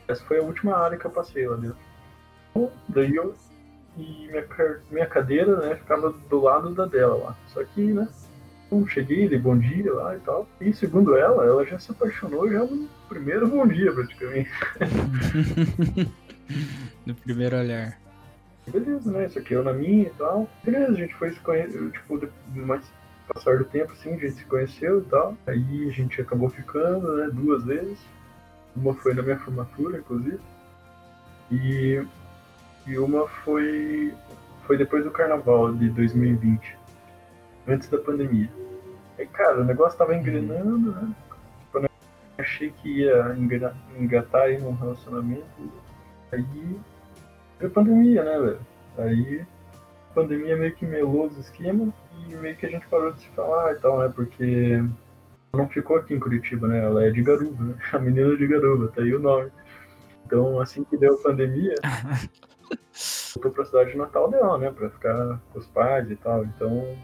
Essa 0.07 0.23
foi 0.23 0.39
a 0.39 0.43
última 0.43 0.75
área 0.75 0.97
que 0.97 1.05
eu 1.05 1.11
passei 1.11 1.47
lá 1.47 1.57
dentro. 1.57 1.77
Então, 2.51 2.71
daí 2.87 3.15
eu. 3.15 3.35
E 3.97 4.27
minha, 4.27 4.45
minha 4.91 5.05
cadeira, 5.07 5.55
né, 5.57 5.75
ficava 5.75 6.13
do 6.29 6.39
lado 6.39 6.69
da 6.73 6.85
dela 6.85 7.15
lá. 7.15 7.35
Só 7.47 7.63
que, 7.63 7.81
né, 7.81 8.07
eu 8.71 8.87
cheguei, 8.87 9.27
dei 9.27 9.39
bom 9.39 9.57
dia 9.57 9.91
lá 9.93 10.15
e 10.15 10.19
tal. 10.19 10.47
E 10.61 10.71
segundo 10.73 11.15
ela, 11.15 11.43
ela 11.43 11.65
já 11.65 11.79
se 11.79 11.91
apaixonou 11.91 12.49
já 12.49 12.63
no 12.63 12.87
primeiro 13.09 13.47
bom 13.47 13.65
dia, 13.65 13.91
praticamente. 13.91 14.49
no 17.05 17.15
primeiro 17.15 17.57
olhar. 17.57 17.97
Beleza, 18.67 19.11
né? 19.11 19.25
Isso 19.25 19.39
aqui 19.39 19.53
eu 19.53 19.63
na 19.63 19.73
minha 19.73 20.07
e 20.07 20.11
tal. 20.11 20.47
Beleza, 20.63 20.91
a 20.91 20.95
gente 20.95 21.15
foi 21.15 21.31
se 21.31 21.39
conhecer, 21.39 21.91
tipo, 21.91 22.21
mais 22.53 22.83
passar 23.27 23.57
do 23.57 23.65
tempo, 23.65 23.91
assim, 23.91 24.13
a 24.13 24.17
gente 24.17 24.31
se 24.31 24.45
conheceu 24.45 24.99
e 24.99 25.05
tal. 25.05 25.37
Aí 25.45 25.87
a 25.87 25.91
gente 25.91 26.21
acabou 26.21 26.49
ficando, 26.49 27.17
né, 27.17 27.29
duas 27.31 27.63
vezes. 27.63 27.99
Uma 28.75 28.93
foi 28.93 29.13
na 29.13 29.21
minha 29.21 29.39
formatura, 29.39 29.99
inclusive. 29.99 30.39
E, 31.51 32.05
e 32.85 32.97
uma 32.97 33.27
foi, 33.27 34.13
foi 34.65 34.77
depois 34.77 35.03
do 35.03 35.11
carnaval 35.11 35.73
de 35.73 35.89
2020. 35.89 36.77
Antes 37.67 37.89
da 37.89 37.97
pandemia. 37.97 38.49
Aí, 39.17 39.27
cara, 39.27 39.61
o 39.61 39.65
negócio 39.65 39.97
tava 39.97 40.15
engrenando, 40.15 40.91
né? 40.91 41.15
Quando 41.71 41.85
eu 41.85 41.89
achei 42.37 42.71
que 42.71 43.01
ia 43.01 43.35
engatar 43.97 44.43
aí 44.43 44.57
num 44.59 44.75
relacionamento, 44.75 45.71
aí 46.31 46.79
a 47.61 47.69
pandemia, 47.69 48.23
né, 48.23 48.39
velho? 48.39 48.59
Aí 48.97 49.45
a 50.09 50.13
pandemia 50.13 50.55
meio 50.55 50.75
que 50.75 50.85
melou 50.85 51.25
os 51.25 51.37
esquemas 51.37 51.91
e 52.33 52.37
meio 52.37 52.55
que 52.55 52.65
a 52.65 52.69
gente 52.69 52.87
parou 52.87 53.11
de 53.11 53.21
se 53.21 53.27
falar 53.29 53.73
e 53.73 53.75
tal, 53.75 53.99
né? 53.99 54.11
Porque 54.13 54.43
ela 55.53 55.63
não 55.63 55.69
ficou 55.69 55.97
aqui 55.97 56.13
em 56.13 56.19
Curitiba, 56.19 56.67
né? 56.67 56.83
Ela 56.83 57.05
é 57.05 57.11
de 57.11 57.21
Garuva, 57.21 57.63
né? 57.63 57.75
A 57.93 57.99
menina 57.99 58.35
de 58.35 58.47
Garuva, 58.47 58.87
tá 58.89 59.01
aí 59.01 59.13
o 59.13 59.19
nome. 59.19 59.51
Então, 60.25 60.59
assim 60.59 60.83
que 60.83 60.97
deu 60.97 61.15
a 61.15 61.23
pandemia, 61.23 61.75
voltou 63.33 63.51
pra 63.51 63.63
cidade 63.65 63.95
natal 63.95 64.29
dela, 64.29 64.57
né? 64.57 64.71
Pra 64.71 64.89
ficar 64.89 65.39
com 65.53 65.59
os 65.59 65.67
pais 65.67 66.11
e 66.11 66.15
tal. 66.17 66.43
Então, 66.43 66.97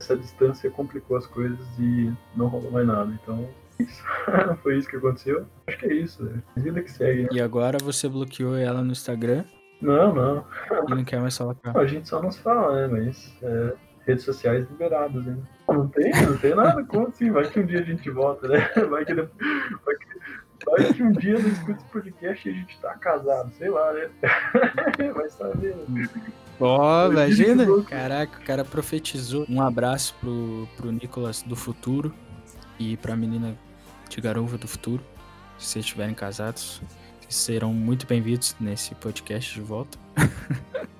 essa 0.00 0.16
distância 0.16 0.70
complicou 0.70 1.16
as 1.16 1.26
coisas 1.26 1.66
e 1.78 2.12
não 2.34 2.48
rolou 2.48 2.70
mais 2.72 2.86
nada. 2.86 3.12
Então, 3.22 3.48
isso. 3.78 4.02
foi 4.62 4.76
isso 4.76 4.88
que 4.88 4.96
aconteceu. 4.96 5.46
Acho 5.66 5.78
que 5.78 5.86
é 5.86 5.94
isso, 5.94 6.24
né? 6.24 6.42
Vida 6.56 6.82
que 6.82 6.90
segue, 6.90 7.22
né? 7.22 7.28
E 7.32 7.40
agora 7.40 7.78
você 7.80 8.08
bloqueou 8.08 8.56
ela 8.56 8.82
no 8.82 8.90
Instagram 8.90 9.44
Não, 9.80 10.12
não. 10.14 10.44
e 10.88 10.94
não 10.94 11.04
quer 11.04 11.20
mais 11.20 11.36
falar 11.36 11.54
com 11.54 11.70
ela. 11.70 11.80
A 11.80 11.86
gente 11.86 12.08
só 12.08 12.20
não 12.20 12.30
se 12.30 12.40
fala, 12.40 12.88
né? 12.88 12.98
Mas 12.98 13.36
é, 13.42 13.74
redes 14.08 14.24
sociais 14.24 14.66
liberadas, 14.70 15.22
né? 15.24 15.36
Não 15.68 15.86
tem, 15.86 16.10
não 16.10 16.38
tem 16.38 16.54
nada. 16.54 16.82
Como 16.84 17.08
assim? 17.08 17.30
Vai 17.30 17.48
que 17.48 17.60
um 17.60 17.66
dia 17.66 17.80
a 17.80 17.84
gente 17.84 18.10
volta, 18.10 18.48
né? 18.48 18.58
Vai 18.88 19.04
que, 19.04 19.14
vai 19.14 19.96
que, 19.96 20.06
vai 20.66 20.92
que 20.94 21.02
um 21.02 21.12
dia 21.12 21.34
eu 21.34 21.46
escuto 21.46 21.72
esse 21.72 21.84
podcast 21.92 22.48
e 22.48 22.52
a 22.52 22.54
gente 22.54 22.78
tá 22.80 22.94
casado, 22.94 23.52
sei 23.52 23.68
lá, 23.68 23.92
né? 23.92 24.08
Vai 25.14 25.28
saber. 25.28 25.76
né? 25.88 26.08
Ó, 26.58 27.04
Foi 27.04 27.12
imagina! 27.12 27.66
Caraca, 27.84 28.40
o 28.40 28.44
cara 28.44 28.64
profetizou. 28.64 29.44
Um 29.48 29.60
abraço 29.60 30.14
pro, 30.20 30.66
pro 30.76 30.90
Nicolas 30.90 31.42
do 31.42 31.54
futuro 31.54 32.12
e 32.78 32.96
pra 32.96 33.14
menina 33.14 33.54
de 34.08 34.20
garuva 34.20 34.56
do 34.56 34.66
futuro. 34.66 35.04
Se 35.58 35.66
vocês 35.66 35.84
estiverem 35.84 36.14
casados, 36.14 36.80
serão 37.28 37.74
muito 37.74 38.06
bem-vindos 38.06 38.56
nesse 38.58 38.94
podcast 38.94 39.54
de 39.54 39.60
volta. 39.60 39.98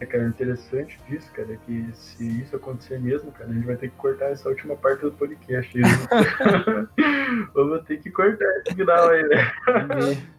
É, 0.00 0.06
cara, 0.06 0.24
o 0.24 0.28
interessante 0.28 0.96
disso, 1.08 1.28
cara, 1.32 1.52
é 1.52 1.56
que 1.56 1.88
se 1.92 2.42
isso 2.42 2.54
acontecer 2.54 3.00
mesmo, 3.00 3.32
cara, 3.32 3.50
a 3.50 3.52
gente 3.52 3.66
vai 3.66 3.76
ter 3.76 3.90
que 3.90 3.96
cortar 3.96 4.26
essa 4.26 4.48
última 4.48 4.76
parte 4.76 5.00
do 5.00 5.10
podcast. 5.10 5.76
né? 5.76 5.88
Vou 7.52 7.78
ter 7.80 8.00
que 8.00 8.08
cortar 8.10 8.46
esse 8.60 8.76
final 8.76 9.08
aí, 9.08 9.22
né? 9.24 9.52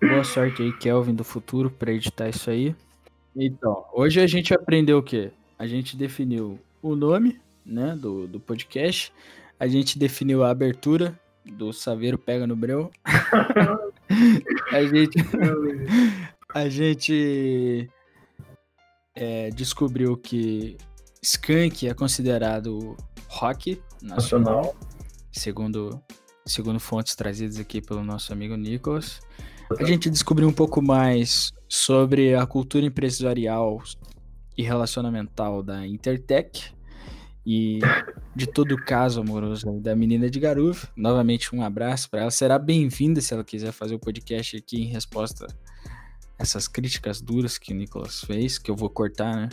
Boa 0.01 0.24
sorte 0.24 0.64
aí, 0.64 0.72
Kelvin 0.78 1.14
do 1.14 1.26
futuro, 1.26 1.70
pra 1.70 1.91
editar 1.91 2.30
isso 2.30 2.49
aí. 2.49 2.74
Então, 3.36 3.86
hoje 3.93 4.22
a 4.22 4.28
gente 4.28 4.53
aprendeu 4.53 4.99
o 4.99 5.03
quê? 5.03 5.32
A 5.57 5.68
gente 5.68 5.97
definiu 5.97 6.57
o 6.82 6.95
nome, 6.95 7.41
né, 7.66 7.97
do, 7.99 8.28
do 8.28 8.39
podcast. 8.39 9.12
A 9.60 9.68
gente 9.68 9.99
definiu 9.99 10.41
a 10.41 10.51
abertura 10.51 11.14
do 11.45 11.74
Saveiro 11.74 12.18
Pega 12.18 12.47
no 12.47 12.55
Breu. 12.55 12.89
a 14.72 14.84
gente, 14.84 15.18
a 16.53 16.70
gente 16.70 17.89
é, 19.16 19.49
descobriu 19.49 20.18
que 20.18 20.78
Skank 21.22 21.88
é 21.88 21.93
considerado 21.93 22.95
rock 23.28 23.82
nacional, 24.01 24.57
Nacional. 24.57 24.76
segundo, 25.32 26.01
segundo 26.45 26.80
fontes 26.80 27.16
trazidas 27.16 27.60
aqui 27.60 27.82
pelo 27.82 28.03
nosso 28.03 28.32
amigo 28.32 28.55
Nicolas. 28.55 29.20
A 29.78 29.84
gente 29.84 30.10
descobriu 30.10 30.47
um 30.47 30.53
pouco 30.53 30.82
mais 30.82 31.51
sobre 31.68 32.34
a 32.34 32.45
cultura 32.45 32.86
empresarial 32.86 33.82
e 34.57 34.64
relacionamental 34.64 35.62
da 35.62 35.86
Intertech 35.86 36.74
e 37.45 37.80
de 38.36 38.47
todo 38.47 38.74
o 38.74 38.84
caso 38.84 39.22
amoroso 39.22 39.80
da 39.80 39.95
menina 39.95 40.30
de 40.30 40.39
Garuva. 40.39 40.88
Novamente, 40.95 41.55
um 41.55 41.64
abraço 41.64 42.10
para 42.10 42.22
ela. 42.22 42.32
Será 42.32 42.57
bem-vinda 42.57 43.22
se 43.22 43.34
ela 43.34 43.43
quiser 43.43 43.72
fazer 43.72 43.95
o 43.95 43.99
podcast 43.99 44.57
aqui 44.57 44.82
em 44.82 44.88
resposta 44.88 45.47
essas 46.39 46.67
críticas 46.67 47.21
duras 47.21 47.57
que 47.57 47.73
o 47.73 47.75
Nicolas 47.75 48.21
fez, 48.21 48.57
que 48.57 48.71
eu 48.71 48.75
vou 48.75 48.89
cortar, 48.89 49.35
né? 49.35 49.49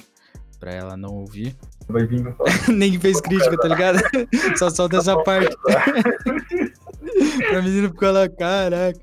Pra 0.59 0.72
ela 0.72 0.97
não 0.97 1.11
ouvir. 1.11 1.55
Vai 1.89 2.07
vir. 2.07 2.24
Nem 2.72 2.99
fez 2.99 3.20
crítica, 3.20 3.59
tá 3.59 3.68
ligado? 3.68 3.99
Só 4.57 4.70
solta 4.70 4.99
essa 4.99 5.20
parte. 5.22 5.55
pra 7.51 7.62
menina 7.62 7.89
ficou 7.89 8.11
lá, 8.11 8.28
caraca, 8.28 8.99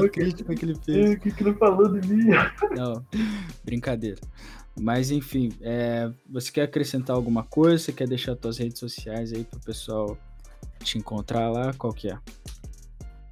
que 0.00 0.08
crítica 0.08 0.54
que 0.54 0.64
ele 0.64 0.74
fez. 0.74 1.14
o 1.14 1.20
que 1.20 1.30
que 1.30 1.42
ele 1.42 1.54
falou 1.54 1.88
de 1.88 2.08
mim? 2.08 2.30
Não, 2.74 3.04
brincadeira. 3.64 4.18
Mas 4.78 5.10
enfim, 5.10 5.52
é, 5.60 6.10
você 6.28 6.50
quer 6.50 6.62
acrescentar 6.62 7.14
alguma 7.14 7.44
coisa? 7.44 7.78
Você 7.78 7.92
quer 7.92 8.08
deixar 8.08 8.36
suas 8.40 8.58
redes 8.58 8.78
sociais 8.78 9.32
aí 9.32 9.44
pro 9.44 9.60
pessoal 9.60 10.16
te 10.82 10.96
encontrar 10.98 11.50
lá? 11.50 11.72
Qual 11.74 11.92
que 11.92 12.10
é? 12.10 12.18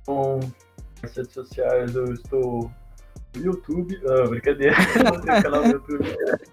Com 0.04 0.40
as 1.02 1.16
redes 1.16 1.32
sociais 1.32 1.94
eu 1.94 2.12
estou 2.12 2.70
YouTube. 3.36 4.00
Ah, 4.06 4.26
brincadeira. 4.28 4.74
Eu 4.96 5.04
não 5.12 5.20
tenho 5.20 5.42
canal 5.42 5.62
no 5.62 5.68
YouTube. 5.72 6.04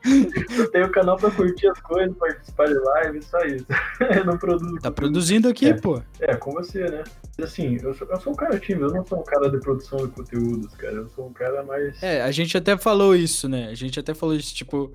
Eu 0.57 0.71
tenho 0.71 0.91
canal 0.91 1.17
pra 1.17 1.32
curtir 1.32 1.67
as 1.67 1.80
coisas, 1.82 2.15
participar 2.17 2.67
de 2.67 2.73
live, 2.76 3.21
só 3.23 3.39
isso. 3.45 3.65
Eu 4.15 4.26
não 4.26 4.38
produzo. 4.38 4.76
Tá 4.80 4.91
produzindo 4.91 5.47
aqui, 5.49 5.67
É. 5.69 5.73
pô. 5.73 6.01
É, 6.19 6.36
com 6.36 6.51
você, 6.51 6.84
né? 6.89 7.03
Assim, 7.41 7.78
eu 7.84 7.93
sou, 7.93 8.07
eu 8.07 8.19
sou 8.21 8.32
um 8.32 8.36
cara 8.36 8.57
tímido, 8.59 8.86
eu 8.86 8.93
não 8.93 9.05
sou 9.05 9.19
um 9.19 9.23
cara 9.23 9.49
de 9.49 9.59
produção 9.59 9.97
de 10.07 10.07
conteúdos, 10.13 10.73
cara. 10.76 10.93
Eu 10.95 11.09
sou 11.09 11.28
um 11.28 11.34
cara 11.34 11.63
mais. 11.63 12.01
É, 12.01 12.21
a 12.21 12.32
gente 12.32 12.57
até 12.57 12.78
falou 12.78 13.13
isso, 13.15 13.49
né? 13.49 13.67
A 13.69 13.73
gente 13.76 13.99
até 13.99 14.13
falou 14.13 14.34
isso, 14.36 14.55
tipo, 14.55 14.93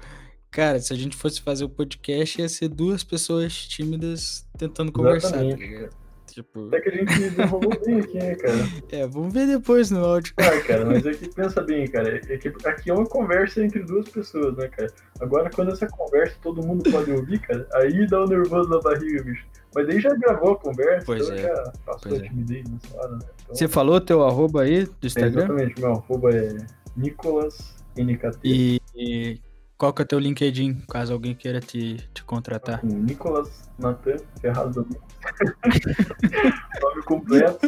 cara, 0.50 0.78
se 0.80 0.90
a 0.90 0.96
gente 0.96 1.14
fosse 1.16 1.42
fazer 1.42 1.64
o 1.64 1.68
podcast, 1.68 2.40
ia 2.40 2.48
ser 2.48 2.68
duas 2.68 3.04
pessoas 3.04 3.52
tímidas 3.54 4.46
tentando 4.56 4.90
conversar, 4.90 5.32
tá 5.32 5.42
ligado? 5.42 5.90
Tipo, 6.32 6.68
Até 6.68 6.80
que 6.80 6.88
a 6.88 6.92
gente 6.92 7.18
desenrolou 7.18 7.80
bem 7.84 8.00
aqui, 8.00 8.18
né, 8.18 8.34
cara? 8.34 8.54
é, 8.92 9.06
vamos 9.06 9.32
ver 9.32 9.46
depois 9.46 9.90
no 9.90 10.04
áudio. 10.04 10.32
Ah, 10.38 10.60
cara, 10.66 10.84
mas 10.84 11.04
é 11.06 11.12
que 11.12 11.28
pensa 11.28 11.62
bem, 11.62 11.86
cara. 11.88 12.16
É 12.16 12.36
que 12.36 12.48
aqui 12.64 12.90
é 12.90 12.94
uma 12.94 13.06
conversa 13.06 13.64
entre 13.64 13.82
duas 13.84 14.08
pessoas, 14.08 14.56
né, 14.56 14.68
cara? 14.68 14.92
Agora, 15.20 15.50
quando 15.50 15.72
essa 15.72 15.86
conversa 15.86 16.36
todo 16.42 16.64
mundo 16.66 16.90
pode 16.90 17.10
ouvir, 17.10 17.40
cara, 17.40 17.66
aí 17.74 18.06
dá 18.06 18.24
um 18.24 18.26
nervoso 18.26 18.68
na 18.68 18.80
barriga, 18.80 19.22
bicho. 19.22 19.44
Mas 19.74 19.88
aí 19.88 20.00
já 20.00 20.14
gravou 20.14 20.52
a 20.52 20.56
conversa, 20.58 21.06
Pois 21.06 21.28
então 21.28 21.36
é, 21.36 21.42
já 21.42 21.72
passou 21.86 22.10
pois 22.10 22.22
a 22.22 22.24
é. 22.24 22.28
timidez 22.28 22.64
nessa 22.68 22.98
hora, 22.98 23.12
né? 23.12 23.18
Então, 23.42 23.54
Você 23.54 23.68
falou 23.68 24.00
teu 24.00 24.24
arroba 24.24 24.62
aí 24.62 24.84
do 24.84 24.90
é, 24.90 25.06
Instagram? 25.06 25.44
exatamente, 25.44 25.80
meu 25.80 25.92
arroba 25.92 26.30
é 26.34 26.56
Nicolas 26.96 27.76
NKT. 27.96 28.38
E, 28.44 28.80
e 28.94 29.40
qual 29.80 29.94
que 29.94 30.02
é 30.02 30.04
teu 30.04 30.18
LinkedIn, 30.18 30.82
caso 30.90 31.14
alguém 31.14 31.34
queira 31.34 31.58
te, 31.58 31.96
te 32.12 32.22
contratar? 32.22 32.84
Nicolas 32.84 33.66
Natan 33.78 34.16
Ferraz 34.38 34.74
Domingos. 34.74 35.00
Nome 36.82 37.02
completo. 37.04 37.66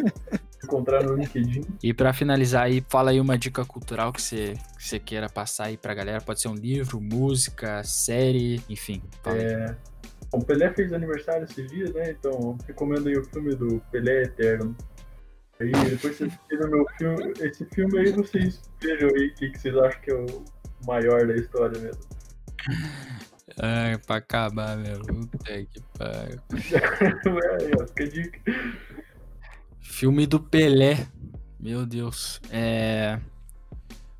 Encontrar 0.62 1.02
no 1.02 1.14
LinkedIn. 1.14 1.62
E 1.82 1.94
pra 1.94 2.12
finalizar 2.12 2.64
aí, 2.64 2.84
fala 2.86 3.12
aí 3.12 3.18
uma 3.18 3.38
dica 3.38 3.64
cultural 3.64 4.12
que 4.12 4.20
você, 4.20 4.52
que 4.76 4.84
você 4.84 4.98
queira 4.98 5.26
passar 5.30 5.68
aí 5.68 5.78
pra 5.78 5.94
galera. 5.94 6.20
Pode 6.20 6.42
ser 6.42 6.48
um 6.48 6.54
livro, 6.54 7.00
música, 7.00 7.82
série, 7.82 8.62
enfim. 8.68 9.02
Fala 9.22 9.36
aí. 9.36 9.44
É, 9.44 9.76
bom, 10.30 10.38
o 10.38 10.44
Pelé 10.44 10.70
fez 10.74 10.92
aniversário 10.92 11.44
esses 11.44 11.66
dias, 11.70 11.94
né? 11.94 12.10
Então 12.10 12.58
recomendo 12.66 13.08
aí 13.08 13.16
o 13.16 13.24
filme 13.24 13.54
do 13.54 13.80
Pelé 13.90 14.24
Eterno. 14.24 14.76
Aí 15.58 15.72
depois 15.72 16.14
vocês 16.14 16.38
viram 16.50 16.68
meu 16.68 16.86
filme, 16.98 17.32
esse 17.40 17.64
filme 17.64 18.00
aí 18.00 18.12
vocês 18.12 18.60
vejam 18.82 19.08
aí 19.08 19.28
o 19.28 19.34
que, 19.34 19.50
que 19.50 19.58
vocês 19.58 19.74
acham 19.78 20.00
que 20.02 20.10
é 20.10 20.14
o 20.14 20.44
maior 20.86 21.26
da 21.26 21.34
história 21.34 21.78
mesmo. 21.80 22.02
Ai, 23.58 23.98
pra 23.98 24.16
acabar, 24.16 24.76
meu. 24.76 25.00
Puta 25.00 25.64
que 25.66 25.82
pariu. 25.98 26.40
é, 27.82 27.86
fica 27.86 28.08
dica. 28.08 28.40
Filme 29.80 30.26
do 30.26 30.40
Pelé. 30.40 31.06
Meu 31.60 31.84
Deus. 31.84 32.40
É. 32.50 33.20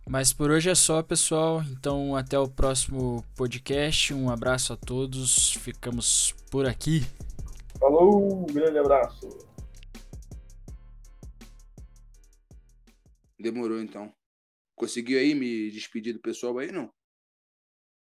Mas 0.08 0.32
por 0.32 0.50
hoje 0.50 0.68
é 0.68 0.74
só, 0.74 1.02
pessoal. 1.02 1.62
Então, 1.70 2.14
até 2.14 2.38
o 2.38 2.48
próximo 2.48 3.24
podcast. 3.34 4.12
Um 4.12 4.28
abraço 4.30 4.72
a 4.72 4.76
todos. 4.76 5.54
Ficamos 5.54 6.34
por 6.50 6.66
aqui. 6.66 7.06
Falou, 7.78 8.42
um 8.42 8.46
grande 8.46 8.78
abraço. 8.78 9.28
Demorou 13.40 13.80
então. 13.80 14.12
Conseguiu 14.75 15.18
aí 15.18 15.35
me 15.35 15.70
despedir 15.70 16.12
do 16.14 16.20
pessoal 16.20 16.59
aí, 16.59 16.73
não? 16.73 16.93